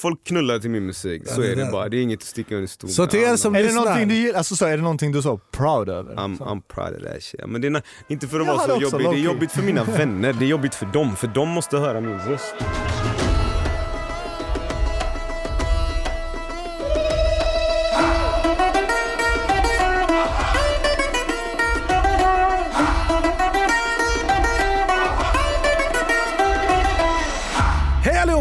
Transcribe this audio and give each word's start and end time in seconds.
folk 0.00 0.24
knullar 0.24 0.58
till 0.58 0.70
min 0.70 0.86
musik. 0.86 1.22
Så 1.26 1.40
det 1.40 1.52
är 1.52 1.56
det 1.56 1.64
där. 1.64 1.72
bara. 1.72 1.88
Det 1.88 1.96
är 1.96 2.02
inget 2.02 2.20
att 2.20 2.26
sticka 2.26 2.54
under 2.54 2.68
stol 2.68 2.90
Så 2.90 3.06
till 3.06 3.20
er 3.20 3.36
som 3.36 3.54
Är 3.54 3.58
det 3.58 3.64
lyssnar. 3.64 3.82
någonting 3.84 4.08
du 4.08 4.14
gillar? 4.14 4.38
Alltså 4.38 4.56
så 4.56 4.66
är 4.66 4.76
det 4.76 4.82
någonting 4.82 5.12
du 5.12 5.18
är 5.18 5.22
så 5.22 5.40
proud 5.52 5.88
över? 5.88 6.14
I'm, 6.14 6.38
Så. 6.38 6.44
I'm 6.44 6.62
proud 6.74 6.96
of 6.96 7.12
that 7.12 7.22
shit. 7.22 7.40
Men 7.46 7.60
det 7.60 7.68
är 7.68 7.82
inte 8.08 8.28
för 8.28 8.40
att 8.40 8.46
Jag 8.46 8.56
vara 8.56 8.66
så 8.68 8.82
jobbig, 8.82 9.06
det 9.10 9.16
är 9.16 9.24
jobbigt 9.24 9.52
för 9.52 9.62
mina 9.62 9.84
vänner, 9.84 10.32
det 10.32 10.44
är 10.44 10.48
jobbigt 10.48 10.74
för 10.74 10.86
dem, 10.86 11.16
för 11.16 11.26
de 11.26 11.48
måste 11.48 11.78
höra 11.78 12.00
min 12.00 12.18
röst. 12.18 12.54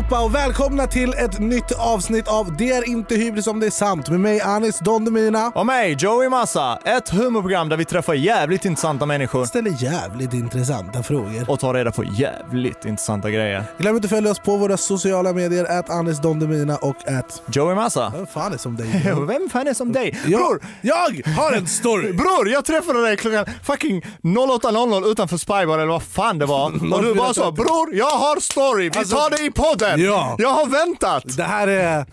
Allihopa 0.10 0.26
och 0.26 0.36
välkomna 0.36 0.88
till 0.88 1.14
ett 1.14 1.40
nytt 1.40 1.72
avsnitt 1.72 2.28
av 2.28 2.58
Det 2.58 2.72
är 2.72 2.90
inte 2.90 3.16
hybris 3.16 3.48
om 3.48 3.60
det 3.60 3.66
är 3.66 3.72
sant 3.72 4.10
med 4.10 4.20
mig 4.20 4.42
Anis 4.42 4.80
Don 4.80 5.06
Demina. 5.06 5.52
Och 5.56 5.66
mig, 5.66 5.96
Joey 6.00 6.30
Massa. 6.30 6.80
Ett 6.86 7.10
humorprogram 7.10 7.70
där 7.70 7.78
vi 7.78 7.86
träffar 7.86 8.14
jävligt 8.14 8.66
intressanta 8.66 9.06
människor 9.06 9.46
Ställer 9.46 9.84
jävligt 9.84 10.34
intressanta 10.34 11.04
frågor. 11.04 11.50
och 11.50 11.60
tar 11.60 11.74
reda 11.74 11.92
på 11.92 12.04
jävligt 12.04 12.86
intressanta 12.86 13.30
grejer. 13.30 13.64
Glöm 13.78 13.96
inte 13.96 14.06
att 14.06 14.10
följa 14.10 14.32
oss 14.32 14.40
på 14.40 14.58
våra 14.58 14.78
sociala 14.78 15.34
medier, 15.34 15.80
att 15.80 15.90
Anis 15.90 16.22
Don 16.22 16.40
Demina 16.40 16.78
och 16.78 17.08
att... 17.08 17.42
Joey 17.52 17.76
Massa. 17.76 18.14
Vem 18.16 18.28
fan 18.28 18.54
är 18.54 18.58
som 18.58 18.76
dig? 18.76 19.02
Vem 19.28 19.50
fan 19.50 19.68
är 19.68 19.74
som 19.74 19.92
dig? 19.92 20.20
Jag, 20.26 20.42
Bror, 20.42 20.62
jag 20.82 21.24
har 21.36 21.52
en 21.52 21.68
story! 21.68 22.14
bror, 22.18 22.50
jag 22.50 22.66
träffade 22.66 23.02
dig 23.02 23.18
klockan 23.18 23.46
fucking 23.64 24.02
08.00 24.24 25.12
utanför 25.12 25.38
Spybar 25.38 25.78
eller 25.80 25.86
vad 25.92 26.04
fan 26.04 26.40
det 26.40 26.46
var. 26.46 26.66
Och 26.94 27.04
du 27.04 27.14
bara 27.14 27.34
sa 27.34 27.52
bror, 27.52 27.96
jag 27.96 28.12
har 28.12 28.40
story, 28.40 28.90
vi 28.90 29.00
Alltså, 29.00 29.16
tar 29.16 29.30
det 29.30 29.46
i 29.46 29.52
podden. 29.52 29.99
ja. 30.06 30.36
Jag 30.40 30.50
har 30.50 30.68
väntat. 30.68 31.38
Det 31.38 31.44
här 31.44 31.68
är... 31.68 32.06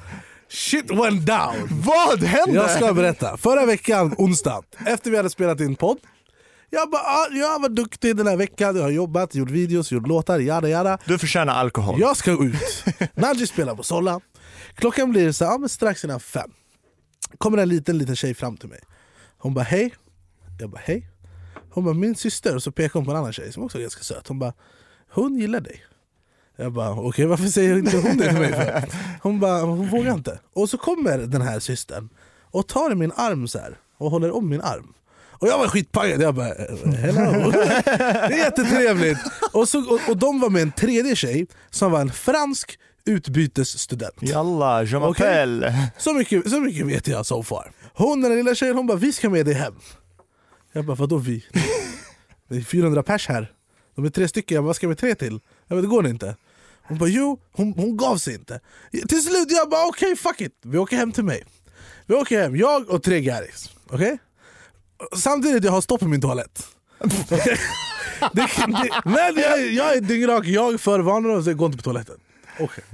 Shit 0.49 0.91
went 0.91 1.27
down! 1.27 1.69
Vad 1.71 2.23
hände? 2.23 2.55
Jag 2.55 2.71
ska 2.71 2.95
berätta. 2.95 3.37
Förra 3.37 3.67
veckan, 3.67 4.15
onsdag, 4.19 4.63
efter 4.87 5.11
vi 5.11 5.17
hade 5.17 5.31
spelat 5.31 5.61
in 5.61 5.77
podd. 5.77 5.99
Jag 6.71 6.91
bara, 6.91 7.03
ah, 7.03 7.29
jag 7.33 7.61
var 7.63 7.69
duktig 7.69 8.17
den 8.17 8.27
här 8.27 8.37
veckan, 8.37 8.77
jag 8.77 8.83
har 8.83 8.91
jobbat, 8.91 9.35
gjort 9.35 9.51
videos, 9.51 9.93
gjort 9.93 10.07
låtar, 10.07 10.39
jada 10.39 10.69
jada. 10.69 10.99
Du 11.05 11.19
förtjänar 11.19 11.55
alkohol. 11.55 12.01
Jag 12.01 12.17
ska 12.17 12.31
ut. 12.31 12.85
Nadji 13.15 13.47
spelar 13.47 13.75
på 13.75 13.83
Solla. 13.83 14.21
Klockan 14.75 15.11
blir 15.11 15.33
så, 15.33 15.45
ja, 15.45 15.59
men 15.59 15.69
strax 15.69 16.05
innan 16.05 16.21
fem. 16.21 16.51
kommer 17.39 17.59
en 17.59 17.69
liten 17.69 17.99
liten 17.99 18.17
tjej 18.17 18.35
fram 18.35 18.57
till 18.57 18.69
mig. 18.69 18.81
Hon 19.39 19.55
bara 19.55 19.65
hej. 19.65 19.95
Jag 20.61 20.71
bara 20.71 20.83
hej. 20.85 21.09
Hon 21.71 21.85
bara 21.85 21.95
min 21.95 22.15
syster, 22.15 22.55
och 22.55 22.63
så 22.63 22.73
pekar 22.73 22.95
hon 22.95 23.05
på 23.05 23.11
en 23.11 23.17
annan 23.17 23.33
tjej 23.33 23.53
som 23.53 23.63
också 23.63 23.79
är 23.79 23.83
ganska 23.83 24.03
söt. 24.03 24.29
Hon 24.29 24.39
bara 24.39 24.53
hon 25.11 25.37
gillar 25.39 25.61
dig. 25.61 25.85
Jag 26.57 26.73
bara 26.73 26.91
okej 26.91 27.27
varför 27.27 27.47
säger 27.47 27.79
inte 27.79 27.97
hon 27.97 28.17
det 28.17 28.29
till 28.29 28.39
mig 28.41 28.53
för? 28.53 28.85
Hon 29.23 29.41
bara 29.41 29.61
hon 29.61 29.89
vågar 29.89 30.15
inte. 30.15 30.39
Och 30.55 30.71
så 30.71 30.79
kommer 30.79 31.19
den 31.19 31.43
här 31.43 31.61
systern 31.61 32.09
och 32.51 32.69
tar 32.69 32.95
min 32.95 33.13
arm 33.17 33.49
så 33.49 33.59
här 33.59 33.79
och 33.99 34.11
håller 34.11 34.37
om 34.37 34.49
min 34.49 34.61
arm. 34.61 34.93
Och 35.39 35.49
jag 35.49 35.59
var 35.59 35.69
skitpaggad, 35.69 36.23
jag 36.23 36.35
bara 36.35 36.55
hello. 36.97 37.51
Det 37.51 38.35
är 38.35 38.39
jättetrevligt. 38.39 39.19
Och, 39.53 39.69
så, 39.69 39.95
och, 39.95 40.01
och 40.09 40.17
de 40.17 40.41
var 40.41 40.51
med 40.51 40.63
en 40.63 40.73
tredje 40.73 41.17
tjej 41.17 41.47
som 41.71 41.93
var 41.93 42.01
en 42.01 42.11
fransk 42.11 42.79
utbytesstudent. 43.05 44.15
Jalla, 44.21 44.83
je 44.83 44.97
m'appelle. 44.97 45.91
Så, 45.99 46.15
mycket, 46.15 46.51
så 46.51 46.61
mycket 46.61 46.87
vet 46.87 47.09
jag 47.09 47.27
so 47.27 47.43
far. 47.43 47.73
Hon 47.95 48.21
den 48.23 48.37
lilla 48.37 48.55
tjejen 48.55 48.77
hon 48.77 48.87
bara 48.87 48.97
vi 48.99 49.13
ska 49.13 49.31
med 49.31 49.47
dig 49.47 49.55
hem. 49.55 49.75
Jag 50.73 50.85
bara 50.85 50.97
vadå 50.97 51.17
vi? 51.17 51.45
Det 52.49 52.57
är 52.57 52.61
400 52.61 53.03
pers 53.03 53.29
här. 53.29 53.53
De 53.95 54.05
är 54.05 54.11
tre 54.11 54.29
stycken, 54.29 54.55
jag 54.55 54.65
bara, 54.65 54.67
vad 54.67 54.77
ska 54.77 54.89
vi 54.89 54.95
tre 54.97 55.15
till? 55.15 55.41
Jag 55.67 55.77
bara, 55.79 55.81
det 55.83 55.89
går 55.89 56.07
inte. 56.07 56.37
Hon 56.89 56.99
bara 56.99 57.09
jo, 57.09 57.41
hon, 57.53 57.73
hon 57.77 57.97
gav 57.97 58.17
sig 58.17 58.35
inte. 58.35 58.61
Till 59.09 59.23
slut 59.23 59.51
jag 59.51 59.71
bara 59.71 59.87
okej 59.89 60.17
fuck 60.17 60.41
it, 60.41 60.53
vi 60.65 60.79
åker 60.79 60.97
hem 60.97 61.13
till 61.13 61.25
mig. 61.25 61.45
Vi 62.07 62.15
åker 62.15 62.43
hem, 62.43 62.57
jag 62.57 62.91
och 62.91 63.03
tre 63.03 63.21
gäris. 63.21 63.71
Okej? 63.91 64.19
Samtidigt 65.17 65.65
jag 65.65 65.73
har 65.73 65.81
stopp 65.81 66.03
i 66.03 66.07
min 66.07 66.21
toalett. 66.21 66.67
Det, 68.33 68.49
det, 68.73 68.91
men 69.05 69.37
jag, 69.37 69.73
jag 69.73 69.97
är 69.97 70.01
dyngrak, 70.01 70.47
jag 70.47 70.81
förvarnar 70.81 71.29
dem 71.29 71.45
så 71.45 71.51
jag 71.51 71.57
går 71.57 71.67
inte 71.67 71.79
på 71.79 71.83
toaletten. 71.83 72.17
Okej. 72.61 72.85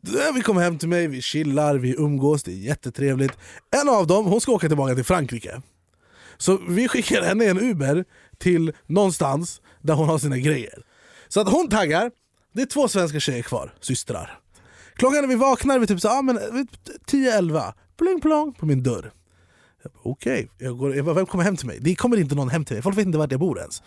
Ja, 0.00 0.32
Vi 0.34 0.40
kommer 0.40 0.60
hem 0.62 0.78
till 0.78 0.88
mig, 0.88 1.06
vi 1.06 1.22
chillar, 1.22 1.74
vi 1.74 1.94
umgås, 1.98 2.42
det 2.42 2.52
är 2.52 2.56
jättetrevligt. 2.56 3.32
En 3.82 3.88
av 3.88 4.06
dem 4.06 4.26
hon 4.26 4.40
ska 4.40 4.52
åka 4.52 4.68
tillbaka 4.68 4.94
till 4.94 5.04
Frankrike. 5.04 5.62
Så 6.36 6.56
vi 6.68 6.88
skickar 6.88 7.22
henne 7.22 7.44
i 7.44 7.48
en 7.48 7.60
Uber 7.60 8.04
till 8.38 8.72
någonstans 8.86 9.60
där 9.82 9.94
hon 9.94 10.08
har 10.08 10.18
sina 10.18 10.38
grejer. 10.38 10.82
Så 11.28 11.40
att 11.40 11.48
hon 11.48 11.68
taggar, 11.68 12.10
det 12.58 12.62
är 12.62 12.66
två 12.66 12.88
svenska 12.88 13.20
tjejer 13.20 13.42
kvar, 13.42 13.74
systrar. 13.80 14.38
Klockan 14.94 15.20
när 15.20 15.28
vi 15.28 15.34
vaknar, 15.34 15.78
vi 15.78 15.86
typ 15.86 16.00
så, 16.00 16.08
ah, 16.08 16.22
men, 16.22 16.38
vid 16.54 16.68
10-11, 17.06 17.72
pling 17.98 18.20
plong 18.20 18.52
på 18.52 18.66
min 18.66 18.82
dörr. 18.82 19.12
Jag 19.82 19.92
bara, 19.92 20.00
Okej, 20.02 20.50
jag 20.58 20.78
går- 20.78 20.96
jag 20.96 21.04
bara, 21.04 21.14
vem 21.14 21.26
kommer 21.26 21.44
hem 21.44 21.56
till 21.56 21.66
mig? 21.66 21.78
Det 21.80 21.94
kommer 21.94 22.16
inte 22.16 22.34
någon 22.34 22.48
hem 22.50 22.64
till 22.64 22.74
mig, 22.76 22.82
folk 22.82 22.98
vet 22.98 23.06
inte 23.06 23.18
vart 23.18 23.30
jag 23.30 23.40
bor 23.40 23.58
ens. 23.58 23.82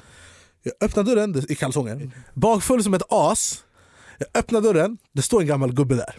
Jag 0.64 0.74
öppnar 0.82 1.04
dörren 1.04 1.46
i 1.52 1.56
kalsonger, 1.56 2.12
bakfull 2.34 2.84
som 2.84 2.94
ett 2.94 3.02
as. 3.10 3.64
Jag 4.18 4.28
öppnar 4.34 4.62
dörren, 4.62 4.98
det 5.14 5.22
står 5.22 5.42
en 5.42 5.48
gammal 5.48 5.74
gubbe 5.74 5.96
där. 5.96 6.16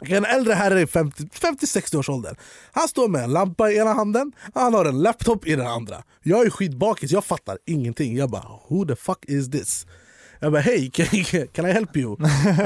En 0.00 0.24
äldre 0.24 0.52
herre 0.54 0.80
i 0.80 0.86
50 0.86 1.24
50-60 1.24 1.96
års 1.98 2.08
åldern. 2.08 2.36
Han 2.72 2.88
står 2.88 3.08
med 3.08 3.24
en 3.24 3.32
lampa 3.32 3.70
i 3.70 3.76
ena 3.78 3.92
handen, 3.92 4.32
han 4.54 4.74
har 4.74 4.84
en 4.84 5.02
laptop 5.02 5.46
i 5.46 5.56
den 5.56 5.66
andra. 5.66 6.02
Jag 6.22 6.46
är 6.46 6.50
skitbakis, 6.50 7.10
jag 7.10 7.24
fattar 7.24 7.58
ingenting. 7.66 8.16
Jag 8.16 8.30
bara 8.30 8.48
who 8.68 8.84
the 8.86 8.96
fuck 8.96 9.24
is 9.28 9.50
this? 9.50 9.86
Jag 10.40 10.52
bara 10.52 10.62
hej, 10.62 10.90
can, 10.90 11.06
can 11.52 11.66
I 11.66 11.72
help 11.72 11.96
you? 11.96 12.16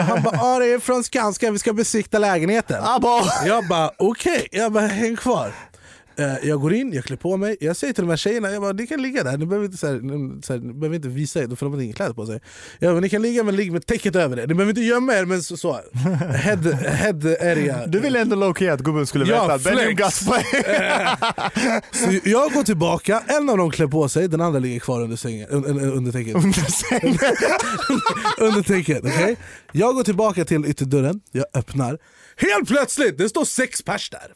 Han 0.09 0.23
bara 0.23 0.39
ah, 0.41 0.59
det 0.59 0.73
är 0.73 0.79
från 0.79 1.05
Skanska, 1.05 1.51
vi 1.51 1.59
ska 1.59 1.73
besikta 1.73 2.19
lägenheten. 2.19 2.83
Jag 3.47 3.69
bara 3.69 3.91
okej, 3.97 4.49
jag 4.51 4.73
bara 4.73 4.87
häng 4.87 5.17
kvar. 5.17 5.53
Eh, 6.21 6.49
jag 6.49 6.61
går 6.61 6.75
in, 6.75 6.93
jag 6.93 7.05
klär 7.05 7.17
på 7.17 7.37
mig, 7.37 7.57
jag 7.61 7.77
säger 7.77 7.93
till 7.93 8.05
de 8.05 8.11
här 8.11 8.17
tjejerna 8.17 8.51
jag 8.51 8.63
bara, 8.63 8.73
ni 8.73 8.87
kan 8.87 9.03
ligga 9.03 9.25
där, 9.25 9.39
ni 9.39 9.47
behöver 9.47 9.67
inte, 9.67 9.79
så 9.79 9.87
här, 9.87 9.99
så 10.43 10.53
här, 10.53 10.61
ni 10.61 10.73
behöver 10.73 10.97
inte 10.97 11.09
visa 11.09 11.43
er 11.43 11.57
för 11.57 11.67
de 11.67 11.75
har 11.75 11.81
inga 11.81 11.95
kläder 11.95 12.15
på 12.15 12.27
sig. 12.27 12.41
Jag 12.79 12.95
bara, 12.95 13.01
ni 13.01 13.09
kan 13.09 13.23
ligga 13.23 13.45
men 13.45 13.57
ligg 13.57 13.73
med 13.73 13.87
täcket 13.87 14.17
över 14.17 14.39
er, 14.39 14.47
ni 14.47 14.55
behöver 14.55 14.71
inte 14.71 14.81
gömma 14.83 15.15
er 15.15 15.25
men 15.25 15.43
så, 15.43 15.57
så. 15.57 15.73
Head, 16.35 16.57
head 16.75 17.37
area. 17.41 17.87
Du 17.87 18.01
ville 18.01 18.21
ändå 18.21 18.37
low-key 18.37 18.73
att 18.73 18.81
gubben 18.81 19.07
skulle 19.07 19.27
Ja, 19.27 19.43
veta 19.43 19.55
att 19.55 19.65
Benjamin. 19.65 19.97
Gaspar... 19.97 20.47
Så 21.97 22.29
jag 22.29 22.53
går 22.53 22.63
tillbaka, 22.63 23.23
en 23.27 23.51
av 23.51 23.59
dem 23.59 23.71
klär 23.71 23.87
på 23.87 24.09
sig, 24.09 24.29
den 24.29 24.41
andra 24.41 24.59
ligger 24.59 24.81
kvar 24.81 25.03
under, 25.03 25.17
sängen, 25.17 25.49
un, 25.51 25.65
un, 25.65 25.81
under 25.81 26.13
täcket. 26.13 26.35
under 28.39 28.63
täcket 28.63 29.05
okej? 29.05 29.37
Jag 29.73 29.95
går 29.95 30.03
tillbaka 30.03 30.45
till 30.45 30.67
ytterdörren, 30.67 31.21
jag 31.33 31.45
öppnar. 31.55 31.99
Helt 32.37 32.69
plötsligt, 32.69 33.19
det 33.19 33.29
står 33.29 33.45
sex 33.45 33.83
pers 33.83 34.11
där. 34.11 34.33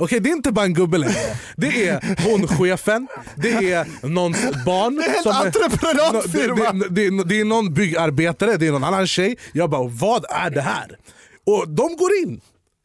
Okej, 0.00 0.20
det 0.20 0.30
är 0.30 0.32
inte 0.32 0.52
bara 0.52 0.64
en 0.64 0.74
gubbe 0.74 0.98
längre. 0.98 1.36
Det 1.56 1.88
är 1.88 2.16
hon 2.30 2.48
chefen, 2.48 3.08
det 3.36 3.72
är 3.72 4.06
någons 4.06 4.64
barn. 4.66 4.96
Det 4.96 5.04
är 5.04 5.16
en 5.16 5.22
som 5.22 5.32
entreprenadfirma. 5.32 6.72
Det, 6.72 6.88
det, 6.88 7.10
det, 7.10 7.24
det 7.24 7.40
är 7.40 7.44
någon 7.44 7.74
byggarbetare, 7.74 8.56
det 8.56 8.66
är 8.66 8.72
någon 8.72 8.84
annan 8.84 9.06
tjej. 9.06 9.38
Jag 9.52 9.70
bara, 9.70 9.88
vad 9.88 10.24
är 10.30 10.50
det 10.50 10.60
här? 10.60 10.98
Och 11.46 11.68
de 11.68 11.96
går 11.96 12.10
in. 12.24 12.40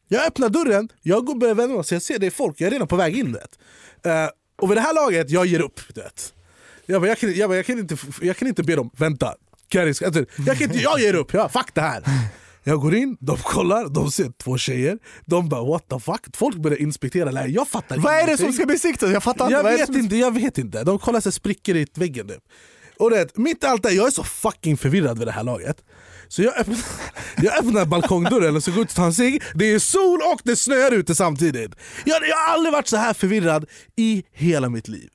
Jag 0.08 0.26
öppnar 0.26 0.48
dörren, 0.48 0.88
jag 1.02 1.38
börjar 1.38 1.54
vända 1.54 1.74
mig 1.74 1.84
så 1.84 1.94
jag 1.94 2.02
ser 2.02 2.18
det 2.18 2.26
är 2.26 2.30
folk, 2.30 2.60
jag 2.60 2.66
är 2.66 2.70
redan 2.70 2.88
på 2.88 2.96
väg 2.96 3.18
in. 3.18 3.32
Vet. 3.32 3.58
Uh, 4.06 4.12
och 4.62 4.70
vid 4.70 4.76
det 4.76 4.80
här 4.80 4.94
laget, 4.94 5.30
jag 5.30 5.46
ger 5.46 5.60
upp. 5.60 5.80
Vet. 5.94 6.32
Jag, 6.86 7.02
bara, 7.02 7.08
jag, 7.08 7.18
kan, 7.18 7.34
jag, 7.34 7.50
bara, 7.50 7.56
jag, 7.56 7.66
kan 7.66 7.78
inte, 7.78 7.96
jag 8.20 8.36
kan 8.36 8.48
inte 8.48 8.62
be 8.62 8.76
dem 8.76 8.90
vänta. 8.96 9.34
Alltså, 9.78 10.04
jag, 10.04 10.58
kan 10.58 10.62
inte, 10.62 10.78
jag 10.78 11.00
ger 11.00 11.14
upp, 11.14 11.32
ja, 11.34 11.48
fuck 11.48 11.74
det 11.74 11.80
här. 11.80 12.02
Jag 12.68 12.80
går 12.80 12.94
in, 12.94 13.16
de 13.20 13.36
kollar, 13.36 13.88
de 13.88 14.10
ser 14.10 14.32
två 14.44 14.58
tjejer. 14.58 14.98
De 15.24 15.48
bara 15.48 15.64
what 15.64 15.88
the 15.88 16.00
fuck? 16.00 16.36
Folk 16.36 16.56
börjar 16.56 16.78
inspektera 16.82 17.24
lägenheten. 17.24 17.54
Jag 17.54 17.68
fattar 17.68 17.98
Vad 17.98 18.14
är 18.14 18.26
det 18.26 18.38
som 18.38 18.52
ska 18.52 18.66
besiktas? 18.66 19.10
Jag 19.10 19.22
fattar 19.22 19.44
inte. 19.44 19.54
Jag 19.54 19.64
det 19.64 19.70
vet 19.70 19.86
som... 19.86 19.96
inte, 19.96 20.16
jag 20.16 20.34
vet 20.34 20.58
inte. 20.58 20.84
De 20.84 20.98
kollar 20.98 21.20
sig 21.20 21.32
sprickor 21.32 21.76
i 21.76 21.86
väggen 21.94 22.28
typ. 22.28 22.42
Och 22.98 23.10
det, 23.10 23.36
mitt 23.36 23.64
i 23.64 23.66
allt 23.66 23.82
det 23.82 23.90
jag 23.90 24.06
är 24.06 24.10
så 24.10 24.24
fucking 24.24 24.76
förvirrad 24.76 25.18
vid 25.18 25.26
det 25.26 25.32
här 25.32 25.44
laget. 25.44 25.76
Så 26.28 26.42
jag 26.42 26.56
öppnar, 26.56 26.78
jag 27.36 27.58
öppnar 27.58 27.84
balkongdörren 27.84 28.56
och 28.56 28.62
så 28.62 28.70
går 28.70 28.82
ut 28.82 28.88
och 28.88 28.96
tar 28.96 29.06
en 29.06 29.14
cigg. 29.14 29.42
Det 29.54 29.64
är 29.64 29.78
sol 29.78 30.20
och 30.32 30.40
det 30.44 30.56
snöar 30.56 30.92
ute 30.92 31.14
samtidigt. 31.14 31.74
Jag, 32.04 32.28
jag 32.28 32.36
har 32.36 32.54
aldrig 32.54 32.72
varit 32.72 32.88
så 32.88 32.96
här 32.96 33.14
förvirrad 33.14 33.66
i 33.96 34.24
hela 34.32 34.68
mitt 34.68 34.88
liv. 34.88 35.10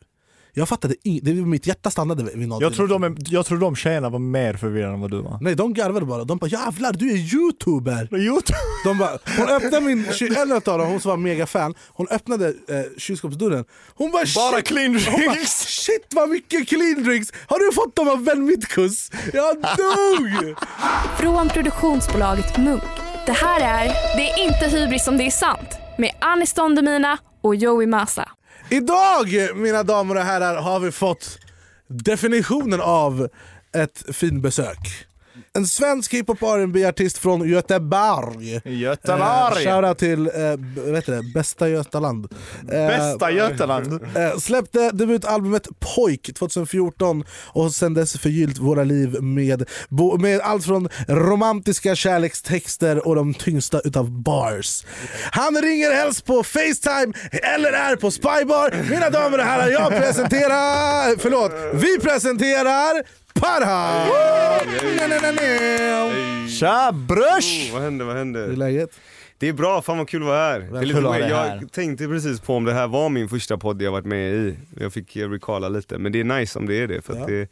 Jag 0.53 0.69
fattade 0.69 0.95
in, 1.03 1.19
det, 1.23 1.33
mitt 1.33 1.67
hjärta 1.67 1.91
stannade 1.91 2.23
vid 2.23 2.47
något. 2.47 2.61
Jag 2.61 2.73
tror, 2.73 2.87
de 2.87 3.17
jag 3.25 3.45
tror 3.45 3.57
de 3.57 3.75
tjejerna 3.75 4.09
var 4.09 4.19
mer 4.19 4.53
förvirrade 4.53 4.93
än 4.93 5.01
vad 5.01 5.11
du 5.11 5.21
var. 5.21 5.37
Nej 5.41 5.55
de 5.55 5.73
garvade 5.73 6.05
bara, 6.05 6.23
de 6.23 6.37
bara 6.37 6.47
jävlar 6.47 6.93
du 6.93 7.11
är 7.11 7.15
youtuber! 7.35 8.15
Youtube. 8.17 8.57
De 8.83 8.97
bara, 8.97 9.17
hon 9.37 9.47
öppnade 9.49 9.81
min, 9.81 10.05
en 10.37 10.51
av 10.51 10.61
dem, 10.61 10.81
hon 10.87 10.99
som 11.01 11.09
var 11.09 11.17
mega 11.17 11.45
fan, 11.45 11.73
hon 11.87 12.07
öppnade 12.07 12.47
eh, 12.47 12.53
kylskåpsdörren. 12.97 13.65
Hon 13.95 14.11
bara 14.11 14.23
Bara 14.35 14.55
shit, 14.57 14.67
clean 14.67 14.95
hon 14.95 15.25
bara, 15.25 15.33
drinks. 15.33 15.51
shit 15.67 16.07
vad 16.15 16.29
mycket 16.29 16.67
clean 16.67 17.03
drinks! 17.03 17.29
Har 17.47 17.59
du 17.59 17.75
fått 17.75 17.95
dem 17.95 18.07
av 18.09 18.23
Ben 18.23 18.45
Mitkus? 18.45 19.11
Jag 19.33 19.55
dog! 19.55 20.55
Från 21.19 21.49
produktionsbolaget 21.49 22.57
Munk. 22.57 22.83
Det 23.25 23.31
här 23.31 23.59
är 23.61 23.85
Det 24.17 24.29
är 24.31 24.43
inte 24.43 24.77
hybris 24.77 25.05
som 25.05 25.17
det 25.17 25.23
är 25.23 25.31
sant 25.31 25.69
med 25.97 26.11
Anis 26.21 26.53
Don 26.53 26.75
Demina 26.75 27.17
och 27.41 27.55
Joey 27.55 27.87
Massa. 27.87 28.29
Idag 28.73 29.55
mina 29.55 29.83
damer 29.83 30.15
och 30.15 30.21
herrar 30.21 30.61
har 30.61 30.79
vi 30.79 30.91
fått 30.91 31.39
definitionen 31.87 32.81
av 32.81 33.29
ett 33.75 34.15
finbesök. 34.15 35.07
En 35.53 35.67
svensk 35.67 36.13
hiphop 36.13 36.41
rb 36.41 36.77
artist 36.85 37.17
från 37.17 37.49
Göteborg. 37.49 38.55
Eh, 38.55 38.79
Göteborg! 38.79 39.65
Shoutout 39.65 39.97
till 39.97 40.27
eh, 40.27 40.93
heter 40.95 41.11
det? 41.15 41.21
Bästa 41.33 41.69
Götaland. 41.69 42.27
Eh, 42.71 42.87
Bästa 42.87 43.31
Götaland! 43.31 43.93
Eh, 43.93 44.37
släppte 44.37 44.91
debutalbumet 44.91 45.67
Pojk 45.95 46.33
2014 46.35 47.23
och 47.47 47.71
sen 47.71 47.93
dess 47.93 48.17
förgyllt 48.19 48.57
våra 48.57 48.83
liv 48.83 49.21
med, 49.21 49.69
med 50.19 50.39
allt 50.41 50.65
från 50.65 50.89
romantiska 51.07 51.95
kärlekstexter 51.95 53.07
och 53.07 53.15
de 53.15 53.33
tyngsta 53.33 53.79
utav 53.79 54.11
bars. 54.11 54.85
Han 55.31 55.61
ringer 55.61 55.91
helst 55.91 56.25
på 56.25 56.43
Facetime 56.43 57.13
eller 57.31 57.71
är 57.71 57.95
på 57.95 58.11
Spybar. 58.11 58.89
Mina 58.89 59.09
damer 59.09 59.37
och 59.37 59.45
herrar, 59.45 59.67
jag 59.67 59.89
presenterar... 59.89 61.19
Förlåt, 61.19 61.51
vi 61.73 61.99
presenterar 61.99 63.03
Parha! 63.41 64.07
Tja 66.49 66.91
brösch! 66.91 67.69
Oh, 67.69 67.73
vad 67.73 67.81
hände, 67.81 68.03
vad 68.05 68.13
Hur 68.15 68.21
är 68.21 68.25
hände? 68.25 68.55
läget? 68.55 68.89
Det 69.37 69.47
är 69.47 69.53
bra, 69.53 69.81
fan 69.81 69.97
vad 69.97 70.09
kul 70.09 70.21
att 70.21 70.27
vara 70.27 70.37
här. 70.37 70.59
Det 70.59 70.77
är 70.77 70.83
lite 70.85 70.99
dig 71.01 71.21
här. 71.21 71.29
jag 71.61 71.71
tänkte 71.71 72.07
precis 72.07 72.39
på 72.39 72.55
om 72.55 72.63
det 72.63 72.73
här 72.73 72.87
var 72.87 73.09
min 73.09 73.29
första 73.29 73.57
podd 73.57 73.81
jag 73.81 73.91
varit 73.91 74.05
med 74.05 74.33
i. 74.33 74.55
Jag 74.79 74.93
fick 74.93 75.15
eh, 75.15 75.29
recalla 75.29 75.69
lite, 75.69 75.97
men 75.97 76.11
det 76.11 76.19
är 76.19 76.23
nice 76.23 76.59
om 76.59 76.65
det 76.67 76.75
är 76.75 76.87
det. 76.87 77.01
För 77.01 77.15
Ja. 77.15 77.25
det 77.27 77.47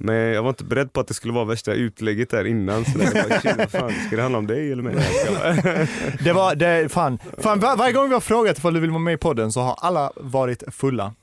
men 0.00 0.14
jag 0.16 0.42
var 0.42 0.48
inte 0.48 0.64
beredd 0.64 0.92
på 0.92 1.00
att 1.00 1.08
det 1.08 1.14
skulle 1.14 1.32
vara 1.34 1.44
värsta 1.44 1.72
utlägget 1.72 2.30
där 2.30 2.44
innan. 2.44 2.84
Så 2.84 2.98
där, 2.98 3.04
jag 3.14 3.28
bara, 3.28 3.40
shit, 3.40 3.70
fan, 3.70 3.92
ska 4.06 4.16
det 4.16 4.22
handla 4.22 4.38
om 4.38 4.46
dig 4.46 4.72
eller 4.72 4.82
mig? 4.82 4.94
Det 6.24 6.32
var, 6.32 6.54
det, 6.54 6.88
fan, 6.92 7.18
fan 7.38 7.60
var, 7.60 7.76
varje 7.76 7.92
gång 7.92 8.08
vi 8.08 8.14
har 8.14 8.20
frågat 8.20 8.58
ifall 8.58 8.74
du 8.74 8.80
vill 8.80 8.90
vara 8.90 8.98
med 9.00 9.14
i 9.14 9.16
podden 9.16 9.52
så 9.52 9.60
har 9.60 9.74
alla 9.78 10.12
varit 10.16 10.62
fulla. 10.74 11.14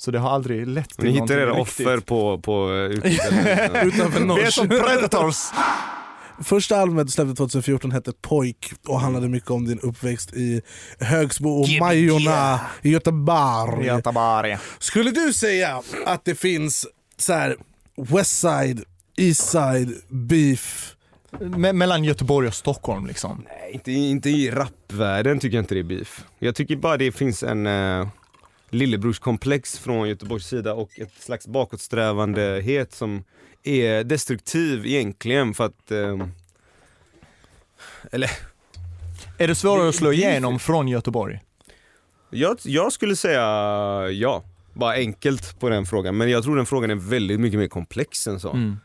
Så 0.00 0.10
det 0.10 0.18
har 0.18 0.30
aldrig 0.30 0.66
lett 0.66 0.88
till 0.88 1.04
Ni 1.04 1.10
hittar 1.10 1.18
någonting 1.20 1.36
era 1.38 1.50
riktigt. 1.60 1.86
offer 1.86 1.98
på, 2.00 2.38
på 2.38 2.70
eh. 2.72 3.82
Utanför 3.86 4.10
Vi 4.18 4.20
är 4.20 4.24
Nors. 4.44 4.54
som 4.54 4.68
predators! 4.68 5.36
Första 6.44 6.76
albumet 6.76 7.06
du 7.06 7.10
släppte 7.12 7.34
2014 7.34 7.90
hette 7.92 8.12
Pojk 8.22 8.72
och 8.88 9.00
handlade 9.00 9.28
mycket 9.28 9.50
om 9.50 9.66
din 9.66 9.78
uppväxt 9.80 10.32
i 10.34 10.62
Högsbo 11.00 11.50
och 11.50 11.68
Majorna 11.80 12.60
i 12.82 12.90
Göteborg. 12.90 13.86
Göteborg. 13.86 14.58
Skulle 14.78 15.10
du 15.10 15.32
säga 15.32 15.82
att 16.06 16.24
det 16.24 16.34
finns 16.34 16.86
så 17.16 17.32
här 17.32 17.56
Westside, 17.96 18.84
Eastside, 19.16 19.94
beef? 20.08 20.94
Me- 21.40 21.72
mellan 21.72 22.04
Göteborg 22.04 22.48
och 22.48 22.54
Stockholm 22.54 23.06
liksom. 23.06 23.44
Nej, 23.48 23.70
inte, 23.74 23.92
inte 23.92 24.30
i 24.30 24.50
rapvärlden 24.50 25.38
tycker 25.38 25.56
jag 25.56 25.62
inte 25.62 25.74
det 25.74 25.80
är 25.80 25.84
beef. 25.84 26.24
Jag 26.38 26.54
tycker 26.54 26.76
bara 26.76 26.96
det 26.96 27.12
finns 27.12 27.42
en 27.42 27.66
uh, 27.66 28.08
lillebrorskomplex 28.70 29.78
från 29.78 30.08
Göteborgs 30.08 30.46
sida 30.46 30.74
och 30.74 30.98
ett 30.98 31.12
slags 31.22 31.46
bakåtsträvandehet 31.46 32.92
som 32.94 33.24
är 33.62 34.04
destruktiv 34.04 34.86
egentligen 34.86 35.54
för 35.54 35.64
att 35.64 35.90
eh, 35.90 36.26
eller 38.12 38.30
Är 39.38 39.48
det 39.48 39.54
svårare 39.54 39.88
att 39.88 39.94
slå 39.94 40.08
är 40.08 40.12
igenom 40.12 40.58
från 40.58 40.88
Göteborg? 40.88 41.40
jag, 42.30 42.58
jag 42.64 42.92
skulle 42.92 43.16
säga 43.16 43.42
ja. 44.10 44.44
Bara 44.72 44.92
enkelt 44.92 45.60
på 45.60 45.68
den 45.68 45.86
frågan. 45.86 46.16
Men 46.16 46.30
jag 46.30 46.42
tror 46.44 46.56
den 46.56 46.66
frågan 46.66 46.90
är 46.90 46.94
väldigt 46.94 47.40
mycket 47.40 47.58
mer 47.58 47.68
komplex 47.68 48.26
än 48.26 48.40
så. 48.40 48.50
Mm. 48.50 48.76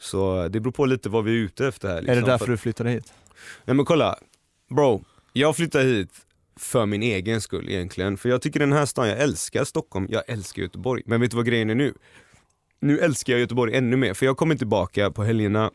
Så 0.00 0.48
det 0.48 0.60
beror 0.60 0.72
på 0.72 0.86
lite 0.86 1.08
vad 1.08 1.24
vi 1.24 1.30
är 1.30 1.34
ute 1.34 1.66
efter 1.66 1.88
här. 1.88 1.96
Är 1.96 2.00
liksom. 2.00 2.14
det 2.16 2.30
därför 2.30 2.44
För- 2.44 2.52
du 2.52 2.58
flyttade 2.58 2.90
hit? 2.90 3.12
Nej 3.64 3.76
men 3.76 3.84
kolla, 3.84 4.18
bro. 4.70 5.04
Jag 5.32 5.56
flyttade 5.56 5.84
hit 5.84 6.10
för 6.56 6.86
min 6.86 7.02
egen 7.02 7.40
skull 7.40 7.68
egentligen. 7.68 8.16
För 8.16 8.28
jag 8.28 8.42
tycker 8.42 8.60
den 8.60 8.72
här 8.72 8.86
stan, 8.86 9.08
jag 9.08 9.18
älskar 9.18 9.64
Stockholm, 9.64 10.06
jag 10.10 10.22
älskar 10.26 10.62
Göteborg. 10.62 11.02
Men 11.06 11.20
vet 11.20 11.30
du 11.30 11.36
vad 11.36 11.46
grejen 11.46 11.70
är 11.70 11.74
nu? 11.74 11.94
Nu 12.80 12.98
älskar 12.98 13.32
jag 13.32 13.40
Göteborg 13.40 13.76
ännu 13.76 13.96
mer, 13.96 14.14
för 14.14 14.26
jag 14.26 14.36
kommer 14.36 14.54
tillbaka 14.54 15.10
på 15.10 15.24
helgerna. 15.24 15.70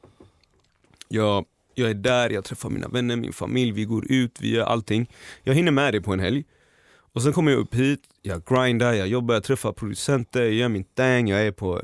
Jag, 1.08 1.46
jag 1.76 1.90
är 1.90 1.94
där, 1.94 2.30
jag 2.30 2.44
träffar 2.44 2.70
mina 2.70 2.88
vänner, 2.88 3.16
min 3.16 3.34
familj, 3.34 3.72
vi 3.72 3.86
går 3.86 4.12
ut, 4.12 4.42
vi 4.42 4.50
gör 4.56 4.66
allting. 4.66 5.10
Jag 5.44 5.54
hinner 5.54 5.72
med 5.72 5.94
det 5.94 6.02
på 6.02 6.14
en 6.14 6.20
helg. 6.20 6.44
Och 7.14 7.22
sen 7.22 7.34
kommer 7.34 7.52
jag 7.52 7.60
upp 7.60 7.76
hit, 7.76 8.02
jag 8.22 8.46
grindar, 8.46 8.94
jag 8.94 9.08
jobbar, 9.08 9.36
jag 9.36 9.44
träffar 9.44 9.72
producenter, 9.72 10.42
jag 10.42 10.54
gör 10.54 10.70
min 10.70 10.84
thing, 10.84 11.28
jag 11.28 11.42
är 11.48 11.52
på 11.52 11.82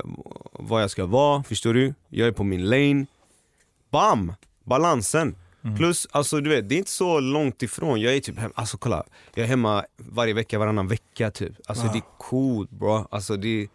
vad 0.52 0.82
jag 0.82 0.90
ska 0.90 1.06
vara, 1.06 1.42
förstår 1.42 1.74
du? 1.74 1.94
Jag 2.08 2.28
är 2.28 2.32
på 2.32 2.44
min 2.44 2.68
lane. 2.68 3.06
Bam! 3.90 4.32
Balansen. 4.64 5.36
Plus, 5.76 6.06
alltså 6.10 6.40
du 6.40 6.50
vet, 6.50 6.68
det 6.68 6.74
är 6.74 6.78
inte 6.78 6.90
så 6.90 7.20
långt 7.20 7.62
ifrån. 7.62 8.00
Jag 8.00 8.14
är 8.16 8.20
typ 8.20 8.38
hem, 8.38 8.52
alltså 8.54 8.78
kolla, 8.78 9.04
jag 9.34 9.44
är 9.44 9.48
hemma 9.48 9.84
varje 9.96 10.34
vecka, 10.34 10.58
varannan 10.58 10.88
vecka 10.88 11.30
typ. 11.30 11.52
Alltså 11.66 11.86
Ja. 11.86 11.92
det 11.92 11.98
är 11.98 12.04
coolt 12.18 12.70
bro. 12.70 13.08
Alltså 13.10 13.36
det, 13.36 13.68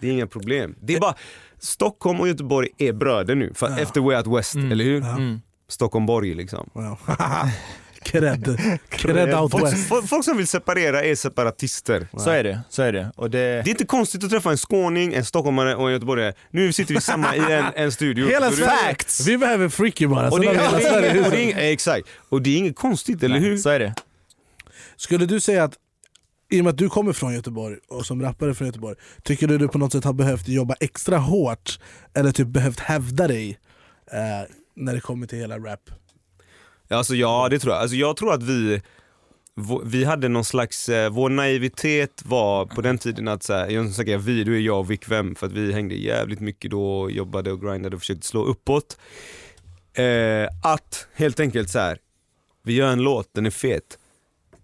det 0.00 0.08
är 0.08 0.12
inga 0.12 0.26
problem. 0.26 0.74
Det 0.80 0.94
är 0.94 1.00
bara, 1.00 1.14
Stockholm 1.58 2.20
och 2.20 2.28
Göteborg 2.28 2.68
är 2.78 2.92
bröder 2.92 3.34
nu, 3.34 3.52
för 3.54 3.70
Ja. 3.70 3.78
efter 3.78 4.00
Way 4.00 4.16
Out 4.16 4.38
West, 4.38 4.54
eller 4.56 4.84
hur? 4.84 5.02
Mm. 5.02 5.40
Stockholm-Borg 5.68 6.34
liksom. 6.34 6.70
Wow. 6.72 6.98
Cred. 8.06 8.78
Cred 8.88 9.34
out 9.34 9.52
Folk, 9.52 9.64
west. 9.64 9.88
folk, 9.88 10.08
folk 10.08 10.24
som 10.24 10.36
vill 10.36 10.46
separera 10.46 11.02
är 11.02 11.14
separatister. 11.14 12.08
Så 12.16 12.30
är 12.30 12.44
det, 12.44 12.60
så 12.68 12.82
är 12.82 12.92
det. 12.92 13.12
Och 13.16 13.30
det... 13.30 13.38
Det 13.38 13.68
är 13.68 13.68
inte 13.68 13.86
konstigt 13.86 14.24
att 14.24 14.30
träffa 14.30 14.50
en 14.50 14.56
skåning, 14.56 15.14
en 15.14 15.24
stockholmare 15.24 15.74
och 15.74 15.86
en 15.86 15.92
göteborgare. 15.92 16.32
Nu 16.50 16.72
sitter 16.72 16.94
vi 16.94 17.00
samma 17.00 17.36
i 17.36 17.38
en, 17.38 17.64
en 17.74 17.92
studio. 17.92 18.26
Hela. 18.28 18.50
Facts! 18.50 19.26
Vi 19.26 19.38
behöver 19.38 19.68
freaky 19.68 20.06
bara. 20.06 20.30
Och 20.30 20.40
det, 20.40 20.46
är, 20.46 21.24
och 21.24 21.30
det, 21.30 21.52
är, 21.52 21.72
exakt. 21.72 22.08
Och 22.28 22.42
det 22.42 22.50
är 22.50 22.58
inget 22.58 22.76
konstigt, 22.76 23.22
eller 23.22 23.38
hur? 23.38 23.56
Så 23.56 23.68
är 23.68 23.78
det. 23.78 23.94
Skulle 24.96 25.26
du 25.26 25.40
säga 25.40 25.64
att 25.64 25.74
i 26.50 26.60
och 26.60 26.64
med 26.64 26.70
att 26.70 26.78
du 26.78 26.88
kommer 26.88 27.12
från 27.12 27.34
Göteborg 27.34 27.76
och 27.88 28.06
som 28.06 28.22
rappare 28.22 28.54
från 28.54 28.66
Göteborg, 28.66 28.96
tycker 29.22 29.46
du 29.46 29.58
du 29.58 29.68
på 29.68 29.78
något 29.78 29.92
sätt 29.92 30.04
har 30.04 30.12
behövt 30.12 30.48
jobba 30.48 30.74
extra 30.80 31.18
hårt 31.18 31.78
eller 32.14 32.32
typ 32.32 32.48
behövt 32.48 32.80
hävda 32.80 33.28
dig 33.28 33.58
eh, 34.12 34.50
när 34.76 34.94
det 34.94 35.00
kommer 35.00 35.26
till 35.26 35.38
hela 35.38 35.58
rap? 35.58 35.90
Alltså 36.88 37.14
ja, 37.14 37.48
det 37.50 37.58
tror 37.58 37.74
jag. 37.74 37.82
Alltså, 37.82 37.96
jag 37.96 38.16
tror 38.16 38.32
att 38.32 38.42
vi, 38.42 38.82
vi 39.84 40.04
hade 40.04 40.28
någon 40.28 40.44
slags, 40.44 40.88
eh, 40.88 41.10
vår 41.10 41.30
naivitet 41.30 42.22
var 42.24 42.66
på 42.66 42.80
den 42.80 42.98
tiden 42.98 43.28
att, 43.28 43.42
så 43.42 43.52
här, 43.52 43.70
jag 43.70 43.92
säger 43.92 44.18
vi, 44.18 44.44
du 44.44 44.56
är 44.56 44.60
jag 44.60 44.78
och 44.78 44.90
Vic 44.90 45.00
Vem, 45.06 45.34
för 45.34 45.46
att 45.46 45.52
vi 45.52 45.72
hängde 45.72 45.94
jävligt 45.94 46.40
mycket 46.40 46.70
då, 46.70 47.00
och 47.00 47.10
jobbade 47.10 47.52
och 47.52 47.60
grindade 47.60 47.96
och 47.96 48.02
försökte 48.02 48.26
slå 48.26 48.44
uppåt. 48.44 48.98
Eh, 49.92 50.48
att 50.62 51.08
helt 51.14 51.40
enkelt 51.40 51.70
så 51.70 51.78
här, 51.78 51.98
vi 52.62 52.72
gör 52.72 52.88
en 52.92 53.02
låt, 53.02 53.34
den 53.34 53.46
är 53.46 53.50
fet. 53.50 53.98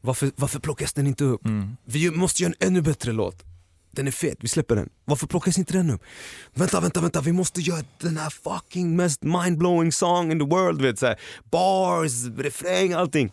Varför, 0.00 0.30
varför 0.36 0.60
plockas 0.60 0.92
den 0.92 1.06
inte 1.06 1.24
upp? 1.24 1.44
Mm. 1.44 1.76
Vi 1.84 2.10
måste 2.10 2.42
göra 2.42 2.54
en 2.58 2.68
ännu 2.68 2.82
bättre 2.82 3.12
låt. 3.12 3.42
Den 3.94 4.06
är 4.06 4.10
fet, 4.10 4.38
vi 4.40 4.48
släpper 4.48 4.76
den. 4.76 4.88
Varför 5.04 5.26
plockas 5.26 5.58
inte 5.58 5.72
den 5.72 5.90
upp? 5.90 6.02
Vänta, 6.54 6.80
vänta, 6.80 7.00
vänta, 7.00 7.20
vi 7.20 7.32
måste 7.32 7.60
göra 7.60 7.84
den 7.98 8.16
här 8.16 8.30
fucking 8.30 8.96
mest 8.96 9.22
mindblowing 9.22 9.92
song 9.92 10.32
in 10.32 10.38
the 10.38 10.46
world. 10.46 10.82
Vet, 10.82 10.98
så 10.98 11.06
här. 11.06 11.20
Bars, 11.50 12.12
refräng, 12.38 12.92
allting. 12.92 13.32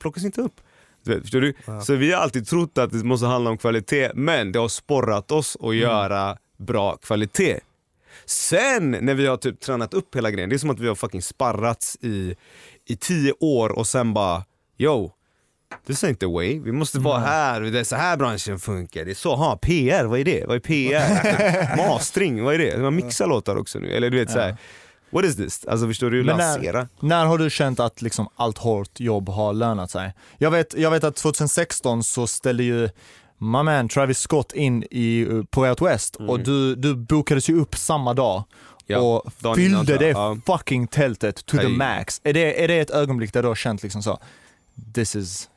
Plockas 0.00 0.24
inte 0.24 0.40
upp. 0.40 0.60
Vet, 1.04 1.22
förstår 1.22 1.40
du? 1.40 1.54
Så 1.84 1.94
vi 1.94 2.12
har 2.12 2.22
alltid 2.22 2.46
trott 2.46 2.78
att 2.78 2.90
det 2.90 3.04
måste 3.04 3.26
handla 3.26 3.50
om 3.50 3.58
kvalitet, 3.58 4.10
men 4.14 4.52
det 4.52 4.58
har 4.58 4.68
sporrat 4.68 5.30
oss 5.30 5.56
att 5.60 5.76
göra 5.76 6.36
bra 6.56 6.96
kvalitet. 6.96 7.60
Sen 8.26 8.90
när 8.90 9.14
vi 9.14 9.26
har 9.26 9.36
typ 9.36 9.60
tränat 9.60 9.94
upp 9.94 10.16
hela 10.16 10.30
grejen, 10.30 10.48
det 10.48 10.56
är 10.56 10.58
som 10.58 10.70
att 10.70 10.80
vi 10.80 10.88
har 10.88 10.94
fucking 10.94 11.22
sparrats 11.22 11.96
i, 12.00 12.36
i 12.88 12.96
tio 12.96 13.32
år 13.40 13.78
och 13.78 13.86
sen 13.86 14.14
bara, 14.14 14.44
yo, 14.78 15.12
This 15.86 16.04
ain't 16.04 16.16
the 16.16 16.26
way, 16.26 16.60
vi 16.60 16.72
måste 16.72 16.98
vara 16.98 17.18
här, 17.18 17.60
det 17.60 17.80
är 17.80 17.84
så 17.84 17.96
här 17.96 18.16
branschen 18.16 18.58
funkar. 18.58 19.04
Det 19.04 19.10
är 19.10 19.14
så, 19.14 19.36
ha 19.36 19.56
PR, 19.56 20.04
vad 20.04 20.20
är 20.20 20.24
det? 20.24 20.44
Vad 20.46 20.56
är 20.56 20.60
PR? 20.60 21.76
Mastering, 21.76 22.44
vad 22.44 22.54
är 22.54 22.58
det? 22.58 22.78
Man 22.78 22.96
mixar 22.96 23.26
låtar 23.26 23.56
också 23.56 23.78
nu, 23.78 23.90
eller 23.92 24.10
du 24.10 24.18
vet 24.18 24.30
såhär, 24.30 24.56
what 25.10 25.24
is 25.24 25.36
this? 25.36 25.66
Alltså 25.66 25.86
förstår 25.86 26.10
du, 26.10 26.22
lansera. 26.22 26.88
när, 27.00 27.08
när 27.08 27.26
har 27.26 27.38
du 27.38 27.50
känt 27.50 27.80
att 27.80 28.02
liksom 28.02 28.28
allt 28.36 28.58
hårt 28.58 29.00
jobb 29.00 29.28
har 29.28 29.52
lönat 29.52 29.90
sig? 29.90 30.14
Jag 30.38 30.50
vet, 30.50 30.74
jag 30.74 30.90
vet 30.90 31.04
att 31.04 31.16
2016 31.16 32.04
så 32.04 32.26
ställde 32.26 32.62
ju 32.62 32.88
my 33.38 33.62
man 33.62 33.88
Travis 33.88 34.18
Scott 34.18 34.52
in 34.52 34.84
i, 34.90 35.24
uh, 35.24 35.44
på 35.44 35.60
Way 35.60 35.70
Out 35.70 35.82
West 35.82 36.16
och 36.16 36.40
du, 36.40 36.74
du 36.74 36.94
bokades 36.94 37.48
ju 37.50 37.60
upp 37.60 37.76
samma 37.76 38.14
dag 38.14 38.44
Ja, 38.90 38.98
och 38.98 39.32
dagen 39.38 39.54
fyllde 39.56 39.98
det 39.98 40.08
jag. 40.08 40.40
fucking 40.46 40.86
tältet 40.86 41.46
to 41.46 41.56
the 41.56 41.62
Hej. 41.62 41.76
max. 41.76 42.20
Är 42.24 42.32
det, 42.32 42.64
är 42.64 42.68
det 42.68 42.78
ett 42.78 42.90
ögonblick 42.90 43.32
där 43.32 43.42
du 43.42 43.48
har 43.48 43.54
känt 43.54 43.82
liksom 43.82 44.02
så, 44.02 44.18
this 44.94 45.16
is, 45.16 45.44
eh, 45.44 45.48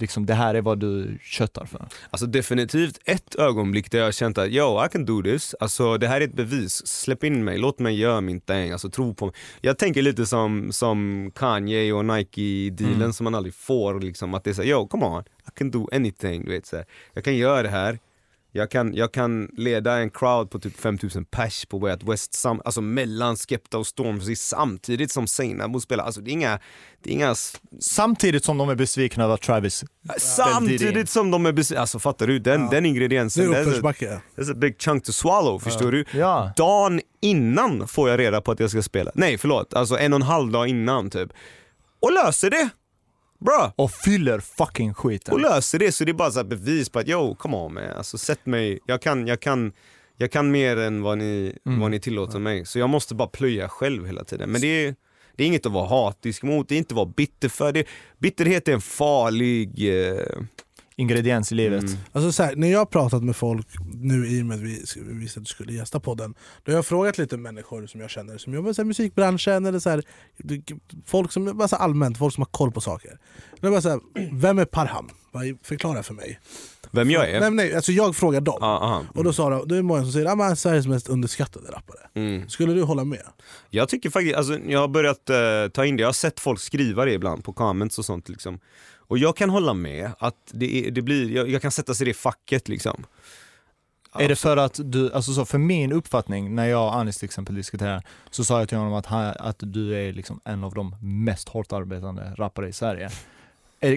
liksom 0.00 0.26
det 0.26 0.34
här 0.34 0.54
är 0.54 0.62
vad 0.62 0.78
du 0.78 1.18
köttar 1.22 1.64
för? 1.64 1.88
Alltså 2.10 2.26
definitivt 2.26 2.98
ett 3.04 3.34
ögonblick 3.34 3.90
där 3.90 3.98
jag 3.98 4.14
känt 4.14 4.38
att 4.38 4.48
yo, 4.48 4.84
I 4.84 4.88
can 4.88 5.04
do 5.04 5.22
this. 5.22 5.54
Alltså 5.60 5.98
det 5.98 6.08
här 6.08 6.20
är 6.20 6.24
ett 6.24 6.34
bevis, 6.34 6.86
släpp 6.86 7.24
in 7.24 7.44
mig, 7.44 7.58
låt 7.58 7.78
mig 7.78 7.98
göra 7.98 8.20
min 8.20 8.40
thing, 8.40 8.70
alltså 8.72 8.90
tro 8.90 9.14
på 9.14 9.26
mig. 9.26 9.34
Jag 9.60 9.78
tänker 9.78 10.02
lite 10.02 10.26
som, 10.26 10.72
som 10.72 11.30
Kanye 11.34 11.92
och 11.92 12.04
Nike-dealen 12.04 12.96
Mm. 12.96 13.12
som 13.12 13.24
man 13.24 13.34
aldrig 13.34 13.54
får, 13.54 14.00
liksom, 14.00 14.34
att 14.34 14.44
det 14.44 14.50
är 14.50 14.54
såhär 14.54 14.68
yo, 14.68 14.88
come 14.88 15.06
on, 15.06 15.22
I 15.22 15.50
can 15.58 15.70
do 15.70 15.88
anything. 15.92 16.44
Du 16.44 16.50
vet, 16.50 16.66
så 16.66 16.76
här. 16.76 16.84
Jag 17.14 17.24
kan 17.24 17.36
göra 17.36 17.62
det 17.62 17.68
här, 17.68 17.98
Jag 18.56 18.70
kan, 18.70 18.94
jag 18.94 19.12
kan 19.12 19.50
leda 19.56 19.96
en 19.96 20.10
crowd 20.10 20.50
på 20.50 20.58
typ 20.58 20.80
5000 20.80 21.24
pers 21.24 21.66
på 21.66 21.78
Way 21.78 21.92
Out 21.92 22.02
West, 22.02 22.34
sam, 22.34 22.60
alltså 22.64 22.80
mellan 22.80 23.36
Skepta 23.36 23.78
och 23.78 23.86
Stormzy 23.86 24.36
samtidigt 24.36 25.12
som 25.12 25.26
Seinabo 25.26 25.80
spelar. 25.80 26.04
Alltså 26.04 26.20
det 26.20 26.30
är 26.30 26.32
inga, 26.32 26.58
det 27.02 27.10
är 27.10 27.14
inga 27.14 27.34
Samtidigt 27.80 28.44
som 28.44 28.58
de 28.58 28.68
är 28.68 28.74
besvikna 28.74 29.24
över 29.24 29.34
att 29.34 29.42
Travis 29.42 29.84
Samtidigt 30.18 31.08
som 31.10 31.30
de 31.30 31.46
är 31.46 31.52
besvikna, 31.52 31.80
alltså 31.80 31.98
fattar 31.98 32.26
du? 32.26 32.38
Den, 32.38 32.60
Ja. 32.62 32.68
den 32.70 32.82
Det 32.82 32.88
ingrediensen, 32.88 33.44
är 33.44 33.48
that's 33.48 33.56
a, 33.56 33.60
uppförsbacke. 33.62 34.20
that's 34.36 34.50
a 34.52 34.54
big 34.54 34.80
chunk 34.80 35.04
to 35.04 35.12
swallow, 35.12 35.58
förstår 35.58 35.92
du? 35.92 36.04
Ja. 36.12 36.52
Dagen 36.56 37.00
innan 37.22 37.88
får 37.88 38.10
jag 38.10 38.18
reda 38.20 38.40
på 38.40 38.52
att 38.52 38.60
jag 38.60 38.70
ska 38.70 38.82
spela. 38.82 39.10
Nej 39.14 39.38
förlåt, 39.38 39.74
alltså 39.74 39.98
en 39.98 40.12
och 40.12 40.16
en 40.16 40.22
halv 40.22 40.52
dag 40.52 40.68
innan 40.68 41.10
typ. 41.10 41.30
Och 42.00 42.12
löser 42.12 42.50
det! 42.50 42.68
Bra! 43.46 43.72
och 43.76 43.90
fyller 43.90 44.40
fucking 44.40 44.94
skiten. 44.94 45.34
Och 45.34 45.40
löser 45.40 45.78
det, 45.78 45.92
så 45.92 46.04
det 46.04 46.10
är 46.10 46.14
bara 46.14 46.30
så 46.30 46.44
bevis 46.44 46.88
på 46.88 46.98
att 46.98 47.08
yo, 47.08 47.34
come 47.34 47.56
on 47.56 47.74
man. 47.74 47.84
Alltså 47.96 48.18
sätt 48.18 48.46
mig, 48.46 48.78
jag 48.86 49.02
kan, 49.02 49.26
jag 49.26 49.40
kan, 49.40 49.72
jag 50.16 50.32
kan 50.32 50.50
mer 50.50 50.76
än 50.76 51.02
vad 51.02 51.18
ni, 51.18 51.58
Mm. 51.66 51.80
vad 51.80 51.90
ni 51.90 52.00
tillåter 52.00 52.38
mig. 52.38 52.66
Så 52.66 52.78
jag 52.78 52.90
måste 52.90 53.14
bara 53.14 53.28
plöja 53.28 53.68
själv 53.68 54.06
hela 54.06 54.24
tiden. 54.24 54.50
Men 54.50 54.60
det 54.60 54.66
är, 54.86 54.94
det 55.36 55.42
är 55.42 55.46
inget 55.46 55.66
att 55.66 55.72
vara 55.72 55.88
hatisk 55.88 56.42
mot, 56.42 56.68
det 56.68 56.74
är 56.74 56.78
inte 56.78 56.92
att 56.92 56.96
vara 56.96 57.12
bitter 57.16 57.48
för. 57.48 57.72
Det, 57.72 57.86
bitterhet 58.18 58.68
är 58.68 58.72
en 58.72 58.80
farlig... 58.80 59.88
Eh, 60.08 60.22
Ingrediens 60.98 61.52
i 61.52 61.54
livet. 61.54 61.82
mm. 61.82 61.96
Alltså 62.12 62.32
så 62.32 62.42
här, 62.42 62.56
när 62.56 62.68
jag 62.68 62.78
har 62.78 62.86
pratat 62.86 63.22
med 63.22 63.36
folk 63.36 63.66
nu 63.94 64.26
i 64.26 64.42
och 64.42 64.46
med 64.46 64.54
att 64.54 64.62
vi 64.62 64.84
vi 64.96 65.14
visste 65.14 65.40
att 65.40 65.44
du 65.44 65.50
skulle 65.50 65.72
gästa 65.72 66.00
podden, 66.00 66.34
då 66.64 66.72
har 66.72 66.76
jag 66.76 66.86
frågat 66.86 67.18
lite 67.18 67.36
människor 67.36 67.86
som 67.86 68.00
jag 68.00 68.10
känner 68.10 68.38
som 68.38 68.54
jobbar 68.54 68.80
i 68.80 68.84
musikbranschen 68.84 69.66
eller 69.66 69.78
så 69.78 69.90
här, 69.90 70.02
folk 71.06 71.32
som 71.32 71.56
bara 71.58 71.68
så 71.68 71.76
här, 71.76 71.82
allmänt, 71.82 72.18
folk 72.18 72.34
som 72.34 72.42
har 72.42 72.48
koll 72.50 72.72
på 72.72 72.80
saker. 72.80 73.18
Jag 73.60 73.72
bara 73.72 73.82
så 73.82 73.88
här, 73.88 74.00
vem 74.32 74.58
är 74.58 74.64
Parham? 74.64 75.10
Förklara 75.62 76.02
för 76.02 76.14
mig. 76.14 76.40
Vem 76.90 77.10
jag 77.10 77.30
är? 77.30 77.40
Nej, 77.40 77.50
nej, 77.50 77.74
alltså 77.74 77.92
jag 77.92 78.16
frågar 78.16 78.40
dem. 78.40 78.58
Ah, 78.60 78.78
aha. 78.78 79.04
Och 79.14 79.24
då 79.24 79.32
sa 79.32 79.50
de, 79.50 79.68
det 79.68 79.76
är 79.76 79.82
många 79.82 80.02
som 80.02 80.12
säger 80.12 80.26
att 80.26 80.38
han 80.38 80.50
är 80.50 80.54
Sveriges 80.54 80.86
mest 80.86 81.08
underskattade 81.08 81.68
rappare. 81.68 81.98
Mm. 82.14 82.48
Skulle 82.48 82.72
du 82.72 82.82
hålla 82.82 83.04
med? 83.04 83.22
Jag 83.70 83.88
tycker 83.88 84.10
faktiskt, 84.10 84.36
alltså, 84.36 84.58
jag 84.58 84.80
har 84.80 84.88
börjat 84.88 85.30
eh, 85.30 85.36
ta 85.72 85.86
in 85.86 85.96
det, 85.96 86.00
jag 86.00 86.08
har 86.08 86.12
sett 86.12 86.40
folk 86.40 86.60
skriva 86.60 87.04
det 87.04 87.12
ibland 87.12 87.44
på 87.44 87.52
comments 87.52 87.98
och 87.98 88.04
sånt 88.04 88.28
liksom. 88.28 88.58
Och 89.08 89.18
jag 89.18 89.36
kan 89.36 89.50
hålla 89.50 89.74
med 89.74 90.10
att 90.18 90.36
det, 90.52 90.86
är, 90.86 90.90
det 90.90 91.02
blir, 91.02 91.30
jag, 91.30 91.48
jag 91.48 91.62
kan 91.62 91.70
sätta 91.70 91.94
sig 91.94 92.06
i 92.06 92.10
det 92.10 92.14
facket 92.14 92.68
liksom. 92.68 93.06
Är 94.18 94.28
det 94.28 94.36
för 94.36 94.56
att 94.56 94.80
du, 94.84 95.12
alltså 95.12 95.32
så 95.32 95.44
för 95.44 95.58
min 95.58 95.92
uppfattning, 95.92 96.54
när 96.54 96.66
jag 96.66 96.86
och 96.86 96.94
Anis 96.94 97.18
till 97.18 97.24
exempel 97.24 97.54
diskuterar, 97.54 98.02
så 98.30 98.44
sa 98.44 98.58
jag 98.58 98.68
till 98.68 98.78
honom 98.78 98.94
att, 98.94 99.06
han, 99.06 99.34
att 99.38 99.56
du 99.58 99.94
är 99.94 100.12
liksom 100.12 100.40
en 100.44 100.64
av 100.64 100.74
de 100.74 100.96
mest 101.00 101.48
hårt 101.48 101.72
arbetande 101.72 102.34
rappare 102.36 102.68
i 102.68 102.72
Sverige. 102.72 103.10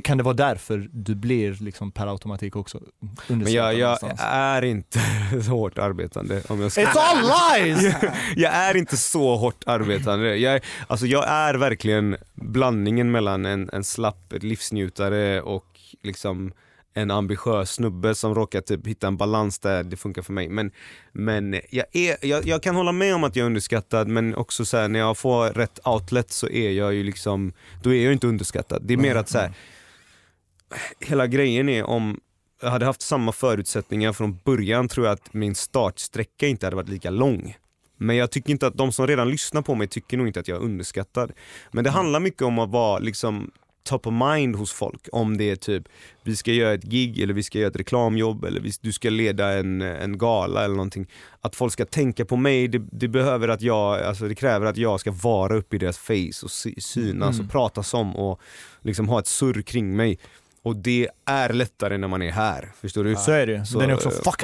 Kan 0.03 0.17
det 0.17 0.24
vara 0.24 0.33
därför 0.33 0.89
du 0.91 1.15
blir 1.15 1.57
liksom 1.59 1.91
per 1.91 2.07
automatik 2.07 2.55
också 2.55 2.79
Men 3.27 3.53
jag, 3.53 3.74
jag 3.74 4.00
är 4.19 4.62
inte 4.62 5.00
så 5.45 5.51
hårt 5.51 5.77
arbetande 5.77 6.41
om 6.48 6.62
jag 6.62 6.71
ska 6.71 6.81
It's 6.81 6.98
all 6.98 7.62
lies! 7.62 7.95
jag 8.36 8.53
är 8.53 8.77
inte 8.77 8.98
så 8.98 9.36
hårt 9.36 9.63
arbetande. 9.65 10.38
Jag, 10.38 10.62
alltså 10.88 11.05
jag 11.05 11.27
är 11.27 11.53
verkligen 11.53 12.17
blandningen 12.33 13.12
mellan 13.12 13.45
en, 13.45 13.69
en 13.74 13.83
slapp 13.83 14.33
livsnjutare 14.41 15.41
och 15.41 15.79
liksom 16.03 16.51
en 17.01 17.12
ambitiös 17.12 17.72
snubbe 17.72 18.15
som 18.15 18.36
råkar 18.36 18.62
typ 18.62 18.88
hitta 18.88 19.08
en 19.08 19.18
balans 19.18 19.60
där 19.60 19.84
det 19.84 19.98
funkar 19.98 20.22
för 20.22 20.34
mig. 20.34 20.50
Men, 20.50 20.72
men 21.12 21.62
jag, 21.70 21.86
är, 21.91 22.25
jag, 22.25 22.48
jag 22.48 22.63
kan 22.63 22.75
hålla 22.75 22.91
med 22.91 23.15
om 23.15 23.24
att 23.24 23.36
jag 23.36 23.44
är 23.44 23.48
underskattad 23.48 24.08
men 24.08 24.36
också 24.36 24.65
så 24.65 24.77
här, 24.77 24.88
när 24.88 25.00
jag 25.00 25.18
får 25.18 25.50
rätt 25.50 25.88
outlet 25.88 26.32
så 26.32 26.50
är 26.50 26.72
jag 26.72 26.94
ju 26.94 27.03
liksom, 27.03 27.53
då 27.84 27.94
är 27.94 28.03
jag 28.03 28.13
inte 28.13 28.27
underskattad. 28.27 28.82
Det 28.86 28.94
är 28.94 28.98
mer 28.98 29.15
att 29.15 29.29
så 29.29 29.38
här, 29.38 29.53
hela 31.00 31.27
grejen 31.27 31.70
är 31.70 31.84
om 31.84 32.20
jag 32.62 32.70
hade 32.70 32.86
haft 32.86 33.01
samma 33.01 33.32
förutsättningar 33.32 34.13
från 34.13 34.39
början 34.46 34.88
tror 34.88 35.06
jag 35.06 35.13
att 35.13 35.34
min 35.34 35.56
startsträcka 35.56 36.48
inte 36.48 36.65
hade 36.65 36.75
varit 36.75 36.89
lika 36.89 37.10
lång. 37.10 37.58
Men 37.98 38.15
jag 38.15 38.32
tycker 38.32 38.51
inte 38.51 38.68
att 38.68 38.77
de 38.77 38.91
som 38.91 39.08
redan 39.08 39.29
lyssnar 39.29 39.62
på 39.62 39.75
mig 39.75 39.88
tycker 39.88 40.18
nog 40.18 40.27
inte 40.27 40.39
att 40.39 40.48
jag 40.48 40.58
är 40.58 40.65
underskattad. 40.65 41.32
Men 41.72 41.84
det 41.84 41.89
handlar 41.89 42.20
mycket 42.20 42.41
om 42.41 42.60
att 42.60 42.70
vara 42.70 43.00
liksom 43.00 43.51
top 43.83 44.07
of 44.07 44.13
mind 44.13 44.55
hos 44.55 44.71
folk. 44.71 45.07
Om 45.12 45.38
det 45.38 45.50
är 45.50 45.55
typ, 45.55 45.83
vi 46.24 46.36
ska 46.36 46.51
göra 46.51 46.74
ett 46.74 46.83
gig 46.83 47.19
eller 47.19 47.33
vi 47.33 47.43
ska 47.43 47.57
göra 47.59 47.69
ett 47.69 47.75
reklamjobb 47.75 48.45
eller 48.45 48.62
vi, 48.62 48.71
du 48.81 48.91
ska 48.91 49.09
leda 49.09 49.53
en, 49.53 49.81
en 49.81 50.17
gala 50.17 50.65
eller 50.65 50.75
någonting. 50.75 51.07
Att 51.41 51.55
folk 51.55 51.74
ska 51.74 51.86
tänka 51.86 52.25
på 52.25 52.38
mig, 52.38 52.67
det, 52.67 52.81
det 52.91 53.07
behöver 53.07 53.48
att 53.48 53.62
jag, 53.62 54.01
alltså 54.01 54.27
det 54.27 54.36
kräver 54.36 54.65
att 54.65 54.77
jag 54.77 55.00
ska 55.00 55.12
vara 55.12 55.55
uppe 55.57 55.75
i 55.75 55.79
deras 55.79 55.98
face 55.98 56.43
och 56.45 56.51
sy, 56.51 56.74
synas 56.77 57.36
Mm. 57.36 57.45
och 57.45 57.51
pratas 57.51 57.93
om 57.93 58.15
och 58.15 58.41
liksom 58.81 59.09
ha 59.09 59.19
ett 59.19 59.27
surr 59.27 59.62
kring 59.62 59.95
mig. 59.95 60.19
Och 60.62 60.75
det 60.75 61.09
är 61.25 61.53
lättare 61.53 61.98
när 61.98 62.07
man 62.07 62.21
är 62.21 62.31
här, 62.31 62.71
förstår 62.81 63.03
du? 63.03 63.15
Så 63.15 63.31
är 63.31 63.48
det. 63.48 63.65
Så, 63.65 63.79
Den 63.79 63.89
är 63.89 63.93
också 63.93 64.09
fuck. 64.09 64.43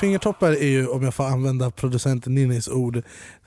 Fingertoppar 0.00 0.50
är 0.52 0.66
ju, 0.68 0.86
om 0.88 1.02
jag 1.02 1.14
får 1.14 1.24
använda 1.24 1.70
producenten 1.70 2.34
Ninnis 2.34 2.68
ord, 2.68 3.02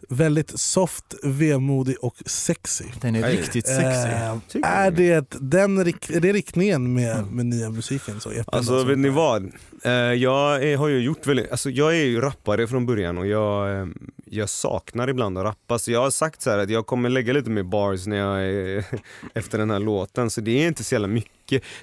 väldigt 0.09 0.59
soft, 0.59 1.05
vemodig 1.23 1.95
och 2.01 2.15
sexy. 2.25 2.85
Den 3.01 3.15
är 3.15 3.29
riktigt 3.31 3.67
sexy. 3.67 4.09
Tycker 4.47 4.69
är, 4.69 4.91
det 4.91 5.27
den, 5.29 5.85
rik- 5.85 6.09
är 6.15 6.19
det 6.19 6.33
riktningen 6.33 6.93
med, 6.93 7.31
med 7.31 7.45
nya 7.45 7.69
musiken? 7.69 8.19
Så 8.19 8.31
Alltså 8.47 8.83
vet 8.83 8.97
ni 8.99 9.09
vad? 9.09 9.51
Eh, 9.83 9.91
jag 9.91 10.63
är, 10.63 10.77
har 10.77 10.87
ju 10.87 10.99
gjort 10.99 11.27
väldigt, 11.27 11.51
alltså 11.51 11.69
jag 11.69 11.95
är 11.95 12.03
ju 12.05 12.21
rappare 12.21 12.67
från 12.67 12.85
början 12.85 13.17
och 13.17 13.27
jag, 13.27 13.79
eh, 13.81 13.87
jag 14.25 14.49
saknar 14.49 15.07
ibland 15.07 15.37
att 15.37 15.43
rappa 15.45 15.79
så 15.79 15.91
jag 15.91 16.01
har 16.01 16.11
sagt 16.11 16.41
så 16.41 16.49
här 16.49 16.57
att 16.57 16.69
jag 16.69 16.85
kommer 16.85 17.09
lägga 17.09 17.33
lite 17.33 17.49
mer 17.49 17.63
bars 17.63 18.05
när 18.07 18.17
jag 18.17 18.41
är, 18.45 18.85
efter 19.33 19.57
den 19.57 19.69
här 19.69 19.79
låten 19.79 20.29
så 20.29 20.41
det 20.41 20.51
är 20.63 20.67
inte 20.67 20.83
så 20.83 20.95
jävla 20.95 21.07
mycket. 21.07 21.31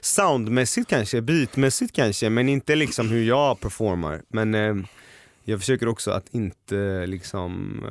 Soundmässigt 0.00 0.90
kanske, 0.90 1.22
beatmässigt 1.22 1.92
kanske 1.92 2.30
men 2.30 2.48
inte 2.48 2.74
liksom 2.76 3.08
hur 3.08 3.24
jag 3.24 3.60
performar. 3.60 4.22
Men 4.28 4.54
eh, 4.54 4.74
jag 5.44 5.60
försöker 5.60 5.88
också 5.88 6.10
att 6.10 6.24
inte 6.30 7.06
liksom 7.06 7.82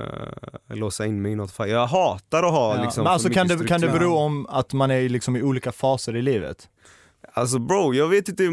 eh, 0.70 0.76
låsa 0.76 1.06
in 1.06 1.22
mig 1.22 1.32
i 1.32 1.36
något 1.36 1.52
fall. 1.52 1.70
Jag 1.70 1.88
hatar 1.88 2.44
att 2.44 2.52
ha 2.52 2.76
Ja. 2.76 2.84
liksom 2.84 3.04
Men 3.04 3.14
alltså 3.14 3.30
kan 3.30 3.48
det, 3.48 3.68
kan 3.68 3.82
det 3.82 3.88
bero 3.90 4.16
om 4.16 4.46
att 4.48 4.74
man 4.74 4.92
är 4.92 5.10
liksom 5.10 5.36
i 5.36 5.42
olika 5.42 5.72
faser 5.72 6.16
i 6.16 6.22
livet? 6.22 6.70
Alltså 7.34 7.60
bro, 7.60 7.94
jag 7.94 8.08
vet 8.08 8.30
inte, 8.30 8.44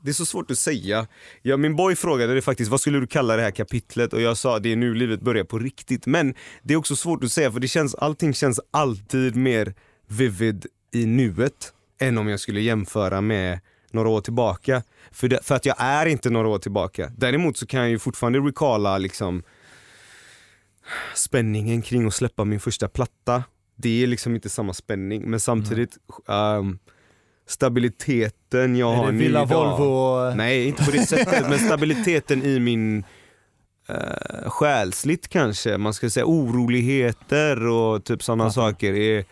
det 0.00 0.10
är 0.10 0.12
så 0.12 0.26
svårt 0.26 0.50
att 0.50 0.58
säga. 0.58 1.06
Ja, 1.42 1.56
min 1.56 1.76
boy 1.76 1.96
frågade 1.96 2.34
det 2.34 2.42
faktiskt, 2.42 2.70
vad 2.70 2.80
skulle 2.80 3.00
du 3.00 3.06
kalla 3.06 3.36
det 3.36 3.42
här 3.42 3.50
kapitlet? 3.50 4.12
Och 4.12 4.20
jag 4.20 4.36
sa 4.36 4.58
det 4.58 4.72
är 4.72 4.76
nu 4.76 4.94
livet 4.94 5.20
börjar 5.20 5.44
på 5.44 5.58
riktigt. 5.58 6.06
Men 6.06 6.34
det 6.62 6.74
är 6.74 6.78
också 6.78 6.96
svårt 6.96 7.24
att 7.24 7.32
säga 7.32 7.52
för 7.52 7.60
det 7.60 7.68
känns, 7.68 7.94
allting 7.94 8.34
känns 8.34 8.60
alltid 8.70 9.36
mer 9.36 9.74
vivid 10.08 10.66
i 10.92 11.06
nuet 11.06 11.72
än 12.00 12.18
om 12.18 12.28
jag 12.28 12.40
skulle 12.40 12.60
jämföra 12.60 13.20
med 13.20 13.60
några 13.90 14.08
år 14.08 14.20
tillbaka. 14.20 14.82
För, 15.10 15.28
det, 15.28 15.38
för 15.42 15.54
att 15.54 15.66
jag 15.66 15.76
är 15.78 16.06
inte 16.06 16.30
några 16.30 16.48
år 16.48 16.58
tillbaka. 16.58 17.12
Däremot 17.16 17.56
så 17.56 17.66
kan 17.66 17.80
jag 17.80 17.90
ju 17.90 17.98
fortfarande 17.98 18.38
recalla 18.38 18.98
liksom 18.98 19.42
spänningen 21.14 21.82
kring 21.82 22.06
att 22.06 22.14
släppa 22.14 22.44
min 22.44 22.60
första 22.60 22.88
platta. 22.88 23.44
Det 23.76 24.02
är 24.02 24.06
liksom 24.06 24.34
inte 24.34 24.48
samma 24.48 24.74
spänning 24.74 25.30
men 25.30 25.40
samtidigt 25.40 25.96
ehm, 26.28 26.78
stabiliteten 27.46 28.76
jag 28.76 28.92
är 28.92 28.96
har 28.96 29.06
det 29.06 29.12
nu 29.12 29.24
idag. 29.24 29.46
Volvo? 29.46 30.34
Nej, 30.34 30.68
inte 30.68 30.84
på 30.84 30.90
det 30.90 31.06
sättet, 31.06 31.48
men 31.48 31.58
stabiliteten 31.58 32.42
i 32.42 32.60
min 32.60 33.04
uh, 33.90 34.50
själsligt 34.50 35.28
kanske, 35.28 35.78
man 35.78 35.94
ska 35.94 36.10
säga 36.10 36.26
oroligheter 36.26 37.66
och 37.66 38.04
typ 38.04 38.22
sådana 38.22 38.50
saker. 38.50 38.94
Är, 38.94 39.24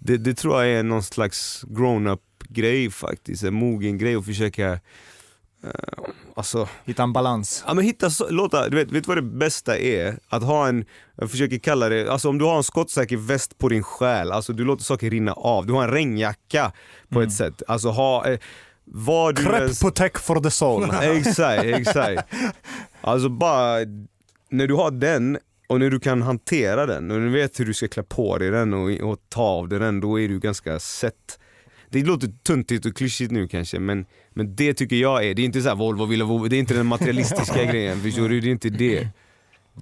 det, 0.00 0.16
det 0.16 0.34
tror 0.34 0.62
jag 0.64 0.72
är 0.78 0.82
någon 0.82 1.02
slags 1.02 1.64
grown-up 1.68 2.20
grej 2.48 2.90
faktiskt, 2.90 3.42
en 3.42 3.54
mogen 3.54 3.98
grej 3.98 4.14
att 4.16 4.24
försöka 4.24 4.72
uh, 4.72 5.70
Alltså, 6.36 6.68
Hitta 6.84 7.02
en 7.02 7.12
balans. 7.12 7.64
ja 7.66 7.74
men 7.74 7.84
hitta, 7.84 8.10
så, 8.10 8.30
låta, 8.30 8.68
du 8.68 8.76
vet, 8.76 8.92
vet 8.92 9.06
vad 9.08 9.16
det 9.16 9.22
bästa 9.22 9.78
är? 9.78 10.18
Att 10.28 10.42
ha 10.42 10.68
en, 10.68 10.84
jag 11.16 11.30
försöker 11.30 11.58
kalla 11.58 11.88
det, 11.88 12.08
alltså 12.12 12.28
om 12.28 12.38
du 12.38 12.44
har 12.44 12.56
en 12.56 12.62
skottsäker 12.64 13.16
väst 13.16 13.58
på 13.58 13.68
din 13.68 13.82
själ, 13.82 14.32
alltså 14.32 14.52
du 14.52 14.64
låter 14.64 14.84
saker 14.84 15.10
rinna 15.10 15.32
av, 15.32 15.66
du 15.66 15.72
har 15.72 15.82
en 15.84 15.90
regnjacka 15.90 16.72
på 17.08 17.22
ett 17.22 17.32
sätt. 17.32 17.62
Alltså 17.68 17.88
ha, 17.88 18.28
eh, 18.28 18.38
vad 18.84 19.34
du 19.36 19.42
ens- 19.42 19.80
protect 19.80 20.18
for 20.18 20.40
the 20.40 20.50
soul. 20.50 20.90
Exakt, 21.02 21.64
exakt. 21.64 22.34
Alltså 23.00 23.28
bara, 23.28 23.76
när 24.50 24.66
du 24.66 24.74
har 24.74 24.90
den 24.90 25.38
och 25.70 25.80
när 25.80 25.90
du 25.90 26.00
kan 26.00 26.22
hantera 26.22 26.86
den 26.86 27.10
och 27.10 27.18
du 27.20 27.28
vet 27.28 27.60
hur 27.60 27.64
du 27.64 27.74
ska 27.74 27.88
klä 27.88 28.02
på 28.02 28.38
dig 28.38 28.50
den 28.50 28.74
och, 28.74 28.90
och 28.90 29.18
ta 29.28 29.42
av 29.42 29.68
dig 29.68 29.78
den, 29.78 30.00
då 30.00 30.20
är 30.20 30.28
du 30.28 30.38
ganska 30.40 30.78
sett. 30.78 31.38
det 31.88 32.04
låter 32.06 32.28
tuntigt 32.42 32.86
och 32.86 32.96
klyschigt 32.96 33.30
nu 33.32 33.48
kanske 33.48 33.78
men, 33.78 34.06
men 34.30 34.56
det 34.56 34.74
tycker 34.74 34.96
jag 34.96 35.26
är, 35.26 35.34
det 35.34 35.42
är 35.42 35.44
inte 35.44 35.62
så 35.62 35.68
här 35.68 35.76
Volvo, 35.76 36.04
Villa, 36.04 36.24
Volvo, 36.24 36.48
det 36.48 36.56
är 36.56 36.60
inte 36.60 36.74
den 36.74 36.86
materialistiska 36.86 37.64
grejen, 37.72 38.00
förstår 38.00 38.28
du? 38.28 38.40
Det 38.40 38.48
är 38.48 38.52
inte 38.52 38.68
det. 38.70 39.08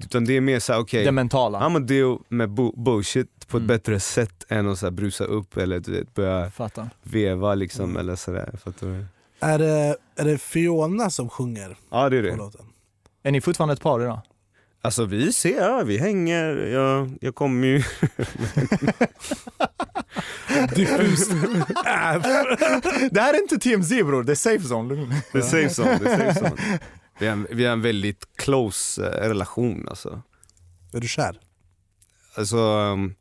Utan 0.04 0.24
det 0.24 0.36
är 0.36 0.40
mer 0.40 0.58
såhär, 0.60 0.80
okej, 0.80 1.04
Det 1.04 1.12
mentala. 1.12 1.60
I'm 1.60 1.76
a 1.76 1.80
deal 1.80 2.18
med 2.28 2.48
bu- 2.48 2.82
bullshit 2.84 3.48
på 3.48 3.56
ett 3.56 3.60
Mm. 3.60 3.66
bättre 3.66 4.00
sätt 4.00 4.44
än 4.48 4.68
att 4.68 4.78
så 4.78 4.86
här 4.86 4.90
brusa 4.90 5.24
upp 5.24 5.56
eller 5.56 5.80
du 5.80 5.92
vet, 5.92 6.14
börja 6.14 6.50
Fattar. 6.50 6.90
veva 7.02 7.54
liksom 7.54 7.96
eller 7.96 8.16
sådär. 8.16 8.54
Fattar 8.64 8.86
du? 8.86 9.04
Är 9.40 9.58
det, 9.58 9.96
är 10.16 10.24
det 10.24 10.38
Fiona 10.38 11.10
som 11.10 11.28
sjunger 11.28 11.76
Ja 11.90 12.08
det 12.08 12.16
är 12.18 12.22
på 12.22 12.28
det. 12.28 12.36
låten? 12.36 12.66
Är 13.22 13.30
ni 13.30 13.40
fortfarande 13.40 13.72
ett 13.72 13.80
par 13.80 14.00
idag? 14.02 14.20
Alltså 14.82 15.04
vi 15.04 15.32
ser, 15.32 15.56
ja, 15.60 15.82
vi 15.82 15.98
hänger, 15.98 16.56
jag, 16.56 17.18
jag 17.20 17.34
kommer 17.34 17.66
ju... 17.66 17.82
Diffust. 20.74 21.30
det 23.10 23.20
här 23.20 23.34
är 23.34 23.42
inte 23.42 23.58
TMZ 23.58 23.88
bror, 23.90 24.22
det 24.22 24.32
är 24.32 24.36
safe 24.36 24.64
zone. 24.74 24.94
Det 25.32 25.38
är 25.38 25.42
safe 25.42 25.68
zone, 25.82 25.98
det 25.98 26.10
är 26.10 26.32
safe 26.34 26.40
zone. 26.48 26.78
Vi 27.20 27.26
har, 27.26 27.32
en- 27.32 27.46
vi 27.50 27.64
har 27.64 27.72
en 27.72 27.82
väldigt 27.82 28.26
close 28.36 29.06
eh, 29.06 29.28
relation 29.28 29.88
alltså. 29.88 30.22
Är 30.92 31.00
du 31.00 31.08
kär? 31.08 31.40
Alltså, 32.34 32.56
um, 32.58 33.14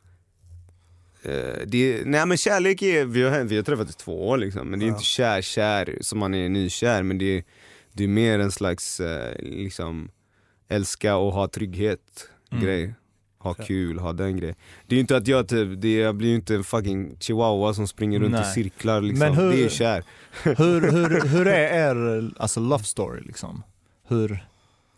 eh, 1.24 1.62
det, 1.68 2.02
nej 2.06 2.26
men 2.26 2.38
kärlek 2.38 2.82
är, 2.82 3.06
vi 3.06 3.24
har, 3.24 3.40
vi 3.44 3.56
har 3.56 3.64
träffats 3.64 3.92
i 3.92 3.94
två 3.98 4.28
år 4.30 4.38
liksom, 4.38 4.68
men 4.70 4.80
det 4.80 4.86
är 4.86 4.88
Ja. 4.88 4.94
inte 4.94 5.06
kär 5.06 5.42
kär 5.42 5.98
som 6.02 6.20
man 6.20 6.34
är 6.34 6.50
nykär, 6.50 7.04
men 7.04 7.18
det 7.18 7.38
är, 7.38 7.44
det 7.94 8.04
är 8.04 8.08
mer 8.08 8.40
en 8.40 8.52
slags 8.52 9.00
eh, 9.00 9.36
liksom 9.40 10.10
älska 10.70 11.16
och 11.18 11.34
ha 11.34 11.48
trygghet 11.48 12.00
Mm. 12.52 12.64
grej. 12.64 12.94
Ha 13.40 13.52
Okej. 13.52 13.66
kul, 13.66 14.00
ha 14.00 14.14
den 14.14 14.38
grejen. 14.38 14.56
Det 14.88 14.96
är 14.96 15.00
inte 15.00 15.18
att 15.18 15.28
jag 15.28 15.48
typ, 15.48 15.82
det, 15.82 15.94
jag 15.94 16.16
blir 16.16 16.30
ju 16.30 16.36
inte 16.36 16.56
en 16.56 16.64
fucking 16.64 17.18
chihuahua 17.20 17.74
som 17.74 17.88
springer 17.88 18.20
runt 18.20 18.36
i 18.36 18.38
Nej. 18.40 18.54
cirklar 18.54 19.02
liksom. 19.02 19.20
Men 19.20 19.34
hur- 19.38 19.52
Det 19.52 19.64
är 19.66 19.70
kär. 19.70 20.04
Hur, 20.44 20.92
hur, 20.92 21.28
hur 21.28 21.48
är 21.48 21.90
er 21.90 22.32
alltså, 22.38 22.60
love 22.60 22.84
story 22.84 23.22
liksom? 23.22 23.64
Hur? 24.08 24.48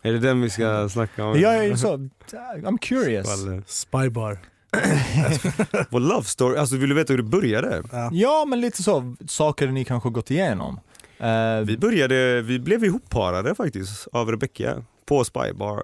Är 0.02 0.12
det 0.14 0.20
den 0.20 0.42
vi 0.42 0.50
ska 0.50 0.90
snacka 0.90 1.26
om? 1.26 1.40
Jag 1.40 1.66
är 1.66 1.76
så, 1.76 2.10
I'm 2.56 2.78
curious. 2.78 3.28
Spybar. 3.68 4.40
Vår 5.90 6.00
love 6.00 6.24
story, 6.24 6.58
alltså 6.58 6.76
vill 6.78 6.90
du 6.90 6.96
veta 6.96 7.14
hur 7.14 7.18
det 7.18 7.24
började? 7.30 7.84
Ja. 7.92 8.10
Ja 8.14 8.46
men 8.48 8.62
lite 8.62 8.84
så, 8.84 9.16
saker 9.28 9.68
ni 9.68 9.86
kanske 9.86 10.10
gått 10.10 10.32
igenom. 10.32 10.80
Eh, 11.20 11.60
Vi 11.66 11.78
började, 11.78 12.42
vi 12.42 12.60
blev 12.60 12.84
ihopparade 12.84 13.56
faktiskt 13.56 14.08
av 14.12 14.32
Rebecca 14.32 14.84
på 15.10 15.24
Spybar. 15.24 15.84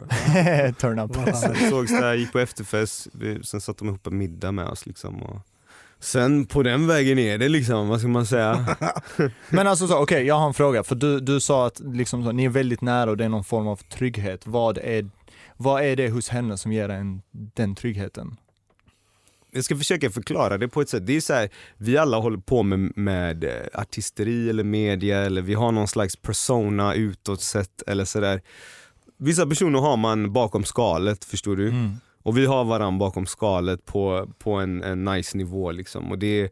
Turn 0.80 1.00
up. 1.00 1.36
Sen 1.36 1.70
sågs 1.70 1.92
där, 1.92 2.14
gick 2.14 2.32
på 2.32 2.40
efterfest, 2.40 3.08
vi, 3.12 3.44
sen 3.44 3.62
satte 3.62 3.80
de 3.80 3.88
ihop 3.88 4.08
en 4.08 4.18
middag 4.18 4.52
med 4.52 4.68
oss 4.68 4.86
liksom. 4.86 5.24
Och 5.24 5.40
sen 6.00 6.46
på 6.46 6.64
den 6.64 6.88
vägen 6.88 7.20
är 7.20 7.38
det 7.38 7.50
liksom, 7.50 7.88
vad 7.88 8.00
ska 8.00 8.08
man 8.08 8.26
säga? 8.26 8.76
Men 9.50 9.68
alltså 9.68 9.88
så, 9.88 9.98
okej 9.98 10.26
jag 10.26 10.36
har 10.36 10.48
en 10.48 10.54
fråga, 10.54 10.84
för 10.84 10.96
du, 10.96 11.20
du 11.20 11.40
sa 11.40 11.68
att 11.68 11.80
liksom 11.80 12.24
så, 12.24 12.32
ni 12.32 12.46
är 12.46 12.50
väldigt 12.50 12.82
nära 12.82 13.10
och 13.10 13.18
det 13.18 13.26
är 13.26 13.30
någon 13.30 13.44
form 13.44 13.68
av 13.68 13.76
trygghet. 13.76 14.48
Vad 14.48 14.78
är, 14.78 15.10
vad 15.58 15.84
är 15.84 15.96
det 15.96 16.10
hos 16.10 16.30
henne 16.30 16.58
som 16.58 16.72
ger 16.72 16.90
en 16.90 17.22
den 17.32 17.76
tryggheten? 17.76 18.38
Jag 19.52 19.64
ska 19.64 19.78
försöka 19.78 20.10
förklara 20.10 20.58
det 20.58 20.68
på 20.68 20.82
ett 20.82 20.90
sätt. 20.90 21.08
Det 21.08 21.16
är 21.16 21.22
så 21.22 21.34
här, 21.34 21.50
vi 21.78 21.98
alla 21.98 22.18
håller 22.18 22.38
på 22.38 22.64
med, 22.64 22.98
med 22.98 23.44
eh, 23.44 23.52
artisteri 23.74 24.50
eller 24.50 24.64
media 24.64 25.18
eller 25.18 25.42
vi 25.42 25.54
har 25.54 25.72
någon 25.72 25.88
slags 25.88 26.16
persona 26.16 26.94
utåt 26.94 27.42
sett 27.42 27.82
eller 27.88 28.06
sådär. 28.06 28.42
Vissa 29.18 29.46
personer 29.48 29.80
har 29.80 29.98
man 29.98 30.34
bakom 30.34 30.64
skalet, 30.64 31.26
förstår 31.26 31.56
du? 31.56 31.70
Mm. 31.70 31.92
Och 32.24 32.38
vi 32.38 32.46
har 32.46 32.64
varandra 32.66 33.00
bakom 33.00 33.26
skalet 33.26 33.86
på, 33.86 34.30
på 34.40 34.52
en, 34.54 34.84
en 34.84 35.04
nice 35.06 35.38
nivå 35.38 35.72
liksom. 35.72 36.12
Och 36.12 36.20
det 36.20 36.42
är 36.42 36.50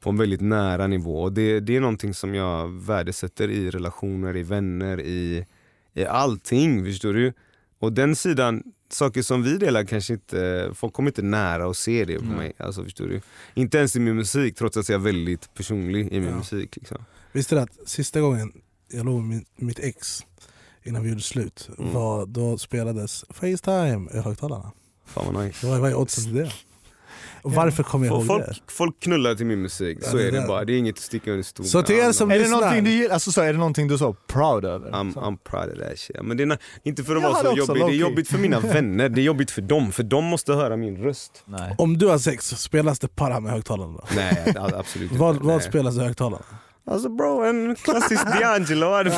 på 0.00 0.10
en 0.10 0.16
väldigt 0.16 0.40
nära 0.40 0.86
nivå. 0.86 1.22
Och 1.22 1.32
det, 1.32 1.60
det 1.60 1.76
är 1.76 1.80
någonting 1.80 2.14
som 2.14 2.34
jag 2.34 2.68
värdesätter 2.68 3.48
i 3.50 3.70
relationer, 3.70 4.36
i 4.36 4.42
vänner, 4.42 5.00
i, 5.00 5.46
i 5.94 6.04
allting. 6.04 6.84
Förstår 6.84 7.12
du? 7.12 7.32
Och 7.78 7.92
den 7.92 8.16
sidan, 8.16 8.62
saker 8.88 9.22
som 9.22 9.42
vi 9.42 9.56
delar 9.56 9.84
kanske 9.84 10.12
inte, 10.12 10.70
folk 10.74 10.92
kommer 10.92 11.10
inte 11.10 11.22
nära 11.22 11.66
och 11.66 11.76
se 11.76 12.04
det 12.04 12.18
på 12.18 12.24
Nej. 12.24 12.36
mig. 12.36 12.52
Alltså, 12.58 12.84
förstår 12.84 13.06
du? 13.06 13.20
Inte 13.54 13.78
ens 13.78 13.96
i 13.96 14.00
min 14.00 14.16
musik 14.16 14.54
trots 14.56 14.76
att 14.76 14.88
jag 14.88 15.00
är 15.00 15.04
väldigt 15.04 15.54
personlig 15.54 16.12
i 16.12 16.20
min 16.20 16.28
Ja. 16.30 16.36
musik. 16.36 16.76
Liksom. 16.76 16.98
Visste 17.32 17.54
du 17.54 17.60
att 17.60 17.88
sista 17.88 18.20
gången 18.20 18.52
jag 18.92 19.06
låg 19.06 19.22
med 19.22 19.44
mitt 19.56 19.78
ex 19.78 20.26
innan 20.84 21.02
vi 21.02 21.08
gjorde 21.08 21.20
slut, 21.22 21.68
Mm. 21.78 21.92
var, 21.94 22.26
då 22.26 22.58
spelades 22.58 23.24
Facetime 23.30 24.10
i 24.14 24.18
högtalarna. 24.18 24.72
Fan 25.06 25.34
vad 25.34 25.44
nice. 25.44 25.66
Vad 25.66 25.80
vad 25.80 25.90
är 25.90 25.94
oddsen 25.94 26.24
till 26.24 26.34
det? 26.34 26.50
Och 27.42 27.52
varför 27.52 27.82
kommer 27.82 28.06
jag 28.06 28.14
ihåg 28.16 28.26
folk, 28.26 28.46
det? 28.46 28.54
folk 28.66 29.00
knullar 29.00 29.34
till 29.34 29.46
min 29.46 29.62
musik, 29.62 29.98
Ja, 30.02 30.08
så 30.10 30.16
det 30.16 30.26
är 30.28 30.32
det 30.32 30.40
där. 30.40 30.46
bara. 30.48 30.64
Det 30.64 30.72
är 30.72 30.76
inget 30.78 30.94
att 30.96 31.02
sticka 31.02 31.30
under 31.30 31.42
stol 31.42 31.66
Så 31.66 31.82
till 31.82 31.96
er 31.96 32.12
som 32.12 32.30
Är 32.30 32.38
det 32.38 32.48
någonting 32.48 32.84
du 32.84 32.90
gillar, 32.90 33.14
alltså 33.14 33.32
så, 33.32 33.40
är 33.40 33.52
det 33.52 33.58
någonting 33.58 33.88
du 33.88 33.94
är 33.94 33.98
så 33.98 34.12
proud 34.12 34.64
över? 34.64 34.90
I'm. 34.90 35.14
I'm 35.14 35.38
proud 35.44 35.72
of 35.72 35.88
that 35.88 35.98
shit. 35.98 36.16
Men 36.22 36.36
det 36.36 36.42
är 36.42 36.58
inte 36.82 37.04
för 37.04 37.16
att 37.16 37.22
Jag 37.22 37.30
vara 37.32 37.42
så 37.44 37.56
jobbig, 37.56 37.82
det 37.86 37.92
är 37.92 37.96
jobbigt 37.96 38.28
för 38.28 38.38
mina 38.38 38.60
vänner, 38.74 39.08
det 39.08 39.20
är 39.20 39.22
jobbigt 39.22 39.50
för 39.50 39.62
dem, 39.62 39.92
för 39.92 40.02
de 40.02 40.24
måste 40.24 40.52
höra 40.52 40.76
min 40.76 40.96
röst. 40.96 41.42
Nej. 41.44 41.74
Om 41.78 41.98
du 41.98 42.06
har 42.06 42.18
sex, 42.18 42.46
spelas 42.48 42.98
det 42.98 43.08
para 43.08 43.40
med 43.40 43.52
högtalarna 43.52 43.92
då? 43.92 44.04
Nej, 44.16 44.54
absolut 44.56 45.12
Vad, 45.12 45.34
inte. 45.34 45.46
vad 45.46 45.56
Nej. 45.56 45.66
spelas 45.68 45.96
i 45.96 46.00
högtalarna? 46.00 46.44
Alltså 46.90 47.08
bro, 47.08 47.44
en 47.44 47.74
klassisk 47.74 48.24
D'Angelo 48.26 48.92
hade 48.96 49.10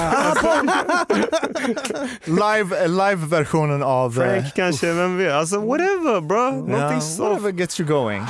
Live, 2.26 2.88
live-versionen 2.88 3.82
av... 3.82 4.22
eh, 4.22 4.28
Frank 4.40 4.54
kanske, 4.54 4.92
vem 4.92 5.16
vet? 5.18 5.32
Alltså 5.32 5.58
whatever 5.60 6.20
bro, 6.20 6.66
någonting 6.66 7.00
soft. 7.00 7.20
whatever 7.20 7.50
gets 7.52 7.80
you 7.80 7.88
going. 7.88 8.22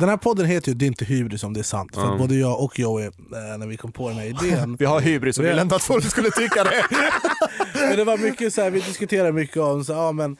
Den 0.00 0.08
här 0.08 0.16
podden 0.16 0.46
heter 0.46 0.68
ju 0.68 0.74
Det 0.74 0.84
är 0.84 0.86
inte 0.86 1.04
hybris 1.04 1.44
om 1.44 1.54
det 1.54 1.60
är 1.60 1.64
sant. 1.64 1.94
För 1.94 2.12
att 2.12 2.18
både 2.18 2.34
jag 2.34 2.60
och 2.60 2.78
Joey, 2.78 3.06
eh, 3.06 3.12
när 3.58 3.66
vi 3.66 3.76
kom 3.76 3.92
på 3.92 4.08
den 4.08 4.18
här 4.18 4.26
idén 4.26 4.76
Vi 4.78 4.84
har 4.84 5.00
hybris 5.00 5.38
och 5.38 5.44
vi 5.44 5.48
Ja. 5.48 5.54
vill 5.54 5.62
inte 5.62 5.76
att 5.76 5.82
folk 5.82 6.04
skulle 6.10 6.30
tycka 6.30 6.64
det. 6.64 6.84
Men 7.88 7.96
det 7.96 8.04
var 8.04 8.18
mycket 8.18 8.54
så 8.54 8.62
här, 8.62 8.70
vi 8.70 8.80
diskuterade 8.80 9.32
mycket 9.32 9.56
om 9.56 9.84
så, 9.84 9.92
ja, 9.92 10.12
men 10.12 10.36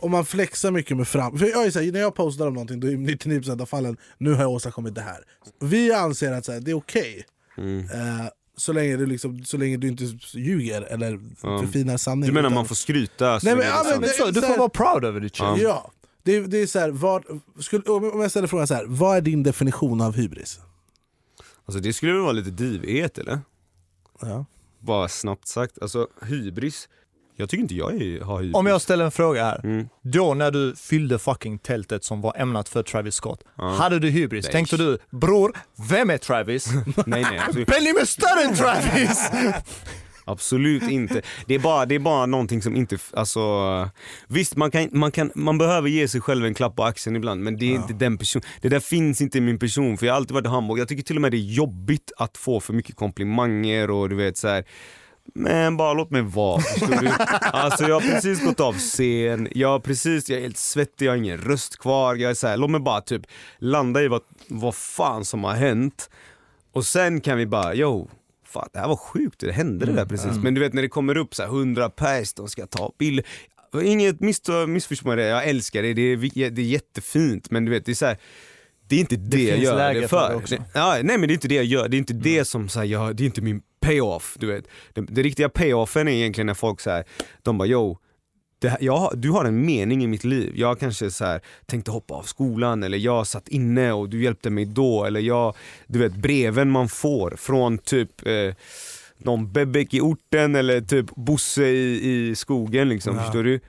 om 0.00 0.10
man 0.10 0.24
flexar 0.24 0.70
mycket 0.70 0.96
med 0.96 1.08
fram... 1.08 1.38
För 1.38 1.46
jag 1.46 1.66
är 1.66 1.70
så 1.70 1.80
här, 1.80 1.92
när 1.92 2.00
jag 2.00 2.14
postar 2.14 2.46
om 2.46 2.54
någonting, 2.54 2.80
då 2.80 2.86
är 2.86 2.92
99% 2.92 3.62
av 3.62 3.66
fallen 3.66 3.96
nu 4.18 4.32
har 4.32 4.40
jag 4.42 4.50
åstadkommit 4.50 4.94
det 4.94 5.00
här. 5.02 5.24
Vi 5.60 5.92
anser 5.92 6.32
att 6.32 6.44
så 6.44 6.52
här, 6.52 6.60
det 6.60 6.70
är 6.70 6.74
okej. 6.76 7.24
Mm. 7.56 7.78
Eh, 7.80 8.26
så, 8.56 8.72
länge 8.72 8.96
du 8.96 9.06
liksom, 9.06 9.44
så 9.44 9.56
länge 9.56 9.76
du 9.76 9.88
inte 9.88 10.04
ljuger 10.38 10.82
eller 10.82 11.20
Ja. 11.42 11.58
förfinar 11.62 11.96
sanningen. 11.96 12.26
Du 12.26 12.32
menar 12.34 12.48
utan- 12.48 12.54
man 12.54 12.64
får 12.68 12.74
skryta? 12.74 13.40
så 13.40 13.46
Nej, 13.46 13.56
men- 13.56 13.66
ja, 13.66 13.84
är 13.84 13.90
men 13.92 14.00
det- 14.00 14.08
Så, 14.08 14.30
du 14.30 14.40
får 14.40 14.58
vara 14.58 14.68
proud 14.68 15.04
över 15.04 15.20
ditt 15.20 15.36
shit. 15.36 15.62
Ja. 15.62 15.92
Det, 16.22 16.36
är- 16.36 16.40
det 16.42 16.58
är 16.58 16.66
så 16.66 16.78
här, 16.78 16.90
vad, 16.90 17.24
skulle, 17.60 17.82
om 17.82 18.20
jag 18.20 18.30
ställer 18.30 18.48
frågan 18.48 18.66
så 18.66 18.74
här, 18.74 18.84
vad 18.88 19.16
är 19.16 19.20
din 19.20 19.42
definition 19.42 20.00
av 20.00 20.14
hybris? 20.16 20.60
Alltså 21.66 21.80
det 21.82 21.92
skulle 21.92 22.12
väl 22.12 22.20
vara 22.22 22.32
lite 22.32 22.50
divighet 22.50 23.18
eller? 23.18 23.40
Ja. 24.20 24.44
Bara 24.78 25.08
snabbt 25.08 25.46
sagt, 25.48 25.82
alltså 25.82 26.08
hybris, 26.22 26.88
jag 27.40 27.48
tycker 27.48 27.62
inte 27.62 27.74
jag 27.74 28.02
är, 28.02 28.20
har 28.20 28.38
hybris. 28.40 28.54
Om 28.56 28.66
jag 28.66 28.80
ställer 28.80 29.04
en 29.04 29.10
fråga 29.10 29.44
här. 29.44 29.60
Mm. 29.64 29.88
Då 30.02 30.34
när 30.34 30.50
du 30.50 30.74
fyllde 30.76 31.18
fucking 31.18 31.58
tältet 31.58 32.04
som 32.04 32.20
var 32.20 32.34
ämnat 32.36 32.68
för 32.68 32.82
Travis 32.82 33.14
Scott, 33.14 33.40
Ja. 33.56 33.70
hade 33.70 33.98
du 33.98 34.08
hybris? 34.10 34.44
Nej. 34.44 34.52
Tänkte 34.52 34.76
du, 34.76 34.98
bror, 35.10 35.52
vem 35.90 36.10
är 36.10 36.18
Travis? 36.18 36.66
Nej 37.06 37.22
nej, 37.22 37.40
absolut, 37.46 37.68
Benny 37.68 37.90
är 37.90 38.04
större 38.04 38.44
än 38.44 38.54
Travis! 38.54 39.30
absolut 40.24 40.82
inte. 40.82 41.22
Det 41.46 41.54
är, 41.54 41.58
bara, 41.58 41.86
det 41.86 41.94
är 41.94 41.98
bara 41.98 42.26
någonting 42.26 42.62
som 42.62 42.76
inte, 42.76 42.98
alltså 43.14 43.40
Visst 44.28 44.56
man, 44.56 44.70
kan, 44.70 44.88
man, 44.92 45.10
kan, 45.12 45.30
man 45.34 45.58
behöver 45.58 45.88
ge 45.88 46.08
sig 46.08 46.20
själv 46.20 46.46
en 46.46 46.54
klapp 46.54 46.76
på 46.76 46.84
axeln 46.84 47.16
ibland 47.16 47.42
men 47.42 47.56
det 47.56 47.64
är 47.64 47.74
inte 47.74 47.92
den 47.92 48.18
person, 48.18 48.42
det 48.60 48.68
där 48.68 48.80
finns 48.80 49.20
inte 49.20 49.38
i 49.38 49.40
min 49.40 49.58
person 49.58 49.98
för 49.98 50.06
jag 50.06 50.12
har 50.12 50.16
alltid 50.16 50.34
varit 50.34 50.46
i 50.46 50.48
Hamburg, 50.48 50.80
jag 50.80 50.88
tycker 50.88 51.02
till 51.02 51.16
och 51.16 51.22
med 51.22 51.30
det 51.30 51.36
är 51.36 51.52
jobbigt 51.52 52.12
att 52.16 52.36
få 52.36 52.60
för 52.60 52.72
mycket 52.72 52.96
komplimanger 52.96 53.90
och 53.90 54.08
du 54.08 54.16
vet 54.16 54.38
så 54.38 54.48
här. 54.48 54.64
Men 55.34 55.76
bara 55.76 55.92
låt 55.92 56.10
mig 56.10 56.22
vara, 56.22 56.60
förstår 56.60 57.00
du? 57.00 57.08
Alltså 57.52 57.84
jag 57.84 58.00
har 58.00 58.14
precis 58.14 58.44
gått 58.44 58.60
av 58.60 58.72
scen, 58.72 59.48
jag 59.50 59.68
har 59.68 59.78
precis, 59.78 60.28
jag 60.30 60.38
är 60.38 60.42
helt 60.42 60.56
svettig, 60.56 61.06
jag 61.06 61.12
har 61.12 61.16
ingen 61.16 61.38
röst 61.38 61.78
kvar, 61.78 62.14
jag 62.14 62.30
är 62.30 62.34
så 62.34 62.46
här, 62.46 62.56
låt 62.56 62.70
mig 62.70 62.80
bara 62.80 63.00
typ 63.00 63.22
landa 63.58 64.02
i 64.02 64.08
vad, 64.08 64.20
vad 64.48 64.74
fan 64.74 65.24
som 65.24 65.44
har 65.44 65.54
hänt 65.54 66.10
och 66.72 66.86
sen 66.86 67.20
kan 67.20 67.38
vi 67.38 67.46
bara, 67.46 67.74
yo, 67.74 68.08
fan 68.46 68.68
det 68.72 68.78
här 68.78 68.88
var 68.88 68.96
sjukt, 68.96 69.40
det 69.40 69.52
hände 69.52 69.86
det 69.86 69.92
där 69.92 70.06
precis. 70.06 70.38
Men 70.42 70.54
du 70.54 70.60
vet 70.60 70.72
när 70.72 70.82
det 70.82 70.88
kommer 70.88 71.16
upp 71.16 71.34
så 71.34 71.42
här 71.42 71.48
100 71.48 71.90
pers, 71.90 72.34
de 72.34 72.48
ska 72.48 72.66
ta 72.66 72.92
bild. 72.98 73.26
Inget 73.82 74.20
miss, 74.20 74.42
missförstå 74.68 75.08
mig 75.08 75.16
det, 75.16 75.22
jag 75.22 75.48
älskar 75.48 75.82
det, 75.82 75.94
det 75.94 76.02
är, 76.02 76.50
det 76.50 76.62
är 76.62 76.66
jättefint 76.66 77.50
men 77.50 77.64
du 77.64 77.70
vet 77.70 77.84
det 77.84 77.92
är 77.92 77.94
så 77.94 78.06
här, 78.06 78.18
det 78.90 78.96
är 78.96 79.00
inte 79.00 79.16
det, 79.16 79.42
jag 79.42 79.52
finns 79.54 79.64
gör 79.64 79.94
det 79.94 80.08
för 80.08 80.42
det 80.50 80.62
ja, 80.74 80.98
nej 81.02 81.18
men 81.18 81.20
det 81.20 81.32
är 81.32 81.34
inte 81.34 81.48
det 81.48 81.54
jag 81.54 81.64
gör, 81.64 81.88
det 81.88 81.96
är 81.96 81.98
inte 81.98 82.12
det 82.12 82.44
som 82.44 82.68
så 82.68 82.78
här, 82.78 82.86
jag, 82.86 83.16
det 83.16 83.22
är 83.22 83.26
inte 83.26 83.42
min 83.42 83.62
payoff. 83.80 84.36
Du 84.40 84.46
vet. 84.46 84.64
Det, 84.94 85.00
det 85.00 85.22
riktiga 85.22 85.48
payoffen 85.48 86.08
är 86.08 86.12
egentligen 86.12 86.46
när 86.46 86.54
folk 86.54 86.80
säger, 86.80 87.04
de 87.42 87.58
bara 87.58 87.68
yo, 87.68 87.98
det 88.58 88.68
här, 88.68 88.78
jag, 88.80 89.12
du 89.16 89.30
har 89.30 89.44
en 89.44 89.66
mening 89.66 90.04
i 90.04 90.06
mitt 90.06 90.24
liv. 90.24 90.52
Jag 90.56 90.78
kanske 90.80 91.10
så 91.10 91.24
här, 91.24 91.40
tänkte 91.66 91.90
hoppa 91.90 92.14
av 92.14 92.22
skolan 92.22 92.82
eller 92.82 92.98
jag 92.98 93.26
satt 93.26 93.48
inne 93.48 93.92
och 93.92 94.08
du 94.08 94.22
hjälpte 94.22 94.50
mig 94.50 94.64
då. 94.64 95.04
Eller 95.04 95.20
jag, 95.20 95.54
du 95.86 95.98
vet 95.98 96.14
breven 96.14 96.70
man 96.70 96.88
får 96.88 97.34
från 97.38 97.78
typ 97.78 98.26
eh, 98.26 98.54
någon 99.18 99.52
bebek 99.52 99.94
i 99.94 100.00
orten 100.00 100.54
eller 100.54 100.80
typ 100.80 101.06
Bosse 101.16 101.64
i, 101.66 102.28
i 102.30 102.34
skogen 102.36 102.88
liksom, 102.88 103.16
Ja. 103.16 103.22
förstår 103.22 103.44
du? 103.44 103.60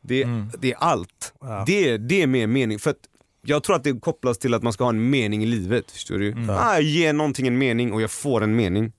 Det, 0.00 0.22
Mm. 0.22 0.50
det 0.58 0.72
är 0.72 0.76
allt. 0.78 1.32
Ja. 1.40 1.64
Det, 1.66 1.96
det 1.96 2.22
är 2.22 2.26
mer 2.26 2.46
mening. 2.46 2.78
För 2.78 2.90
att 2.90 2.96
jag 3.42 3.62
tror 3.62 3.76
att 3.76 3.84
det 3.84 4.00
kopplas 4.00 4.38
till 4.38 4.54
att 4.54 4.62
man 4.62 4.72
ska 4.72 4.84
ha 4.84 4.88
en 4.88 5.10
mening 5.10 5.42
i 5.42 5.46
livet. 5.46 5.90
Förstår 5.90 6.18
du? 6.18 6.34
Ah, 6.50 6.74
jag 6.74 6.82
ger 6.82 7.12
någonting 7.12 7.46
en 7.46 7.58
mening 7.58 7.92
och 7.92 8.02
jag 8.02 8.10
får 8.10 8.42
en 8.42 8.56
mening. 8.56 8.92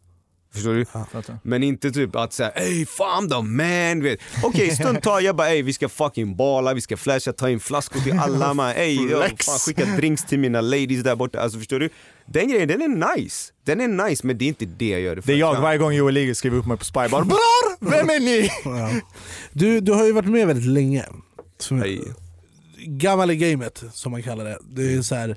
Förstår 0.54 0.74
du? 0.74 0.86
Men 1.44 1.64
inte 1.64 1.92
typ 1.92 2.16
att 2.16 2.34
säga 2.34 2.50
ey 2.50 2.86
fan 2.86 3.30
the 3.30 3.42
man. 3.42 4.18
Okej 4.44 4.76
stund 4.76 5.02
tar 5.02 5.20
jag 5.20 5.36
bara 5.36 5.50
ey 5.50 5.62
vi 5.62 5.74
ska 5.74 5.90
fucking 5.90 6.36
bala, 6.36 6.74
vi 6.74 6.82
ska 6.82 6.98
flasha, 6.98 7.34
ta 7.34 7.50
in 7.50 7.60
flaskor 7.60 8.00
till 8.00 8.20
alla 8.20 8.54
man. 8.54 8.72
Ey 8.76 9.10
jag 9.10 9.44
fan, 9.44 9.60
skicka 9.60 9.86
drinks 9.86 10.24
till 10.26 10.40
mina 10.40 10.62
ladies 10.62 11.04
där 11.04 11.16
borta. 11.16 11.40
Alltså 11.40 11.58
förstår 11.58 11.80
du? 11.80 11.90
Den 12.26 12.50
grejen 12.50 12.68
den 12.68 12.82
är 12.82 13.16
nice. 13.18 13.54
Den 13.66 13.82
är 13.82 14.10
nice 14.10 14.28
men 14.28 14.38
det 14.38 14.46
är 14.46 14.48
inte 14.48 14.66
det 14.66 14.90
jag 14.90 15.02
gör 15.02 15.16
det 15.16 15.22
för. 15.22 15.28
Det 15.28 15.34
är 15.34 15.40
jag 15.40 15.62
varje 15.62 15.78
gång 15.78 15.94
Joel 15.94 16.14
Ligger 16.14 16.34
skriver 16.34 16.58
upp 16.58 16.66
mig 16.66 16.78
på 16.78 16.86
Spy 16.86 17.08
bara 17.12 17.26
Bror! 17.26 17.90
Vem 17.92 18.10
är 18.10 18.20
ni? 18.20 18.50
Ja. 18.66 18.90
Du, 19.52 19.80
du 19.80 19.92
har 19.92 20.06
ju 20.06 20.12
varit 20.12 20.30
med 20.30 20.48
väldigt 20.48 20.70
länge. 20.70 21.06
Som. 21.60 21.84
Gammal 22.86 23.32
i 23.32 23.36
gamet 23.36 23.84
som 23.94 24.12
man 24.12 24.24
kallar 24.24 24.46
det. 24.46 24.58
Det 24.70 24.94
är 24.94 25.02
så 25.02 25.16
här, 25.16 25.36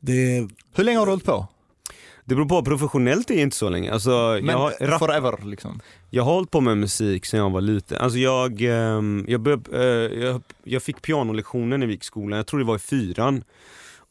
det 0.00 0.36
är, 0.36 0.48
Hur 0.74 0.84
länge 0.84 0.98
har 0.98 1.06
du 1.06 1.12
hållit 1.12 1.24
på? 1.24 1.46
Det 2.24 2.34
beror 2.34 2.48
på, 2.48 2.62
professionellt 2.64 3.30
är 3.30 3.34
det 3.34 3.40
inte 3.40 3.56
så 3.56 3.68
länge. 3.68 3.92
Alltså, 3.92 4.10
Men 4.42 4.46
jag, 4.46 4.58
har, 4.58 4.70
rap- 4.70 4.98
forever 4.98 5.38
liksom. 5.44 5.80
jag 6.10 6.22
har 6.24 6.32
hållit 6.32 6.50
på 6.50 6.60
med 6.60 6.78
musik 6.78 7.26
sedan 7.26 7.40
jag 7.40 7.50
var 7.50 7.60
liten. 7.60 7.98
Alltså 7.98 8.18
jag, 8.18 8.60
ehm, 8.62 9.24
jag, 9.28 9.40
började, 9.40 9.82
eh, 9.84 10.18
jag, 10.24 10.42
jag 10.64 10.82
fick 10.82 11.02
pianolektioner 11.02 11.78
när 11.78 11.86
vi 11.86 11.92
gick 11.92 12.02
i 12.02 12.06
skolan, 12.06 12.36
jag 12.36 12.46
tror 12.46 12.60
det 12.60 12.66
var 12.66 12.76
i 12.76 12.78
fyran. 12.78 13.44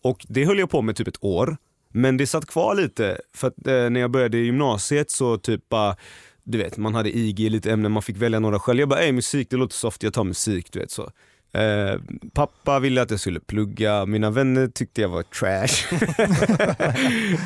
Och 0.01 0.25
det 0.29 0.45
höll 0.45 0.59
jag 0.59 0.69
på 0.69 0.81
med 0.81 0.95
typ 0.95 1.07
ett 1.07 1.23
år. 1.23 1.57
Men 1.91 2.17
det 2.17 2.27
satt 2.27 2.45
kvar 2.45 2.75
lite, 2.75 3.17
för 3.33 3.47
att 3.47 3.67
eh, 3.67 3.89
när 3.89 3.99
jag 3.99 4.11
började 4.11 4.37
i 4.37 4.45
gymnasiet 4.45 5.11
så 5.11 5.37
typ 5.37 5.69
bara 5.69 5.95
du 6.43 6.57
vet, 6.57 6.77
man 6.77 6.95
hade 6.95 7.17
IG 7.17 7.39
lite 7.51 7.71
ämnen, 7.71 7.91
man 7.91 8.03
fick 8.03 8.17
välja 8.17 8.39
några 8.39 8.59
själv. 8.59 8.79
Jag 8.79 8.89
bara, 8.89 8.99
ey 9.03 9.11
musik 9.11 9.49
det 9.49 9.55
låter 9.57 9.75
soft, 9.75 10.03
jag 10.03 10.13
tar 10.13 10.23
musik, 10.23 10.71
du 10.71 10.79
vet 10.79 10.91
så. 10.91 11.11
Eh, 11.55 11.99
pappa 12.33 12.79
ville 12.79 13.01
att 13.01 13.11
jag 13.11 13.19
skulle 13.19 13.39
plugga, 13.39 14.05
mina 14.05 14.29
vänner 14.29 14.67
tyckte 14.67 15.01
jag 15.01 15.09
var 15.09 15.23
trash. 15.23 15.95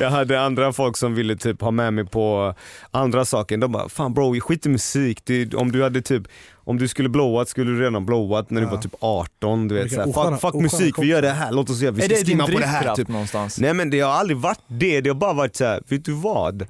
jag 0.00 0.10
hade 0.10 0.40
andra 0.40 0.72
folk 0.72 0.96
som 0.96 1.14
ville 1.14 1.36
typ 1.36 1.60
ha 1.60 1.70
med 1.70 1.94
mig 1.94 2.06
på 2.06 2.54
andra 2.90 3.24
saker. 3.24 3.56
De 3.56 3.72
bara, 3.72 3.88
fan 3.88 4.14
bro, 4.14 4.40
skit 4.40 4.66
i 4.66 4.68
musik. 4.68 5.20
Det, 5.24 5.54
om 5.54 5.72
du 5.72 5.82
hade 5.82 6.02
typ 6.02 6.22
om 6.54 6.78
du 6.78 6.88
skulle 6.88 7.08
blowat 7.08 7.48
skulle 7.48 7.70
du 7.70 7.80
redan 7.80 8.06
blowat 8.06 8.50
när 8.50 8.60
du 8.60 8.66
Ja. 8.66 8.70
var 8.70 8.78
typ 8.82 8.94
18. 9.00 9.68
Du 9.68 9.74
vet, 9.74 9.84
Vilka 9.84 9.96
såhär, 9.96 10.08
osköna- 10.08 10.30
fuck, 10.30 10.40
fuck 10.40 10.54
osköna 10.54 10.62
musik, 10.62 10.94
vi 10.98 11.06
gör 11.06 11.22
det 11.22 11.30
här, 11.30 11.52
låt 11.52 11.70
oss 11.70 11.80
göra, 11.80 11.92
vi 11.92 12.02
ska 12.02 12.14
skimma 12.24 12.46
på 12.46 12.58
det 12.58 12.66
här. 12.66 12.94
Typ. 12.94 13.08
någonstans? 13.08 13.58
Nej 13.58 13.74
men 13.74 13.90
det 13.90 14.00
har 14.00 14.12
aldrig 14.12 14.36
varit 14.36 14.60
det, 14.68 15.00
det 15.00 15.10
har 15.10 15.14
bara 15.14 15.32
varit 15.32 15.56
så 15.56 15.64
här, 15.64 15.82
vet 15.88 16.04
du 16.04 16.12
vad? 16.12 16.66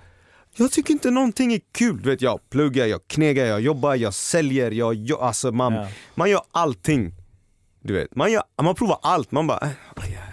Jag 0.57 0.71
tycker 0.73 0.93
inte 0.93 1.11
någonting 1.11 1.53
är 1.53 1.61
kul. 1.79 2.03
Du 2.03 2.11
vet, 2.11 2.23
jag 2.23 2.41
pluggar, 2.51 2.87
jag 2.87 3.01
knegar, 3.07 3.45
jag 3.47 3.61
jobbar, 3.61 3.95
jag 3.95 4.15
säljer, 4.15 4.71
jag, 4.71 4.95
jag 4.95 5.21
alltså 5.21 5.53
man, 5.53 5.73
Ja. 5.75 5.87
man 6.15 6.31
gör 6.31 6.41
allting. 6.53 7.15
Du 7.83 7.95
vet, 7.95 8.17
man, 8.17 8.33
gör, 8.33 8.43
man 8.63 8.75
provar 8.75 8.99
allt, 9.03 9.31
man 9.33 9.47
bara, 9.47 9.59
äh, 9.59 9.71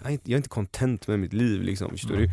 jag, 0.04 0.14
är 0.14 0.36
inte, 0.36 0.50
content 0.50 1.08
med 1.08 1.20
mitt 1.20 1.34
liv 1.34 1.62
liksom, 1.62 1.90
förstår 1.90 2.16
du? 2.16 2.30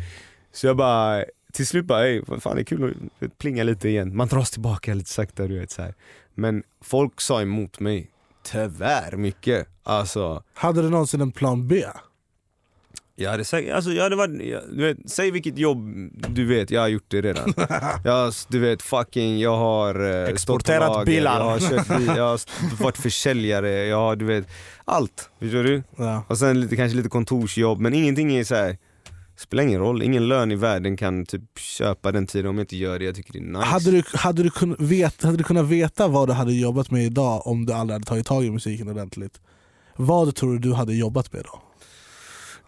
Så 0.51 0.67
jag 0.67 0.77
bara, 0.77 1.23
till 1.53 1.67
slut 1.67 1.85
bara, 1.85 2.07
ey, 2.07 2.21
fan 2.39 2.55
det 2.55 2.61
är 2.61 2.63
kul 2.63 3.09
att 3.19 3.37
plinga 3.37 3.63
lite 3.63 3.89
igen. 3.89 4.15
Man 4.15 4.27
dras 4.27 4.51
tillbaka 4.51 4.93
lite 4.93 5.09
sakta 5.09 5.47
du 5.47 5.59
vet 5.59 5.71
så 5.71 5.81
här. 5.81 5.93
Men 6.33 6.63
folk 6.81 7.21
sa 7.21 7.41
emot 7.41 7.79
mig, 7.79 8.11
tyvärr 8.43 9.15
mycket. 9.15 9.67
Alltså, 9.83 10.43
hade 10.53 10.81
du 10.81 10.89
någonsin 10.89 11.21
en 11.21 11.31
plan 11.31 11.67
B? 11.67 11.83
Jag 13.17 13.31
hade 13.31 13.45
sagt, 13.45 13.71
alltså 13.71 13.91
jag 13.91 14.03
hade 14.03 14.15
varit, 14.15 14.41
jag, 14.45 14.61
du 14.71 14.83
vet, 14.83 14.97
säg 15.05 15.31
vilket 15.31 15.57
jobb 15.57 16.09
du 16.29 16.45
vet, 16.45 16.71
jag 16.71 16.81
har 16.81 16.87
gjort 16.87 17.05
det 17.07 17.21
redan. 17.21 17.53
jag, 18.03 18.33
du 18.47 18.59
vet 18.59 18.81
fucking, 18.81 19.39
jag 19.39 19.57
har 19.57 20.23
eh, 20.23 20.29
Exporterat 20.29 20.87
lager, 20.87 21.05
bilar. 21.05 21.39
Jag 21.39 21.45
har, 21.45 21.97
bil, 21.97 22.07
jag 22.07 22.27
har 22.27 22.39
varit 22.83 22.97
försäljare, 22.97 23.85
jag 23.85 23.97
har 23.97 24.15
du 24.15 24.25
vet, 24.25 24.47
allt. 24.85 25.29
Förstår 25.39 25.63
du? 25.63 25.83
Ja. 25.95 26.23
Och 26.27 26.37
sen 26.37 26.61
lite, 26.61 26.75
kanske 26.75 26.97
lite 26.97 27.09
kontorsjobb, 27.09 27.79
men 27.79 27.93
ingenting 27.93 28.35
är 28.35 28.43
så 28.43 28.55
här. 28.55 28.77
Spelar 29.37 29.63
ingen 29.63 29.79
roll, 29.79 30.01
ingen 30.01 30.27
lön 30.27 30.51
i 30.51 30.55
världen 30.55 30.97
kan 30.97 31.25
typ 31.25 31.59
köpa 31.59 32.11
den 32.11 32.27
tiden 32.27 32.49
om 32.49 32.57
jag 32.57 32.63
inte 32.63 32.77
gör 32.77 32.99
det, 32.99 33.05
jag 33.05 33.15
tycker 33.15 33.33
det 33.33 33.39
är 33.39 33.43
nice. 33.43 33.65
Hade, 33.65 33.91
du, 33.91 34.03
hade, 34.13 34.43
du 34.43 34.49
kun, 34.49 34.75
vet, 34.79 35.23
hade 35.23 35.37
du 35.37 35.43
kunnat 35.43 35.65
veta 35.65 36.07
vad 36.07 36.29
du 36.29 36.33
hade 36.33 36.53
jobbat 36.53 36.91
med 36.91 37.05
idag 37.05 37.47
om 37.47 37.65
du 37.65 37.73
aldrig 37.73 37.93
hade 37.95 38.05
tagit 38.05 38.25
tag 38.25 38.45
i 38.45 38.51
musiken 38.51 38.89
ordentligt? 38.89 39.41
Vad 39.95 40.35
tror 40.35 40.53
du 40.53 40.59
du 40.59 40.73
hade 40.73 40.93
jobbat 40.93 41.33
med 41.33 41.43
då? 41.43 41.61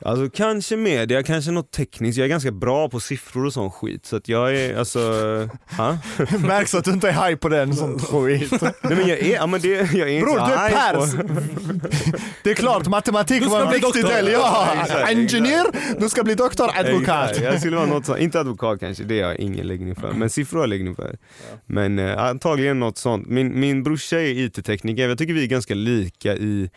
Alltså 0.02 0.30
kanske 0.30 0.76
media, 0.78 1.24
kanske 1.24 1.52
något 1.52 1.72
tekniskt, 1.72 2.18
jag 2.18 2.26
är 2.26 2.30
ganska 2.30 2.52
bra 2.52 2.90
på 2.90 3.00
siffror 3.00 3.46
och 3.46 3.54
sån 3.54 3.72
skit 3.72 4.06
så 4.06 4.16
att 4.16 4.28
jag 4.30 4.56
är 4.56 4.78
alltså, 4.78 5.00
ha? 5.78 5.98
Märks 6.40 6.76
att 6.76 6.84
du 6.86 6.92
inte 6.92 7.10
är 7.10 7.28
high 7.28 7.36
på 7.38 7.50
den 7.50 7.76
sån 7.76 8.00
skit. 8.00 8.52
Nej 8.62 8.72
men 8.82 9.08
jag 9.08 9.20
är, 9.20 9.34
ja 9.34 9.48
men 9.48 9.62
det, 9.62 9.70
jag 9.70 10.10
är 10.10 10.14
inte 10.14 10.26
Bror 10.26 10.36
du 10.48 10.54
är 10.54 10.70
pers! 10.94 11.16
på- 11.16 12.18
Det 12.44 12.50
är 12.50 12.54
klart, 12.56 12.88
matematik 12.88 13.46
var 13.48 13.62
en 13.66 13.72
viktig 13.72 14.04
del. 14.06 14.28
Ja, 14.32 14.76
engineer, 15.08 15.66
du 16.00 16.10
ska 16.10 16.24
bli 16.24 16.36
doktor, 16.36 16.70
advokat. 16.76 17.42
Jag 17.42 17.60
skulle 17.60 17.76
vara 17.76 17.86
något 17.86 18.06
sånt, 18.06 18.20
inte 18.20 18.40
advokat 18.40 18.80
kanske, 18.80 19.04
det 19.04 19.22
har 19.22 19.30
jag 19.30 19.40
ingen 19.40 19.68
läggning 19.68 19.96
för, 19.96 20.12
men 20.14 20.30
siffror 20.30 20.58
har 20.58 20.64
jag 20.64 20.70
läggning 20.70 20.96
för. 20.96 21.18
Men 21.66 22.00
eh, 22.00 22.24
antagligen 22.24 22.80
något 22.80 22.98
sånt. 22.98 23.28
Min, 23.28 23.60
min 23.60 23.84
brorsa 23.84 24.20
är 24.20 24.26
IT-tekniker, 24.46 25.10
jag 25.10 25.18
tycker 25.18 25.34
vi 25.34 25.44
är 25.44 25.48
ganska 25.48 25.74
lika 25.76 26.36
i 26.36 26.70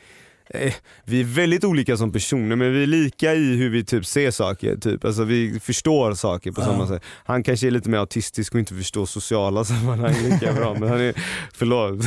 vi 1.05 1.21
är 1.21 1.25
väldigt 1.25 1.65
olika 1.65 1.97
som 1.97 2.13
personer 2.13 2.57
men 2.57 2.73
vi 2.73 2.83
är 2.83 2.87
lika 2.87 3.35
i 3.35 3.57
hur 3.57 3.71
vi 3.71 3.85
typ 3.85 4.07
ser 4.07 4.31
saker, 4.31 4.77
typ. 4.77 5.05
alltså 5.05 5.25
vi 5.25 5.61
förstår 5.61 6.15
saker 6.15 6.53
på 6.53 6.61
samma 6.61 6.87
sätt. 6.87 7.03
Han 7.25 7.43
kanske 7.43 7.67
är 7.67 7.71
lite 7.71 7.91
mer 7.91 7.99
autistisk 7.99 8.55
och 8.55 8.59
inte 8.59 8.75
förstår 8.75 9.07
sociala 9.07 9.65
sammanhang 9.65 10.15
lika 10.15 10.53
bra 10.53 10.75
men 10.75 10.89
han 10.89 11.01
är, 11.01 11.15
förlåt. 11.55 12.05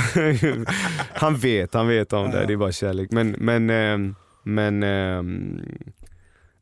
han 1.13 1.37
vet, 1.37 1.73
han 1.73 1.87
vet 1.87 2.13
om 2.13 2.31
det, 2.31 2.45
det 2.45 2.53
är 2.53 2.57
bara 2.57 2.71
kärlek. 2.71 3.11
Men, 3.11 3.29
men, 3.29 3.69
ehm, 3.69 4.15
men 4.43 4.83
ehm, 4.83 5.61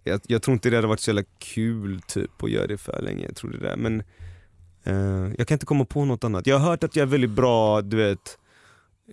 jag, 0.04 0.22
jag 0.28 0.42
tror 0.42 0.54
inte 0.54 0.70
det 0.70 0.76
hade 0.76 0.88
varit 0.88 1.00
så 1.00 1.10
jävla 1.10 1.24
kul 1.40 2.02
typ 2.08 2.44
att 2.44 2.52
göra 2.52 2.68
det 2.68 2.78
för 2.78 3.02
länge, 3.02 3.26
jag 3.26 3.36
tror 3.36 3.52
det 3.52 3.60
där. 3.60 3.78
Men 3.78 4.04
eh, 4.84 5.34
jag 5.38 5.48
kan 5.48 5.56
inte 5.56 5.66
komma 5.66 5.86
på 5.86 6.06
något 6.06 6.24
annat. 6.24 6.48
Jag 6.48 6.60
har 6.60 6.70
hört 6.70 6.84
att 6.84 6.96
jag 6.96 7.04
är 7.04 7.08
väldigt 7.08 7.30
bra, 7.30 7.82
du 7.82 7.98
vet, 7.98 8.38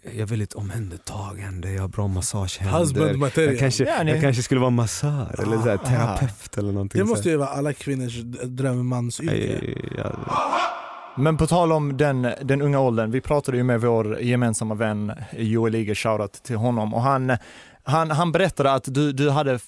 jag 0.02 0.14
är 0.16 0.26
väldigt 0.26 0.52
omhändertagande, 0.52 1.72
jag 1.72 1.80
har 1.82 1.88
bra 1.88 2.06
massagehänder. 2.08 2.78
Husband 2.78 3.18
material. 3.18 3.50
Jag 3.52 3.58
kanske, 3.61 3.84
Ja, 3.84 4.04
jag 4.04 4.20
kanske 4.20 4.42
skulle 4.42 4.61
vara 4.61 4.70
massör 4.70 5.34
eller 5.42 5.56
så 5.56 5.62
här, 5.68 5.74
Ah. 5.74 5.78
terapeut 5.88 6.58
eller 6.58 6.72
någonting. 6.72 6.98
Det 6.98 7.04
måste 7.04 7.28
ju 7.28 7.37
vara 7.37 7.48
alla 7.48 7.72
kvinnors 7.72 8.16
drömmansyrke. 8.44 9.74
Ja, 9.96 10.12
Men 11.16 11.37
på 11.37 11.46
tal 11.46 11.72
om 11.72 11.96
den, 11.96 12.22
den 12.42 12.62
unga 12.62 12.80
åldern, 12.80 13.11
vi 13.11 13.20
pratade 13.20 13.56
ju 13.56 13.62
med 13.62 13.80
vår 13.80 14.20
gemensamma 14.20 14.74
vän 14.74 15.12
Joel 15.37 15.74
Iger, 15.74 15.94
shoutout 15.94 16.32
till 16.42 16.56
honom, 16.56 16.94
och 16.94 17.02
han, 17.02 17.37
han, 17.88 18.11
han 18.11 18.33
berättade 18.33 18.72
att 18.72 18.94
du, 18.94 19.12
du 19.12 19.31
hade 19.31 19.59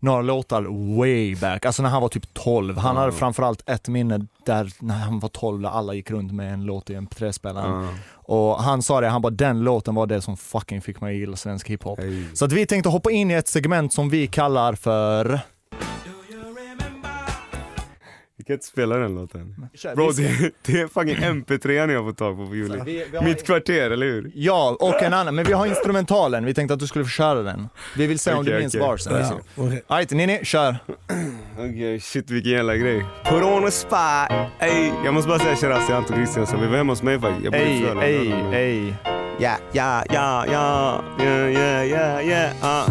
några 0.00 0.22
låtar 0.22 0.96
way 0.98 1.36
back, 1.36 1.64
alltså 1.66 1.82
när 1.82 1.90
han 1.90 2.02
var 2.02 2.08
typ 2.08 2.34
12. 2.34 2.78
Han 2.78 2.96
hade 2.96 3.12
framförallt 3.12 3.68
ett 3.70 3.88
minne 3.88 4.26
där 4.46 4.72
när 4.78 4.94
han 4.94 5.18
var 5.20 5.28
12 5.28 5.62
där 5.62 5.68
alla 5.68 5.94
gick 5.94 6.10
runt 6.10 6.32
med 6.32 6.52
en 6.54 6.64
låt 6.64 6.90
i 6.90 6.96
MP3-spelaren. 6.96 7.84
ja, 7.84 7.88
Och 8.12 8.62
han 8.62 8.82
sa 8.82 9.00
det, 9.00 9.08
han 9.08 9.22
bara 9.22 9.30
den 9.30 9.60
låten 9.64 9.94
var 9.94 10.06
det 10.06 10.20
som 10.20 10.36
fucking 10.36 10.82
fick 10.82 11.00
mig 11.00 11.14
att 11.14 11.20
gilla 11.20 11.36
svensk 11.36 11.70
hiphop. 11.70 11.98
ej. 11.98 12.26
Så 12.34 12.44
att 12.44 12.52
vi 12.52 12.66
tänkte 12.66 12.88
hoppa 12.88 13.10
in 13.10 13.30
i 13.30 13.34
ett 13.34 13.48
segment 13.48 13.92
som 13.92 14.10
vi 14.10 14.26
kallar 14.26 14.74
för... 14.74 15.40
kan 18.50 18.54
inte 18.54 18.66
spela 18.66 18.96
den 18.96 19.14
låten. 19.14 19.54
Bro, 19.96 20.10
det, 20.10 20.50
det 20.66 20.80
är 20.80 20.86
fucking 20.88 21.16
MP3 21.16 21.92
jag 21.92 22.04
får 22.04 22.12
tag 22.12 22.36
på 22.36 22.46
på 22.46 22.54
Juli. 22.56 22.80
Vi- 22.84 23.06
vi 23.10 23.16
har- 23.16 23.24
Mitt 23.24 23.46
kvarter, 23.46 23.90
eller 23.90 24.06
hur? 24.06 24.30
Ja, 24.34 24.76
och 24.80 25.02
en 25.02 25.14
annan, 25.14 25.34
men 25.34 25.44
vi 25.44 25.52
har 25.52 25.66
instrumentalen, 25.66 26.44
vi 26.44 26.54
tänkte 26.54 26.74
att 26.74 26.80
du 26.80 26.86
skulle 26.86 27.04
få 27.04 27.10
köra 27.10 27.42
den. 27.42 27.68
Vi 27.96 28.06
vill 28.06 28.18
se 28.18 28.32
om 28.34 28.44
du 28.44 28.50
Okej, 28.50 28.60
minns 28.60 28.74
okej. 28.74 28.80
barsen. 28.86 29.12
Ja, 29.20 29.40
okej. 29.56 29.82
Ajt, 29.86 30.10
Nini, 30.10 30.40
kör. 30.44 30.76
Okej, 31.58 32.00
shit 32.00 32.30
vilken 32.30 32.52
jävla 32.52 32.76
grej. 32.76 33.04
Corona 33.28 33.70
spa, 33.70 34.28
ey. 34.58 34.90
Jag 35.04 35.14
måste 35.14 35.28
bara 35.28 35.38
säga 35.38 35.56
till 35.56 35.94
Anton 35.94 36.16
Christiansson, 36.16 36.60
vi 36.60 36.66
var 36.66 36.76
hemma 36.76 36.92
hos 36.92 37.02
mig 37.02 37.20
faktiskt. 37.20 37.44
Jag 37.44 37.52
bor 37.52 37.60
i 37.60 37.64
Ey, 37.64 37.82
Frölunda. 37.82 38.58
ey. 38.58 38.92
Ja, 39.40 39.56
ja, 39.72 40.04
ja, 40.12 40.44
ja, 40.52 41.02
ja, 41.18 41.50
ja, 41.50 42.22
ja, 42.22 42.50
ja. 42.62 42.86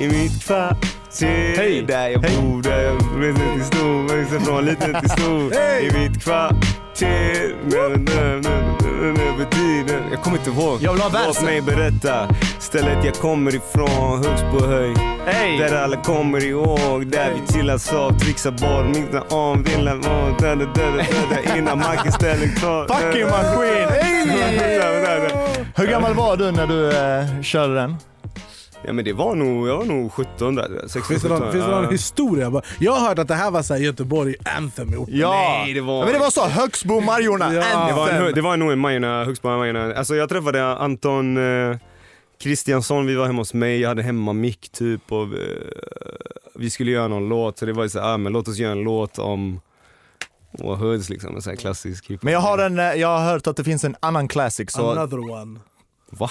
I 0.00 0.06
mitt 0.08 0.44
kvarter, 0.44 0.76
Hej, 1.20 1.82
där 1.82 2.08
jag 2.08 2.20
hej. 2.20 2.36
bor, 2.42 2.62
där 2.62 2.82
jag 2.82 2.94
reser 2.94 3.54
till 3.54 3.64
stor, 3.64 4.16
växer 4.16 4.38
från 4.40 4.64
liten 4.64 5.00
till 5.00 5.10
stor. 5.10 5.54
I 5.54 5.90
mitt 5.98 6.22
kvarter, 6.22 7.54
över 9.38 9.50
tiden. 9.50 10.02
Jag 10.10 10.22
kommer 10.22 10.38
inte 10.38 10.50
ihåg. 10.50 10.82
Jag 10.82 10.92
vill 10.92 11.02
ha 11.02 11.26
Låt 11.26 11.42
mig 11.42 11.60
berätta. 11.60 12.28
Stället 12.58 13.04
jag 13.04 13.14
kommer 13.14 13.54
ifrån, 13.54 14.24
högst 14.24 14.44
på 14.52 14.66
höjd. 14.66 14.98
Ey. 15.26 15.58
Där 15.58 15.82
alla 15.82 15.96
kommer 15.96 16.44
ihåg, 16.44 17.06
där 17.06 17.32
vi 17.34 17.52
chillar 17.52 17.78
soft, 17.78 18.20
trixar 18.20 18.50
boll, 18.50 18.84
mixar 18.84 19.32
om, 19.32 19.62
villar 19.62 19.94
om, 19.94 20.36
döda, 20.40 20.64
döda, 20.64 20.96
döda, 20.96 21.56
innan 21.56 21.78
marken 21.78 22.12
ställer 22.12 22.56
kvar. 22.56 22.86
Fucking 22.88 23.26
maskin! 23.26 23.88
Hur 25.76 25.86
gammal 25.86 26.14
var 26.14 26.36
du 26.36 26.50
när 26.50 26.66
du 26.66 26.90
eh, 26.90 27.42
körde 27.42 27.74
den? 27.74 27.96
Ja 28.86 28.92
men 28.92 29.04
det 29.04 29.12
var 29.12 29.34
nog, 29.34 29.68
jag 29.68 29.76
var 29.76 29.84
nog 29.84 30.12
17 30.12 30.54
där, 30.54 30.80
16, 30.82 31.02
Finns 31.02 31.22
det 31.22 31.28
någon, 31.28 31.38
17. 31.38 31.52
finns 31.52 31.64
det 31.64 31.70
någon 31.70 31.84
ja. 31.84 31.90
historia? 31.90 32.50
Bara- 32.50 32.62
Jag 32.78 32.92
har 32.92 33.08
hört 33.08 33.18
att 33.18 33.28
det 33.28 33.34
här 33.34 33.50
var 33.50 33.62
så 33.62 33.74
här 33.74 33.80
Göteborg 33.80 34.34
anthem 34.56 34.94
i 34.94 34.96
orten. 34.96 35.18
Ja, 35.18 35.30
Nej, 35.64 35.74
det 35.74 35.80
var- 35.80 35.98
Ja, 35.98 36.04
men 36.04 36.12
det 36.12 36.18
var 36.18 36.30
så, 36.30 36.44
Högsbo 36.46 37.00
Majorna, 37.00 37.54
Ja. 37.54 37.60
Det 37.88 37.92
var, 37.94 38.08
en, 38.08 38.14
Anthem. 38.16 38.32
det 38.34 38.40
var 38.40 38.56
nog 38.56 38.72
en 38.72 38.78
Majorna, 38.78 39.24
Högsbo 39.24 39.48
Majorna. 39.48 39.94
Alltså 39.94 40.14
jag 40.16 40.28
träffade 40.28 40.66
Anton 40.76 41.36
eh, 41.70 41.76
Kristiansson, 42.42 43.06
vi 43.06 43.14
var 43.14 43.26
hemma 43.26 43.40
hos 43.40 43.54
mig, 43.54 43.80
jag 43.80 43.88
hade 43.88 44.02
hemmamick 44.02 44.68
typ 44.72 45.12
och 45.12 45.22
eh, 45.22 45.28
vi 46.54 46.70
skulle 46.70 46.90
göra 46.90 47.08
någon 47.08 47.28
låt 47.28 47.58
så 47.58 47.66
det 47.66 47.72
var 47.72 47.82
ju 47.82 47.88
så 47.88 48.00
här, 48.00 48.14
ah, 48.14 48.16
men 48.16 48.32
låt 48.32 48.48
oss 48.48 48.58
göra 48.58 48.72
en 48.72 48.82
låt 48.82 49.18
om 49.18 49.60
och 50.58 50.78
hoods 50.78 51.08
liksom, 51.10 51.36
en 51.36 51.42
sån 51.42 51.50
här 51.50 51.56
klassisk 51.56 52.06
hiphop. 52.10 52.22
Men 52.22 52.32
jag 52.32 52.40
har, 52.40 52.58
en, 52.58 52.78
eh, 52.78 52.84
jag 52.94 53.08
har 53.18 53.24
hört 53.32 53.46
att 53.46 53.56
det 53.56 53.64
finns 53.64 53.84
en 53.84 53.96
annan 54.00 54.28
classic. 54.28 54.70
Så, 54.72 54.90
Another 54.90 55.18
one. 55.32 55.60
Va? 56.10 56.30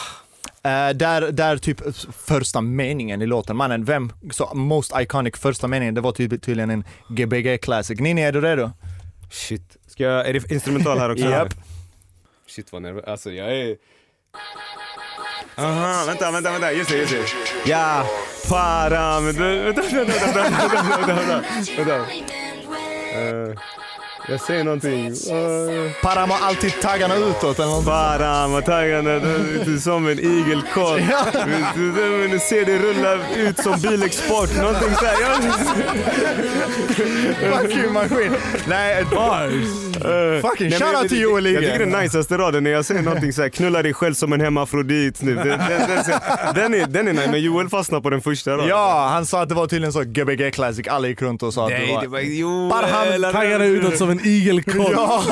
Eh, 0.63 0.89
där, 0.89 1.31
där 1.31 1.57
typ 1.57 1.81
första 2.27 2.61
meningen 2.61 3.21
i 3.21 3.25
låten, 3.25 3.55
mannen, 3.55 3.85
vem, 3.85 4.11
så 4.31 4.53
most 4.53 4.91
iconic 4.95 5.35
första 5.37 5.67
meningen, 5.67 5.93
det 5.93 6.01
var 6.01 6.11
typ, 6.11 6.41
tydligen 6.41 6.69
en 6.69 6.83
Gbg 7.09 7.61
classic. 7.61 7.99
Nini, 7.99 8.21
är 8.21 8.31
du 8.31 8.41
redo? 8.41 8.71
Shit. 9.31 9.77
Ska 9.87 10.03
jag, 10.03 10.27
är 10.27 10.33
det 10.33 10.51
instrumental 10.51 10.99
här 10.99 11.09
också? 11.09 11.25
Japp. 11.29 11.53
Shit 12.47 12.71
vad 12.71 12.81
nervös, 12.81 13.03
alltså 13.07 13.31
jag 13.31 13.57
är... 13.57 13.75
Aha, 15.55 16.05
vänta, 16.07 16.31
vänta, 16.31 16.51
vänta, 16.51 16.71
just 16.71 16.89
det, 16.89 16.97
just 16.97 17.11
det. 17.11 17.69
Ja, 17.69 18.05
para, 18.49 19.19
vänta, 19.21 19.43
vänta, 19.43 19.81
vänta, 19.81 20.03
vänta, 20.33 20.75
vänta, 21.05 21.15
vänta, 21.15 21.43
vänta. 21.77 22.05
Eh, 23.17 23.59
jag 24.29 24.41
säger 24.41 24.63
någonting. 24.63 25.07
Uh, 25.11 25.91
Param 26.03 26.29
har 26.29 26.47
alltid 26.47 26.81
taggarna 26.81 27.15
utåt 27.15 27.59
eller 27.59 27.69
något. 27.71 27.85
para 27.85 28.47
med 28.47 28.65
taggarna, 28.65 29.19
du- 29.65 29.79
som 29.79 30.07
en 30.07 30.19
igelkott. 30.19 30.99
Du, 31.75 31.91
du, 32.27 32.39
ser 32.39 32.65
det 32.65 32.77
rulla 32.79 33.17
ut 33.35 33.59
som 33.59 33.79
bilexport, 33.81 34.55
någonting 34.57 34.95
såhär. 34.95 35.17
Fucking 37.51 37.93
maskin. 37.93 38.31
Nej, 38.67 38.97
Eh, 39.01 39.09
Fucking 40.41 40.69
nej, 40.69 40.79
shoutout 40.79 40.93
jag- 41.01 41.09
till 41.09 41.21
Joel 41.21 41.45
Jag 41.45 41.63
tycker 41.63 41.79
den 41.79 41.89
niceaste 41.89 42.37
raden 42.37 42.63
när 42.63 42.71
jag 42.71 42.85
säger 42.85 43.01
någonting 43.07 43.33
såhär, 43.33 43.49
knulla 43.49 43.83
dig 43.83 43.93
själv 43.93 44.13
som 44.13 44.33
en 44.33 44.41
hemafrodit 44.41 45.21
nu. 45.21 45.35
Den, 45.35 45.45
den, 45.47 45.57
den, 45.67 46.53
den, 46.55 46.73
är, 46.73 46.87
den 46.87 47.07
är 47.07 47.13
nice, 47.13 47.31
men 47.31 47.41
Joel 47.41 47.69
fastnar 47.69 48.01
på 48.01 48.09
den 48.09 48.21
första 48.21 48.51
raden. 48.51 48.67
Ja, 48.67 49.09
han 49.13 49.25
sa 49.25 49.41
att 49.41 49.49
det 49.49 49.55
var 49.55 49.67
tydligen 49.67 49.93
så 49.93 50.03
Gbg 50.03 50.51
classic, 50.51 50.87
alla 50.87 51.07
gick 51.07 51.21
runt 51.21 51.43
och 51.43 51.53
sa 51.53 51.65
att 51.65 51.71
Nej, 51.71 51.87
det 51.87 51.93
var... 51.93 52.01
det 52.01 52.07
var 52.07 52.19
Joel. 52.19 52.69
Barham 52.69 53.31
Taggarna 53.33 53.65
utåt 53.65 53.97
som 53.97 54.09
en 54.09 54.19
igelkott. 54.27 54.91
Ja, 54.91 55.23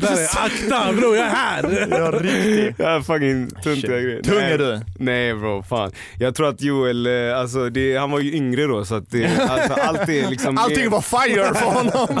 Där 0.00 0.12
är 0.22 0.44
akta 0.44 0.92
bror, 0.92 1.16
jag 1.16 1.26
är 1.26 1.30
här! 1.30 1.86
ja 1.90 2.10
riktigt. 2.10 2.74
Ja, 2.78 3.02
fucking 3.02 3.50
tuntiga 3.50 4.00
grejer. 4.00 4.22
Tung 4.22 4.34
Nej. 4.38 4.52
är 4.52 4.58
du. 4.58 4.80
Nej 4.98 5.34
bro, 5.34 5.62
fan. 5.62 5.92
Jag 6.18 6.34
tror 6.34 6.48
att 6.48 6.60
Joel, 6.62 7.06
eh, 7.06 7.38
alltså 7.38 7.70
det, 7.70 7.96
han 7.96 8.10
var 8.10 8.20
ju 8.20 8.32
yngre 8.34 8.66
då 8.66 8.84
så 8.84 8.94
att 8.94 9.10
det, 9.10 9.26
alltså, 9.48 9.72
allt 9.72 10.08
är 10.08 10.30
liksom... 10.30 10.58
Allting 10.58 10.90
var 10.90 11.00
fire 11.00 11.54
för 11.54 11.66
honom. 11.66 12.20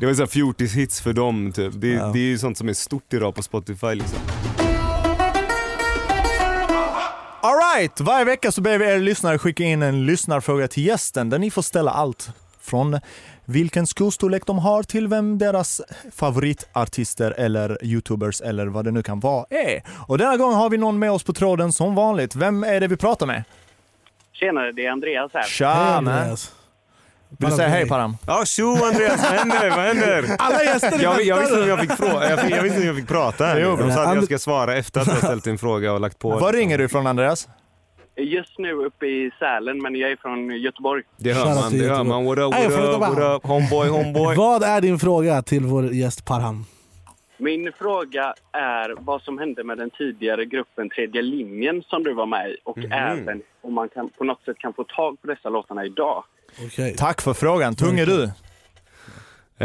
Det 0.00 0.06
var 0.06 0.14
så 0.14 0.22
här 0.22 0.26
fjortis-hits 0.82 1.02
för 1.02 1.12
dem 1.12 1.52
typ. 1.52 1.72
Det, 1.76 2.12
det 2.12 2.18
är 2.18 2.30
ju 2.30 2.38
sånt 2.38 2.58
som 2.58 2.68
är 2.68 2.72
stort 2.72 3.12
idag 3.12 3.34
på 3.34 3.42
Spotify 3.42 3.94
liksom. 3.94 4.18
Alright, 7.42 8.00
varje 8.00 8.24
vecka 8.24 8.52
så 8.52 8.60
ber 8.60 8.78
vi 8.78 8.84
er 8.84 8.98
lyssnare 8.98 9.38
skicka 9.38 9.64
in 9.64 9.82
en 9.82 10.06
lyssnarfråga 10.06 10.68
till 10.68 10.86
gästen 10.86 11.30
där 11.30 11.38
ni 11.38 11.50
får 11.50 11.62
ställa 11.62 11.90
allt 11.90 12.30
från 12.60 13.00
vilken 13.44 13.86
skostorlek 13.86 14.46
de 14.46 14.58
har 14.58 14.82
till 14.82 15.08
vem 15.08 15.38
deras 15.38 15.80
favoritartister 16.12 17.30
eller 17.30 17.78
youtubers 17.84 18.40
eller 18.40 18.66
vad 18.66 18.84
det 18.84 18.90
nu 18.90 19.02
kan 19.02 19.20
vara 19.20 19.46
är. 19.50 19.82
Och 20.08 20.18
denna 20.18 20.36
gång 20.36 20.54
har 20.54 20.70
vi 20.70 20.78
någon 20.78 20.98
med 20.98 21.10
oss 21.10 21.24
på 21.24 21.32
tråden 21.32 21.72
som 21.72 21.94
vanligt. 21.94 22.36
Vem 22.36 22.64
är 22.64 22.80
det 22.80 22.88
vi 22.88 22.96
pratar 22.96 23.26
med? 23.26 23.44
Tjenare, 24.32 24.72
det 24.72 24.86
är 24.86 24.90
Andreas 24.90 25.30
här. 25.34 25.42
Tja. 25.42 25.68
Andreas. 25.68 26.52
Vill 27.38 27.50
du 27.50 27.56
säga 27.56 27.68
hej 27.68 27.88
Param? 27.88 28.16
Ja 28.26 28.44
tjo 28.44 28.76
Andreas, 28.84 29.22
vad 29.22 29.38
händer? 29.38 29.70
Vad 29.70 29.78
händer? 29.78 30.24
Alla 30.38 30.62
gäster 30.64 30.98
Jag, 31.02 31.22
jag, 31.22 31.36
visste 31.40 31.54
inte 31.54 31.62
om 31.62 31.68
jag 31.68 31.80
fick 31.80 31.92
fråga, 31.92 32.30
jag, 32.30 32.40
fick- 32.40 32.56
jag 32.56 32.62
visste 32.62 32.80
om 32.80 32.86
jag 32.86 32.96
fick 32.96 33.08
prata 33.08 33.44
här. 33.44 33.60
Jo, 33.60 33.76
De 33.76 33.92
sa 33.92 34.02
att 34.04 34.14
jag 34.14 34.24
ska 34.24 34.38
svara 34.38 34.76
efter 34.76 35.00
att 35.00 35.06
jag 35.06 35.16
ställt 35.16 35.46
en 35.46 35.58
fråga 35.58 35.92
och 35.92 36.00
lagt 36.00 36.18
på. 36.18 36.30
Var 36.30 36.52
ringer 36.52 36.78
du 36.78 36.84
ifrån 36.84 37.06
Andreas? 37.06 37.48
Just 38.16 38.58
nu 38.58 38.72
uppe 38.72 39.06
i 39.06 39.30
Sälen, 39.38 39.78
men 39.82 39.94
jag 39.96 40.10
är 40.12 40.16
från 40.16 40.50
Göteborg. 40.60 41.02
Det 41.18 41.32
hör 41.32 41.44
man, 41.54 41.72
det 41.78 41.86
hör 41.88 42.04
man. 42.04 42.24
What 42.24 42.38
up, 42.38 42.54
what 42.54 42.94
up, 42.94 43.00
what 43.00 43.36
up, 43.36 43.46
homeboy, 43.46 43.88
homeboy. 43.88 44.36
Vad 44.36 44.62
är 44.62 44.80
din 44.80 44.98
fråga 44.98 45.42
till 45.42 45.64
vår 45.66 45.92
gäst 45.92 46.24
Parham? 46.24 46.64
Min 47.42 47.72
fråga 47.78 48.34
är 48.52 48.94
vad 48.98 49.22
som 49.22 49.38
hände 49.38 49.64
med 49.64 49.78
den 49.78 49.90
tidigare 49.90 50.44
gruppen 50.44 50.90
Tredje 50.90 51.22
linjen 51.22 51.82
som 51.82 52.02
du 52.02 52.14
var 52.14 52.26
med 52.26 52.50
i 52.50 52.56
och 52.64 52.78
även 52.90 53.42
om 53.60 53.74
man 53.74 53.88
kan, 53.88 54.08
på 54.08 54.24
något 54.24 54.44
sätt 54.44 54.58
kan 54.58 54.72
få 54.72 54.84
tag 54.84 55.20
på 55.20 55.26
dessa 55.26 55.48
låtarna 55.48 55.84
idag. 55.84 56.24
Okej. 56.66 56.94
Tack 56.98 57.20
för 57.20 57.34
frågan. 57.34 57.74
Tung 57.74 57.98
är 57.98 58.06
du? 58.06 58.22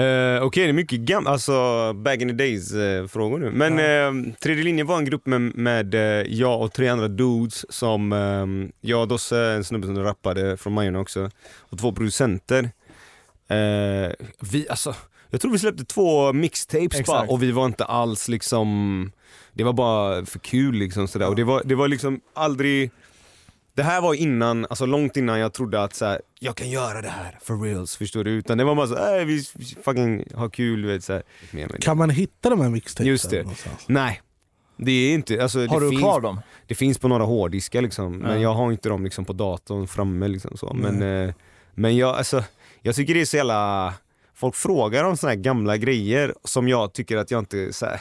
Eh, 0.02 0.44
Okej, 0.44 0.64
det 0.64 0.70
är 0.70 0.74
mycket 0.74 1.00
gammalt, 1.00 1.28
alltså 1.28 1.94
back 1.94 2.22
in 2.22 2.28
the 2.28 2.34
days 2.34 2.74
eh, 2.74 3.08
frågor 3.08 3.40
nu. 3.40 3.52
Men 3.52 3.80
eh, 3.80 4.34
Tredje 4.40 4.64
linjen 4.64 4.88
var 4.88 4.98
en 4.98 5.06
grupp 5.06 5.26
med, 5.26 5.42
med 5.42 5.96
eh, 5.96 6.02
jag 6.28 6.62
och 6.62 6.74
tre 6.74 6.88
andra 6.88 7.08
dudes 7.08 7.74
som, 7.74 8.14
eh, 8.14 8.70
jag 8.90 9.02
och 9.02 9.08
Dosse, 9.08 9.40
en 9.40 9.64
snubbe 9.64 9.88
som 9.88 10.04
rappade 10.04 10.58
från 10.58 10.74
Majorna 10.74 11.00
också, 11.00 11.30
och 11.60 11.80
två 11.80 11.92
producenter. 11.92 12.64
Eh, 13.48 14.12
vi, 14.52 14.68
alltså, 14.70 14.96
jag 15.30 15.42
tror 15.42 15.52
vi 15.52 15.60
släppte 15.60 15.86
två 15.86 16.34
mixtapes 16.34 17.06
bara, 17.06 17.22
och 17.22 17.44
vi 17.44 17.52
var 17.52 17.66
inte 17.66 17.86
alls 17.86 18.28
liksom, 18.28 19.12
det 19.54 19.64
var 19.64 19.74
bara 19.74 20.26
för 20.26 20.40
kul 20.40 20.76
liksom 20.76 21.08
sådär. 21.08 21.28
Och 21.28 21.36
det 21.36 21.44
var, 21.44 21.62
det 21.66 21.76
var 21.76 21.88
liksom 21.88 22.22
aldrig 22.34 22.92
det 23.74 23.84
här 23.84 24.02
var 24.02 24.14
innan, 24.14 24.66
alltså 24.70 24.86
långt 24.86 25.18
innan 25.18 25.40
jag 25.40 25.54
trodde 25.54 25.84
att 25.84 25.96
så 25.96 26.06
här, 26.06 26.22
jag 26.40 26.56
kan 26.56 26.70
göra 26.70 27.02
det 27.02 27.10
här 27.10 27.38
for 27.42 27.62
reals, 27.62 27.96
förstår 27.98 28.24
du? 28.24 28.32
Utan 28.32 28.58
det 28.58 28.64
var 28.64 28.76
bara 28.76 28.88
så 28.88 29.18
äh, 29.18 29.26
vi 29.26 29.44
vi 29.56 29.66
fucking 29.84 30.24
har 30.36 30.50
kul, 30.50 30.82
du 30.82 30.88
vet 30.88 31.04
så 31.04 31.14
här. 31.14 31.24
Kan 31.82 31.98
man 31.98 32.10
hitta 32.10 32.50
de 32.50 32.62
här 32.62 32.70
mixtapesen? 32.70 33.08
Just 33.08 33.30
det. 33.30 33.42
någonstans? 33.42 33.86
Nej, 33.88 34.22
det 34.78 34.92
är 34.92 35.14
inte, 35.14 35.44
alltså 35.44 35.60
Har 35.60 35.80
det 35.80 35.86
du 35.86 35.90
finns, 35.90 36.02
kvar 36.02 36.22
dem? 36.22 36.40
det 36.68 36.76
finns 36.76 36.98
på 36.98 37.08
några 37.08 37.24
hårddiskar 37.24 37.82
liksom, 37.82 38.18
men 38.18 38.32
Ja. 38.32 38.38
jag 38.38 38.54
har 38.54 38.72
inte 38.72 38.90
dem 38.90 39.04
liksom 39.04 39.26
på 39.26 39.34
datorn 39.34 39.88
framme 39.88 40.28
liksom 40.28 40.58
så. 40.58 40.74
Men, 40.74 41.02
eh, 41.02 41.34
men 41.74 41.98
jag, 41.98 42.16
alltså, 42.16 42.44
jag 42.82 42.96
tycker 42.96 43.14
det 43.14 43.22
är 43.22 43.26
så 43.26 43.38
jävla, 43.38 43.94
folk 44.38 44.56
frågar 44.56 45.04
om 45.04 45.18
såna 45.18 45.30
här 45.30 45.38
gamla 45.38 45.78
grejer 45.78 46.34
som 46.44 46.68
jag 46.68 46.94
tycker 46.94 47.18
att 47.18 47.32
jag 47.32 47.40
inte, 47.40 47.74
så 47.74 47.86
här, 47.86 48.00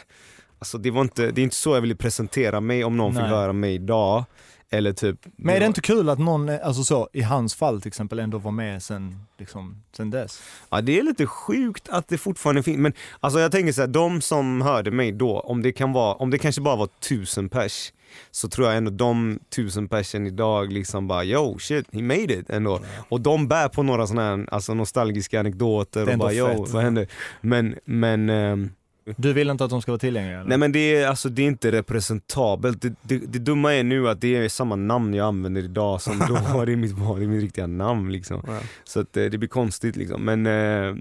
alltså 0.59 0.79
det 0.79 0.91
var 0.91 1.01
inte, 1.01 1.31
det 1.31 1.41
är 1.41 1.43
inte 1.43 1.57
så 1.57 1.75
jag 1.75 1.81
ville 1.81 1.95
presentera 1.95 2.61
mig 2.61 2.85
om 2.85 2.97
någon 2.97 3.15
Nej. 3.15 3.23
fick 3.23 3.31
höra 3.31 3.53
mig 3.53 3.75
idag. 3.75 4.25
Eller 4.71 4.93
typ 4.93 5.21
Men 5.37 5.57
är 5.57 5.61
det 5.61 5.67
inte 5.67 5.81
kul 5.81 6.09
att 6.09 6.19
någon, 6.19 6.49
alltså 6.49 6.85
så, 6.85 7.09
i 7.13 7.23
hans 7.23 7.55
fall 7.55 7.81
till 7.81 7.89
exempel, 7.89 8.19
ändå 8.19 8.39
var 8.39 8.51
med 8.51 8.83
sen, 8.83 9.21
liksom, 9.39 9.83
sen 9.97 10.11
dess? 10.11 10.43
Ja 10.71 10.81
det 10.81 10.99
är 10.99 11.03
lite 11.03 11.27
sjukt 11.27 11.89
att 11.89 12.09
det 12.09 12.19
fortfarande 12.19 12.63
finns, 12.63 12.79
men 12.79 12.93
alltså 13.21 13.41
jag 13.41 13.53
tänker 13.53 13.73
så 13.73 13.81
här, 13.81 13.89
de 13.89 14.21
som 14.21 14.63
hörde 14.63 14.91
mig 14.91 15.13
då, 15.13 15.41
om 15.41 15.63
det 15.63 15.73
kan 15.73 15.93
vara, 15.93 16.15
om 16.15 16.31
det 16.31 16.39
kanske 16.39 16.61
bara 16.61 16.77
var 16.77 16.87
tusen 16.87 17.49
pers, 17.49 17.93
så 18.31 18.49
tror 18.49 18.69
jag 18.69 18.77
ändå 18.77 18.91
de 18.91 19.39
tusen 19.57 19.89
persen 19.89 20.27
idag 20.27 20.73
liksom 20.73 21.09
bara 21.09 21.25
yo 21.25 21.59
shit, 21.59 21.87
he 21.93 22.03
made 22.03 22.35
it 22.35 22.51
ändå. 22.51 22.81
Och 23.09 23.21
de 23.21 23.49
bär 23.49 23.69
på 23.69 23.83
några 23.83 24.07
sådana 24.07 24.37
här 24.37 24.47
alltså, 24.55 24.75
nostalgiska 24.75 25.41
anekdoter 25.41 26.13
och 26.13 26.19
bara 26.19 26.33
yo, 26.33 26.47
fett. 26.65 26.75
vad 26.75 26.83
hände? 26.83 27.07
Men, 27.41 27.75
men 27.85 28.31
ehm, 28.31 28.71
Du 29.17 29.33
vill 29.33 29.51
inte 29.51 29.65
att 29.65 29.71
de 29.71 29.83
ska 29.83 29.93
vara 29.93 29.99
tillgängliga? 29.99 30.39
Eller? 30.39 30.49
Nej 30.49 30.59
men 30.59 30.73
det 30.73 30.97
är, 30.97 31.09
alltså, 31.09 31.29
det 31.29 31.43
är 31.43 31.47
inte 31.47 31.73
representabelt. 31.73 32.83
Det, 32.83 32.95
det, 33.03 33.19
det 33.19 33.39
dumma 33.39 33.75
är 33.75 33.85
nu 33.85 34.09
att 34.09 34.21
det 34.21 34.37
är 34.37 34.49
samma 34.49 34.77
namn 34.77 35.15
jag 35.15 35.27
använder 35.27 35.63
idag 35.63 36.03
som 36.03 36.19
då. 36.53 36.65
det 36.65 36.73
är 36.73 36.77
mitt, 36.77 36.97
det 36.97 37.25
är 37.25 37.29
mitt 37.29 37.43
riktiga 37.43 37.67
namn 37.67 38.13
liksom. 38.13 38.43
Ja. 38.47 38.59
Så 38.85 39.01
att, 39.01 39.17
eh, 39.17 39.25
det 39.25 39.39
blir 39.39 39.49
konstigt 39.49 39.97
liksom. 39.97 40.25
Men 40.25 40.47
eh, 40.47 40.95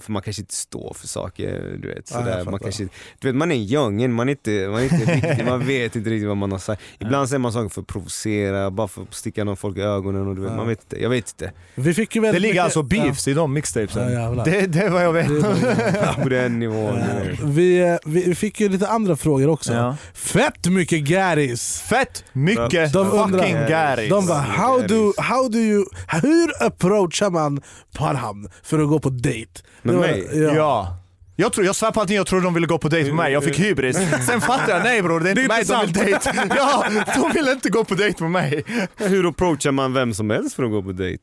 för 0.00 0.12
man 0.12 0.22
kanske 0.22 0.42
inte 0.42 0.54
står 0.54 0.94
för 0.98 1.06
saker, 1.08 1.76
du 1.82 1.88
vet. 1.88 2.10
Ja, 2.10 2.18
Sådär. 2.18 2.44
man, 2.44 2.58
kanske, 2.60 2.88
du 3.18 3.28
vet 3.28 3.34
man 3.34 3.52
är 3.52 3.56
youngen, 3.56 4.12
man 4.12 4.28
är 4.28 4.30
inte, 4.30 4.68
man 4.70 4.80
är 4.80 4.82
inte 4.82 4.96
riktigt, 5.14 5.46
man 5.46 5.66
vet 5.66 5.96
inte 5.96 6.10
riktigt 6.10 6.28
vad 6.28 6.36
man 6.36 6.52
har 6.52 6.58
sagt. 6.58 6.82
Ibland 6.98 7.28
säger 7.28 7.38
man 7.38 7.52
saker 7.52 7.68
för 7.68 7.80
att 7.80 7.86
provocera, 7.86 8.70
bara 8.70 8.88
för 8.88 9.02
att 9.02 9.14
sticka 9.14 9.44
någon 9.44 9.56
folk 9.56 9.76
i 9.76 9.80
ögonen 9.80 10.26
och 10.28 10.36
du 10.36 10.42
vet, 10.42 10.50
Ja. 10.50 10.56
man 10.56 10.68
vet 10.68 10.80
inte. 10.82 11.02
Jag 11.02 11.10
vet 11.10 11.28
inte. 11.30 11.52
Vi 11.74 11.94
fick 11.94 12.16
ju 12.16 12.22
det 12.22 12.32
ligger 12.32 12.48
mycket- 12.48 12.64
alltså 12.64 12.82
beefs 12.82 13.28
i 13.28 13.34
de 13.34 13.52
mixtapesen? 13.52 14.12
Ja, 14.12 14.42
det, 14.44 14.66
det 14.66 14.80
är 14.80 14.90
vad 14.90 15.04
jag 15.04 15.12
vet. 15.12 16.22
På 16.22 16.28
den 16.28 16.58
nivån. 16.58 16.98
Ja. 16.98 17.24
vet. 17.24 17.40
Vi, 17.40 17.78
eh, 17.80 17.96
vi 18.06 18.34
fick 18.34 18.60
ju 18.60 18.68
lite 18.68 18.88
andra 18.88 19.16
frågor 19.16 19.48
också. 19.48 19.72
Ja. 19.72 19.96
Fett 20.14 20.66
mycket 20.66 21.00
garis! 21.04 21.80
Fett 21.80 22.24
mycket 22.32 22.92
De 22.92 23.10
undrar- 23.10 23.38
fucking 23.38 23.56
garis. 23.68 24.10
De 24.10 24.26
bara, 24.26 24.38
how 24.38 24.80
do, 24.86 25.12
how 25.18 25.48
do 25.48 25.58
you, 25.58 25.84
hur 26.22 26.62
approachar 26.66 27.30
man 27.30 27.62
Parham 27.94 28.48
för 28.62 28.78
att 28.78 28.88
gå 28.88 28.98
på 29.00 29.08
dejt? 29.10 29.50
Med 29.82 29.94
mig? 29.94 30.28
Ja. 30.32 30.54
Ja. 30.54 30.96
Jag, 31.36 31.52
tror, 31.52 31.66
jag 31.66 31.76
svär 31.76 31.90
på 31.90 32.00
att 32.00 32.10
jag 32.10 32.26
trodde 32.26 32.44
de 32.44 32.54
ville 32.54 32.66
gå 32.66 32.78
på 32.78 32.88
dejt 32.88 33.06
med 33.08 33.16
mig, 33.16 33.32
jag 33.32 33.44
fick 33.44 33.58
hybris. 33.60 33.96
Sen 34.26 34.40
fattade 34.40 34.72
jag, 34.72 34.82
nej 34.82 35.02
bror 35.02 35.20
det 35.20 35.28
är 35.28 35.30
inte 35.30 35.42
Det 35.42 35.46
är 35.46 35.48
mig 35.48 35.60
inte 35.60 36.00
de 36.00 36.04
vill 36.04 36.12
dejt. 36.12 36.54
Ja, 36.56 36.84
de 37.14 37.30
vill 37.32 37.48
inte 37.48 37.68
gå 37.70 37.84
på 37.84 37.94
dejt 37.94 38.22
med 38.22 38.30
mig. 38.30 38.64
Hur 38.96 39.28
approachar 39.28 39.70
man 39.72 39.92
vem 39.92 40.14
som 40.14 40.30
helst 40.30 40.56
för 40.56 40.62
att 40.64 40.70
gå 40.70 40.82
på 40.82 40.92
dejt? 40.92 41.22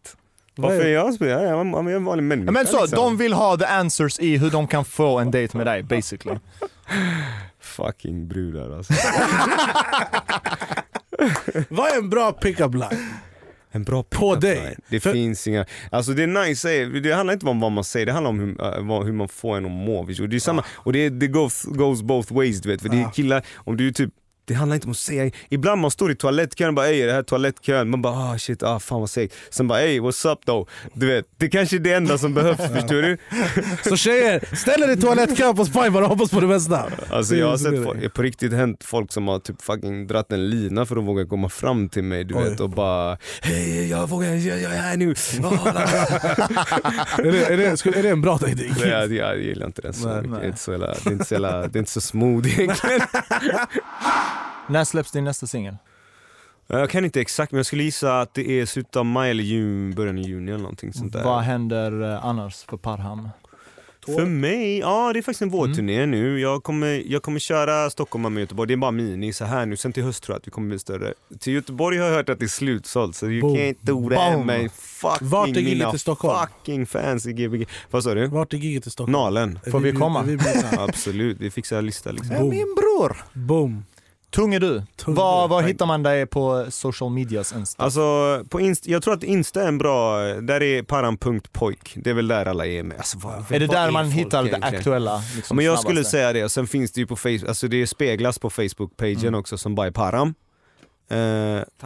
Vad 0.56 0.72
är- 0.72 0.76
Varför 0.76 0.90
är 0.90 0.94
jag 0.94 1.14
jag 1.20 1.44
är 1.44 1.96
en 1.96 2.04
vanlig 2.06 2.24
människa. 2.24 2.52
Men 2.52 2.68
så, 2.68 2.82
liksom. 2.82 2.96
de 2.96 3.18
vill 3.18 3.34
ha 3.34 3.58
the 3.58 3.66
answers 3.66 4.20
i 4.20 4.38
hur 4.38 4.50
de 4.50 4.68
kan 4.68 4.86
få 4.86 5.20
en 5.20 5.32
dejt 5.32 5.58
med 5.58 5.68
dig 5.68 5.84
basically. 5.84 6.40
Fucking 7.62 8.28
brudar 8.28 8.78
alltså. 8.78 8.94
Vad 11.70 11.88
är 11.92 11.98
en 11.98 12.10
bra 12.10 12.32
pick-up 12.32 12.74
line? 12.74 13.10
En 13.78 13.84
bra 13.84 14.04
På 14.04 14.36
dig. 14.36 14.56
line. 14.56 14.76
Det 14.90 15.00
För- 15.00 15.14
finns 15.14 15.48
inga, 15.48 15.66
alltså 15.92 16.12
det 16.14 16.24
är 16.24 16.28
nice, 16.48 16.86
det 16.86 17.12
handlar 17.16 17.34
inte 17.34 17.46
om 17.46 17.60
vad 17.60 17.72
man 17.72 17.84
säger, 17.84 18.06
det 18.06 18.12
handlar 18.12 18.30
om 18.30 18.40
hur, 18.40 18.62
äh, 18.62 19.04
hur 19.04 19.14
man 19.14 19.28
får 19.28 19.58
en 19.58 19.66
att 19.66 19.72
må. 19.72 20.04
du? 20.04 20.28
Det 20.28 20.36
är 20.36 20.40
samma, 20.40 20.64
och 20.70 20.94
det, 20.94 21.10
det 21.10 21.28
goes, 21.28 21.64
goes 21.64 22.02
both 22.02 22.34
ways 22.34 22.62
du 22.62 22.70
vet. 22.70 22.82
För 22.82 22.90
det 22.90 22.98
är 22.98 23.02
Ja. 23.02 23.12
killar, 23.12 23.46
om 23.56 23.78
du 23.78 23.92
typ 23.92 24.10
det 24.48 24.54
handlar 24.54 24.76
inte 24.76 24.88
om 24.88 24.92
att 24.92 24.98
säga, 24.98 25.32
ibland 25.50 25.82
man 25.82 25.92
står 25.92 26.12
i 26.12 26.16
toalettkön 26.16 26.68
och 26.68 26.74
bara 26.74 26.88
ey 26.88 27.02
är 27.02 27.08
det 27.08 27.14
här 27.14 27.24
toalettkön? 27.24 27.90
Man 27.90 28.02
bara 28.02 28.14
ah 28.14 28.38
shit, 28.38 28.64
ah 28.64 28.80
fan 28.80 29.00
vad 29.00 29.10
segt. 29.10 29.36
Sen 29.50 29.68
bara 29.68 29.82
ey 29.82 30.00
what's 30.00 30.32
up 30.32 30.46
though? 30.46 30.68
Du 30.94 31.08
vet, 31.08 31.26
det 31.38 31.50
kanske 31.50 31.76
är 31.76 31.80
det 31.80 31.94
enda 31.94 32.18
som 32.18 32.34
behövs 32.34 32.58
förstår 32.74 33.02
du? 33.02 33.18
Så 33.90 33.98
tjejer, 33.98 34.56
ställ 34.56 34.84
er 34.84 34.92
i 34.92 34.98
toalettkön 35.02 35.56
på 35.56 35.66
Spybar 35.66 36.02
och 36.02 36.08
hoppas 36.10 36.32
på 36.32 36.40
det 36.40 36.48
bästa. 36.48 36.86
Alltså 37.10 37.36
jag 37.36 37.48
har 37.50 37.58
sett 37.58 37.84
folk, 37.84 38.14
på 38.14 38.22
riktigt 38.22 38.54
hänt 38.54 38.84
folk 38.84 39.12
som 39.12 39.28
har 39.28 39.40
typ 39.40 39.62
fucking 39.62 40.08
dratt 40.08 40.32
en 40.32 40.50
lina 40.50 40.86
för 40.86 40.96
att 40.96 41.04
våga 41.04 41.26
komma 41.26 41.50
fram 41.50 41.90
till 41.90 42.04
mig 42.04 42.24
du 42.24 42.36
Oj. 42.36 42.50
vet 42.50 42.60
och 42.60 42.70
bara 42.70 43.18
Hej 43.42 43.90
jag 43.90 44.10
vågar, 44.10 44.30
jag, 44.30 44.62
jag 44.62 44.74
är 44.74 44.82
här 44.82 44.98
nu. 44.98 45.10
Är 47.18 47.32
det, 47.32 47.46
är, 47.46 47.58
det, 47.58 47.98
är 48.00 48.04
det 48.04 48.10
en 48.10 48.22
bra 48.22 48.38
taktik? 48.38 48.72
Nej, 48.80 48.90
jag, 48.90 49.14
jag 49.14 49.42
gillar 49.42 49.66
inte 49.66 49.82
den 49.82 49.94
så 49.94 50.08
Nej, 50.08 50.16
mycket. 50.16 50.32
nej. 50.32 50.40
Det 50.40 50.46
är 50.46 50.50
inte 50.50 50.62
så, 50.62 50.72
jävla, 50.72 50.88
det 51.04 51.10
är 51.10 51.12
inte 51.12 51.26
så, 51.26 51.34
jävla, 51.34 51.68
det 51.68 51.78
är 51.78 51.80
inte 51.80 51.92
så 51.92 52.02
smooth 52.02 52.60
egentligen. 52.60 53.02
När 54.70 54.84
släpps 54.84 55.12
din 55.12 55.24
nästa 55.24 55.48
singel? 55.48 55.78
Jag 56.68 56.90
kan 56.90 57.06
inte 57.06 57.22
exakt 57.22 57.52
men 57.52 57.58
jag 57.58 57.66
skulle 57.66 57.84
gissa 57.84 58.22
att 58.22 58.34
det 58.34 58.60
är 58.60 58.66
slutet 58.66 58.96
av 58.96 59.06
maj 59.06 59.32
eller 59.32 59.44
juni, 59.44 59.96
början 59.96 60.18
av 60.18 60.24
juni 60.24 60.52
eller 60.52 60.62
någonting 60.62 60.94
sånt 60.94 61.14
där. 61.14 61.24
Vad 61.24 61.42
händer 61.42 62.14
eh, 62.14 62.26
annars 62.26 62.64
för 62.64 62.78
Parham? 62.78 63.30
För 64.06 64.26
mig, 64.26 64.80
ja 64.80 65.14
det 65.14 65.20
är 65.20 65.22
faktiskt 65.22 65.42
en 65.42 65.50
vårturné 65.50 66.06
nu. 66.06 66.40
Jag 66.40 66.64
kommer, 66.64 67.04
jag 67.06 67.24
kommer 67.24 67.40
köra 67.40 67.90
Stockholm 67.90 68.26
och 68.26 68.40
Göteborg, 68.42 68.68
det 68.68 68.74
är 68.74 68.78
bara 68.78 68.92
mini 68.92 69.34
så 69.34 69.46
här 69.46 69.66
nu. 69.66 69.78
Sen 69.78 69.94
till 69.94 70.04
höst 70.04 70.24
tror 70.24 70.34
jag 70.34 70.40
att 70.40 70.48
vi 70.48 70.52
kommer 70.52 70.70
bli 70.70 70.80
större. 70.80 71.14
Till 71.40 71.54
Göteborg 71.54 71.98
har 71.98 72.08
jag 72.08 72.16
hört 72.16 72.30
att 72.30 72.40
det 72.40 72.46
är 72.46 72.48
slutsålt 72.48 73.16
så 73.16 73.28
you 73.28 73.42
Boom. 73.42 73.56
can't 73.58 73.76
do 73.82 74.44
med 74.44 74.72
fucking 74.72 75.28
Vart 75.30 75.50
är 75.50 75.54
giget 75.60 75.94
i 75.94 76.00
Stockholm? 76.00 76.48
fucking 76.48 76.86
fans 76.86 77.26
i 77.26 77.34
Gbg. 77.34 77.68
Vad 77.92 78.04
sa 78.04 78.14
du? 78.14 78.28
Vart 78.28 78.54
är 78.54 78.58
giget 78.58 78.88
i 78.88 78.90
Stockholm? 78.90 79.12
Nalen. 79.12 79.60
Får 79.72 79.80
vi 79.80 79.92
bjud- 79.92 80.00
komma? 80.00 80.22
vi 80.24 80.38
bjudna? 80.38 80.70
Absolut, 80.84 81.38
vi 81.40 81.52
fixar 81.52 81.78
en 81.78 81.86
lista 81.86 82.12
liksom. 82.12 82.36
Boom. 82.36 82.50
Min 82.50 82.76
bror! 82.76 83.18
Boom. 83.34 83.86
Tung 84.30 84.54
är 84.54 84.60
du. 84.60 84.84
Tung 84.96 85.16
Var, 85.16 85.44
är 85.44 85.48
var 85.48 85.62
hittar 85.62 85.86
man 85.86 86.04
dig 86.04 86.26
på 86.26 86.66
social 86.70 87.12
medias 87.12 87.54
Insta? 87.54 87.84
Alltså, 87.84 88.00
på 88.50 88.60
Inst- 88.60 88.90
jag 88.90 89.04
tror 89.04 89.14
att 89.14 89.24
Insta 89.24 89.64
är 89.64 89.68
en 89.68 89.78
bra, 89.78 90.20
där 90.24 90.64
är 90.64 90.84
param.pojk, 90.84 91.94
det 91.96 92.10
är 92.10 92.14
väl 92.14 92.28
där 92.28 92.46
alla 92.46 92.66
är 92.66 92.84
med. 92.84 92.98
Alltså, 92.98 93.18
vad, 93.18 93.52
är 93.52 93.60
det 93.60 93.68
där 93.68 93.92
man 93.92 94.06
folk 94.06 94.16
hittar 94.16 94.44
det 94.44 94.58
aktuella? 94.62 95.22
Liksom, 95.36 95.56
Men 95.58 95.66
jag 95.66 95.72
snabbaste? 95.80 95.88
skulle 95.90 96.04
säga 96.04 96.34
det, 96.34 96.44
och 96.44 96.52
sen 96.52 96.68
finns 96.68 96.92
det 96.92 97.02
ju 97.02 97.08
på 97.08 97.16
Facebook, 97.16 97.44
alltså 97.48 97.68
det 97.68 97.88
speglas 97.88 98.40
på 98.40 98.50
Facebook-pagen 98.50 99.36
också 99.36 99.58
som 99.58 99.76
bara 99.76 99.88
är 99.88 99.92
param. 99.92 100.34
Eh, 101.10 101.18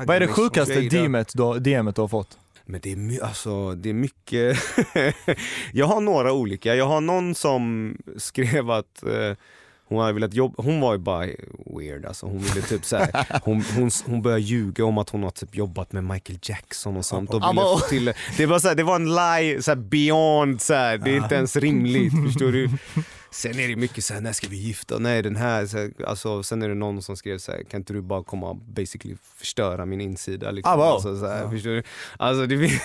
Vad 0.05 0.09
är 0.15 0.19
det 0.19 0.27
sjukaste 0.27 0.81
DMet 0.81 1.31
du, 1.35 1.59
DMet 1.59 1.95
du 1.95 2.01
har 2.01 2.07
fått? 2.07 2.37
Men 2.65 2.79
det 2.83 2.91
är, 2.91 2.95
my- 2.95 3.19
alltså, 3.19 3.71
det 3.75 3.89
är 3.89 3.93
mycket, 3.93 4.57
jag 5.73 5.85
har 5.85 6.01
några 6.01 6.33
olika, 6.33 6.75
jag 6.75 6.85
har 6.87 7.01
någon 7.01 7.35
som 7.35 7.95
skrev 8.17 8.71
att 8.71 9.03
eh, 9.03 9.35
hon 9.91 9.99
hade 10.01 10.13
velat 10.13 10.33
jobba, 10.33 10.63
hon 10.63 10.81
var 10.81 10.93
ju 10.93 10.99
bara 10.99 11.27
weird 11.77 12.05
alltså. 12.05 12.25
Hon 12.25 12.39
ville 12.39 12.61
typ 12.61 12.85
så 12.85 12.97
här, 12.97 13.25
hon, 13.43 13.63
hon, 13.75 13.91
hon 14.05 14.21
började 14.21 14.41
ljuga 14.41 14.85
om 14.85 14.97
att 14.97 15.09
hon 15.09 15.23
har 15.23 15.29
typ 15.29 15.55
jobbat 15.55 15.91
med 15.91 16.03
Michael 16.03 16.39
Jackson 16.41 16.97
och 16.97 17.05
sånt 17.05 17.29
och 17.29 17.41
ville 17.41 17.61
få 17.61 17.79
till 17.79 18.13
det. 18.37 18.45
Var, 18.45 18.59
så 18.59 18.67
här, 18.67 18.75
det 18.75 18.83
var 18.83 18.95
en 18.95 19.09
lie, 19.15 19.61
så 19.61 19.71
här, 19.71 19.75
beyond, 19.75 20.61
så 20.61 20.73
här, 20.73 20.97
det 20.97 21.11
är 21.11 21.17
inte 21.17 21.35
ens 21.35 21.55
rimligt, 21.55 22.13
förstår 22.25 22.51
du? 22.51 22.69
Sen 23.33 23.59
är 23.59 23.67
det 23.67 23.75
mycket 23.75 24.03
så 24.03 24.13
här, 24.13 24.21
när 24.21 24.33
ska 24.33 24.47
vi 24.47 24.57
gifta 24.57 24.97
Nej 24.99 25.21
den 25.21 25.35
här, 25.35 25.65
så 25.65 25.77
här 25.77 25.91
alltså, 26.07 26.43
sen 26.43 26.61
är 26.61 26.69
det 26.69 26.75
någon 26.75 27.01
som 27.01 27.17
skrev 27.17 27.37
så 27.37 27.51
här, 27.51 27.63
kan 27.63 27.79
inte 27.79 27.93
du 27.93 28.01
bara 28.01 28.23
komma 28.23 28.49
och 28.49 28.55
basically 28.55 29.15
förstöra 29.37 29.85
min 29.85 30.01
insida? 30.01 30.51
Liksom. 30.51 30.73
Abo. 30.73 30.81
Alltså, 30.83 31.19
så 31.19 31.27
här, 31.27 31.49
förstår 31.49 31.69
du? 31.69 31.83
Alltså 32.17 32.45
det, 32.45 32.57
fin- 32.57 32.79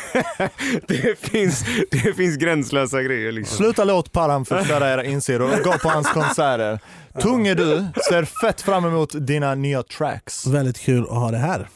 det, 0.89 1.19
finns, 1.19 1.65
det 1.91 2.17
finns 2.17 2.37
gränslösa 2.37 3.03
grejer 3.03 3.33
liksom. 3.33 3.57
Sluta 3.57 3.85
låt 3.85 4.13
Parham 4.13 4.45
förstöra 4.45 4.91
era 4.93 5.05
insidor 5.05 5.53
och 5.59 5.65
gå 5.65 5.73
på 5.79 5.89
hans 5.89 6.09
konserter. 6.13 6.81
Tung 7.21 7.47
är 7.47 7.55
du, 7.55 7.87
ser 8.11 8.25
fett 8.25 8.61
fram 8.61 8.85
emot 8.85 9.27
dina 9.27 9.55
nya 9.55 9.83
tracks. 9.83 10.47
Väldigt 10.47 10.79
kul 10.79 11.03
att 11.03 11.09
ha 11.09 11.31
det 11.31 11.39
här. 11.39 11.69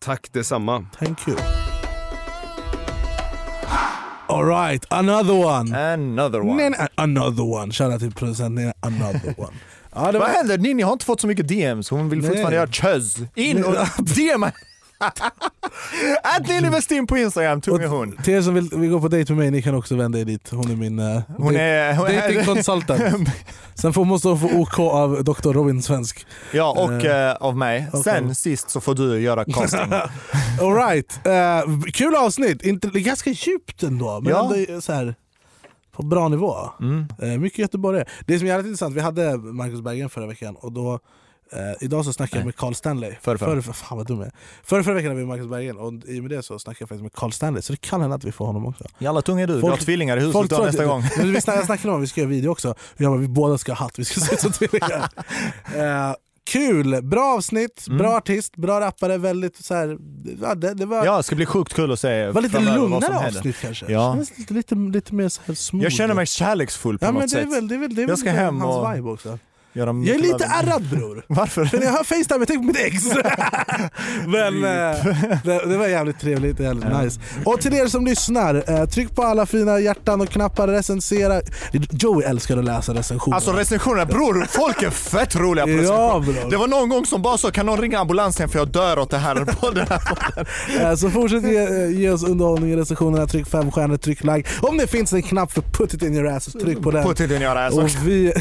Tack 0.00 0.32
detsamma. 0.32 0.86
Thank 0.98 1.28
you. 1.28 1.36
Alright, 4.36 4.84
another 4.90 5.32
one. 5.34 5.92
Another 5.92 6.40
one. 6.40 6.56
Nej, 6.56 6.70
nej, 6.70 6.88
another 6.94 7.44
one. 7.44 7.72
Shoutout 7.72 8.00
till 8.00 8.12
producenten, 8.14 8.72
another 8.80 9.34
one. 9.36 9.52
Ja, 9.98 10.12
det 10.12 10.18
Vad 10.18 10.28
var, 10.28 10.34
händer? 10.36 10.58
Ninni 10.58 10.82
har 10.82 10.92
inte 10.92 11.04
fått 11.04 11.20
så 11.20 11.26
mycket 11.26 11.48
DMs, 11.48 11.90
hon 11.90 12.08
vill 12.08 12.22
fortfarande 12.22 12.56
göra 12.56 12.66
chuzz. 12.72 13.16
In 13.34 13.64
och 13.64 13.74
DMa! 13.98 14.52
Att 16.22 16.48
Ninni 16.48 16.70
Westin 16.70 17.06
på 17.06 17.18
Instagram, 17.18 17.60
tung 17.60 17.82
är 17.82 17.86
hon. 17.86 18.16
till 18.16 18.34
er 18.34 18.42
som 18.42 18.54
vill, 18.54 18.68
vill 18.72 18.90
gå 18.90 19.00
på 19.00 19.08
dejt 19.08 19.32
med 19.32 19.38
mig, 19.38 19.50
ni 19.50 19.62
kan 19.62 19.74
också 19.74 19.96
vända 19.96 20.18
er 20.18 20.24
dit. 20.24 20.50
Hon 20.50 20.70
är 20.70 20.76
min 20.76 20.98
uh, 20.98 21.20
Hon 21.36 21.56
är... 21.56 21.94
Hon 21.94 22.06
dating 22.06 22.38
är 22.38 22.44
consultant. 22.44 23.28
Sen 23.74 23.92
får, 23.92 24.04
måste 24.04 24.28
hon 24.28 24.40
få 24.40 24.48
OK 24.56 24.78
av 24.78 25.24
Dr. 25.24 25.52
Robin 25.52 25.82
Svensk. 25.82 26.26
ja, 26.52 26.70
och 26.70 27.04
eh, 27.04 27.36
av 27.36 27.56
mig. 27.56 27.88
och 27.92 27.98
Sen 27.98 28.34
sist 28.34 28.70
så 28.70 28.80
får 28.80 28.94
du 28.94 29.20
göra 29.20 29.44
casting. 29.44 29.80
Alright, 30.60 31.20
uh, 31.26 31.82
kul 31.92 32.14
avsnitt. 32.16 32.62
Inte, 32.62 32.88
ganska 32.88 33.30
djupt 33.30 33.82
ändå, 33.82 34.20
men 34.20 34.32
Ja. 34.32 34.54
ändå 34.54 34.80
så 34.80 34.92
här, 34.92 35.14
på 35.92 36.02
bra 36.02 36.28
nivå. 36.28 36.56
Mm. 36.80 37.40
Mycket 37.40 37.58
Göteborg. 37.58 38.04
Det 38.26 38.38
som 38.38 38.46
är 38.46 38.50
jävligt 38.50 38.66
intressant, 38.66 38.96
vi 38.96 39.00
hade 39.00 39.36
Marcus 39.36 39.80
Berggren 39.80 40.10
förra 40.10 40.26
veckan 40.26 40.56
och 40.60 40.72
då 40.72 41.00
eh, 41.52 41.58
idag 41.84 42.04
så 42.04 42.12
snackade 42.12 42.38
jag 42.40 42.44
med 42.46 42.56
Carl 42.56 42.74
Stanley. 42.74 43.12
Förra, 43.22 43.38
förra. 43.38 43.62
Förra, 43.62 43.74
fan 43.74 43.98
vad 43.98 44.06
dum 44.06 44.18
jag 44.18 44.26
är. 44.26 44.32
Förra 44.64 44.82
veckan 44.94 45.08
hade 45.10 45.20
vi 45.20 45.26
Marcus 45.26 45.46
Berggren 45.46 45.76
och 45.78 45.92
i 46.06 46.18
och 46.18 46.22
med 46.24 46.30
det 46.30 46.42
så 46.42 46.58
snackade 46.58 46.82
jag 46.82 46.88
faktiskt 46.88 47.02
med 47.02 47.12
Carl 47.12 47.32
Stanley. 47.32 47.62
Så 47.62 47.72
det 47.72 47.80
kan 47.80 48.00
hända 48.00 48.16
att 48.16 48.24
vi 48.24 48.32
får 48.32 48.46
honom 48.46 48.66
också. 48.66 48.84
Jalla 48.98 49.22
tung 49.22 49.40
är 49.40 49.46
du, 49.46 49.60
du 49.60 49.66
har 49.70 49.76
tvillingar 49.76 50.16
i 50.16 50.20
huset 50.20 50.32
folk 50.32 50.50
då 50.50 50.58
nästa 50.58 50.84
gång. 50.84 51.02
Men 51.18 51.32
vi 51.32 51.40
snackade, 51.40 51.66
snackade 51.66 51.88
om 51.90 51.96
att 51.96 52.02
vi 52.02 52.06
ska 52.06 52.20
göra 52.20 52.30
video 52.30 52.50
också. 52.50 52.74
Jag 52.96 53.12
bara, 53.12 53.20
vi 53.20 53.28
båda 53.28 53.58
ska 53.58 53.72
ha 53.72 53.84
hatt, 53.84 53.98
vi 53.98 54.04
ska 54.04 54.20
se 54.20 54.34
ut 54.34 54.40
som 54.40 54.52
tvillingar. 54.52 55.08
Eh, 55.76 56.14
kul, 56.44 57.02
bra 57.02 57.34
avsnitt, 57.36 57.84
Mm. 57.86 57.98
bra 57.98 58.16
artist, 58.16 58.56
bra 58.56 58.80
rappare, 58.80 59.18
väldigt 59.18 59.64
så 59.64 59.74
här, 59.74 59.98
ja, 60.42 60.54
det, 60.54 60.74
det 60.74 60.86
var, 60.86 61.04
Ja, 61.04 61.16
det 61.16 61.22
ska 61.22 61.36
bli 61.36 61.46
sjukt 61.46 61.74
kul 61.74 61.92
att 61.92 62.00
se 62.00 62.26
var 62.30 62.42
lite 62.42 62.60
lugnare 62.60 63.26
avsnitt 63.28 63.56
kanske. 63.60 63.92
Ja. 63.92 64.12
Kändes 64.12 64.38
lite, 64.38 64.54
lite, 64.54 64.74
lite 64.74 65.14
mer 65.14 65.28
så 65.28 65.40
här 65.46 65.54
smooth. 65.54 65.82
Jag 65.84 65.92
känner 65.92 66.14
mig 66.14 66.26
kärleksfull 66.26 66.98
på 66.98 67.04
ja, 67.04 67.10
något 67.10 67.18
men 67.20 67.28
det 67.28 67.38
är 67.40 67.44
sätt. 67.44 67.52
väl, 67.52 67.68
det 67.68 67.74
är 67.74 67.78
väl, 67.78 67.94
det 67.94 68.00
är 68.00 68.02
Jag 68.02 68.08
väl 68.08 68.16
ska 68.16 68.30
lite 68.30 68.40
hem 68.42 68.60
hans 68.60 68.76
och- 68.76 68.94
vibe 68.96 69.10
också. 69.10 69.38
Göra 69.76 69.86
Jag 70.04 70.14
är 70.16 70.18
lite 70.18 70.44
ärrad 70.44 70.82
bror. 70.82 71.24
Varför? 71.28 71.64
För 71.64 71.78
när 71.78 71.84
jag 71.84 71.92
hör 71.92 72.04
Facetime, 72.04 72.38
jag 72.38 72.48
tänker 72.48 72.60
på 72.60 72.66
mitt 72.66 72.76
ex. 72.76 73.04
Men 74.26 74.64
eh, 74.64 75.04
det, 75.44 75.66
det 75.66 75.76
var 75.76 75.86
jävligt 75.86 76.20
trevligt, 76.20 76.60
jävligt 76.60 76.84
nice. 77.02 77.20
Och 77.44 77.60
till 77.60 77.74
er 77.74 77.86
som 77.86 78.04
lyssnar, 78.06 78.64
eh, 78.80 78.86
tryck 78.86 79.14
på 79.16 79.22
alla 79.22 79.46
fina 79.46 79.80
hjärtan 79.80 80.20
och 80.20 80.28
knappar, 80.28 80.68
recensera. 80.68 81.40
Joey 81.90 82.24
älskar 82.26 82.56
att 82.58 82.64
läsa 82.64 82.94
recensioner. 82.94 83.34
Alltså 83.36 83.52
recensionerna, 83.52 84.04
bror, 84.06 84.46
folk 84.48 84.82
är 84.82 84.90
fett 84.90 85.36
roliga 85.36 85.64
på 85.64 85.70
Ja, 85.70 85.76
recensioner. 85.78 86.20
bror. 86.40 86.50
Det 86.50 86.56
var 86.56 86.66
någon 86.68 86.88
gång 86.88 87.06
som 87.06 87.22
bara 87.22 87.38
så, 87.38 87.50
kan 87.50 87.66
någon 87.66 87.80
ringa 87.80 87.98
ambulansen 87.98 88.48
för 88.48 88.58
jag 88.58 88.68
dör 88.68 88.98
åt 88.98 89.10
det 89.10 89.18
här 89.18 89.34
på 89.60 89.70
den 89.70 89.86
här 89.88 89.98
podden. 89.98 90.46
Eh, 90.90 90.94
Så 90.94 91.10
fortsätt 91.10 91.42
ge, 91.44 91.86
ge 91.86 92.10
oss 92.10 92.24
underhållning 92.24 92.70
i 92.70 92.76
recensionerna, 92.76 93.26
tryck 93.26 93.46
fem 93.46 93.70
stjärnor, 93.72 93.96
tryck 93.96 94.24
like. 94.24 94.48
Om 94.62 94.76
det 94.78 94.86
finns 94.86 95.12
en 95.12 95.22
knapp 95.22 95.52
för 95.52 95.60
put 95.62 95.94
it 95.94 96.02
in 96.02 96.14
your 96.14 96.26
ass, 96.26 96.44
tryck 96.44 96.82
på 96.82 96.90
den. 96.90 97.04
På 97.04 97.14
tiden 97.14 97.42
jag 97.42 97.56
alltså. 97.56 97.80
Och 97.80 97.90
vi, 98.06 98.32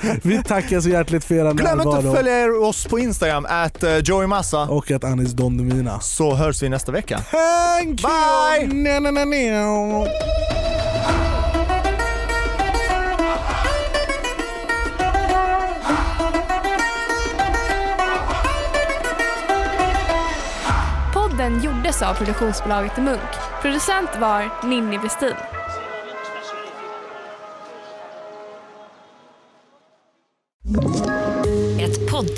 vi 0.22 0.42
tackar 0.42 0.80
så 0.80 0.88
hjärtligt 0.88 1.24
för 1.24 1.34
er 1.34 1.38
Glöm 1.38 1.50
inte 1.50 1.64
närvaro. 1.64 2.08
att 2.10 2.16
följa 2.16 2.40
er- 2.40 2.62
oss 2.62 2.84
på 2.86 2.98
Instagram, 2.98 3.46
at 3.48 3.82
eh, 3.82 3.96
Joey 3.96 4.26
Massa. 4.26 4.62
Och 4.62 4.90
att 4.90 5.04
Anis 5.04 5.32
Don 5.32 5.56
Demina. 5.56 6.00
Så 6.00 6.34
hörs 6.34 6.62
vi 6.62 6.68
nästa 6.68 6.92
vecka. 6.92 7.18
Thank 7.18 8.02
Bye! 8.02 8.64
you! 8.64 8.74
Na, 8.74 9.00
na, 9.00 9.10
na, 9.10 9.24
na. 9.24 10.06
Podden 21.14 21.60
gjordes 21.62 22.02
av 22.02 22.14
produktionsbolaget 22.14 22.96
Munk. 22.96 23.30
Producent 23.62 24.10
var 24.20 24.68
Ninni 24.68 24.98
Westin. 24.98 25.34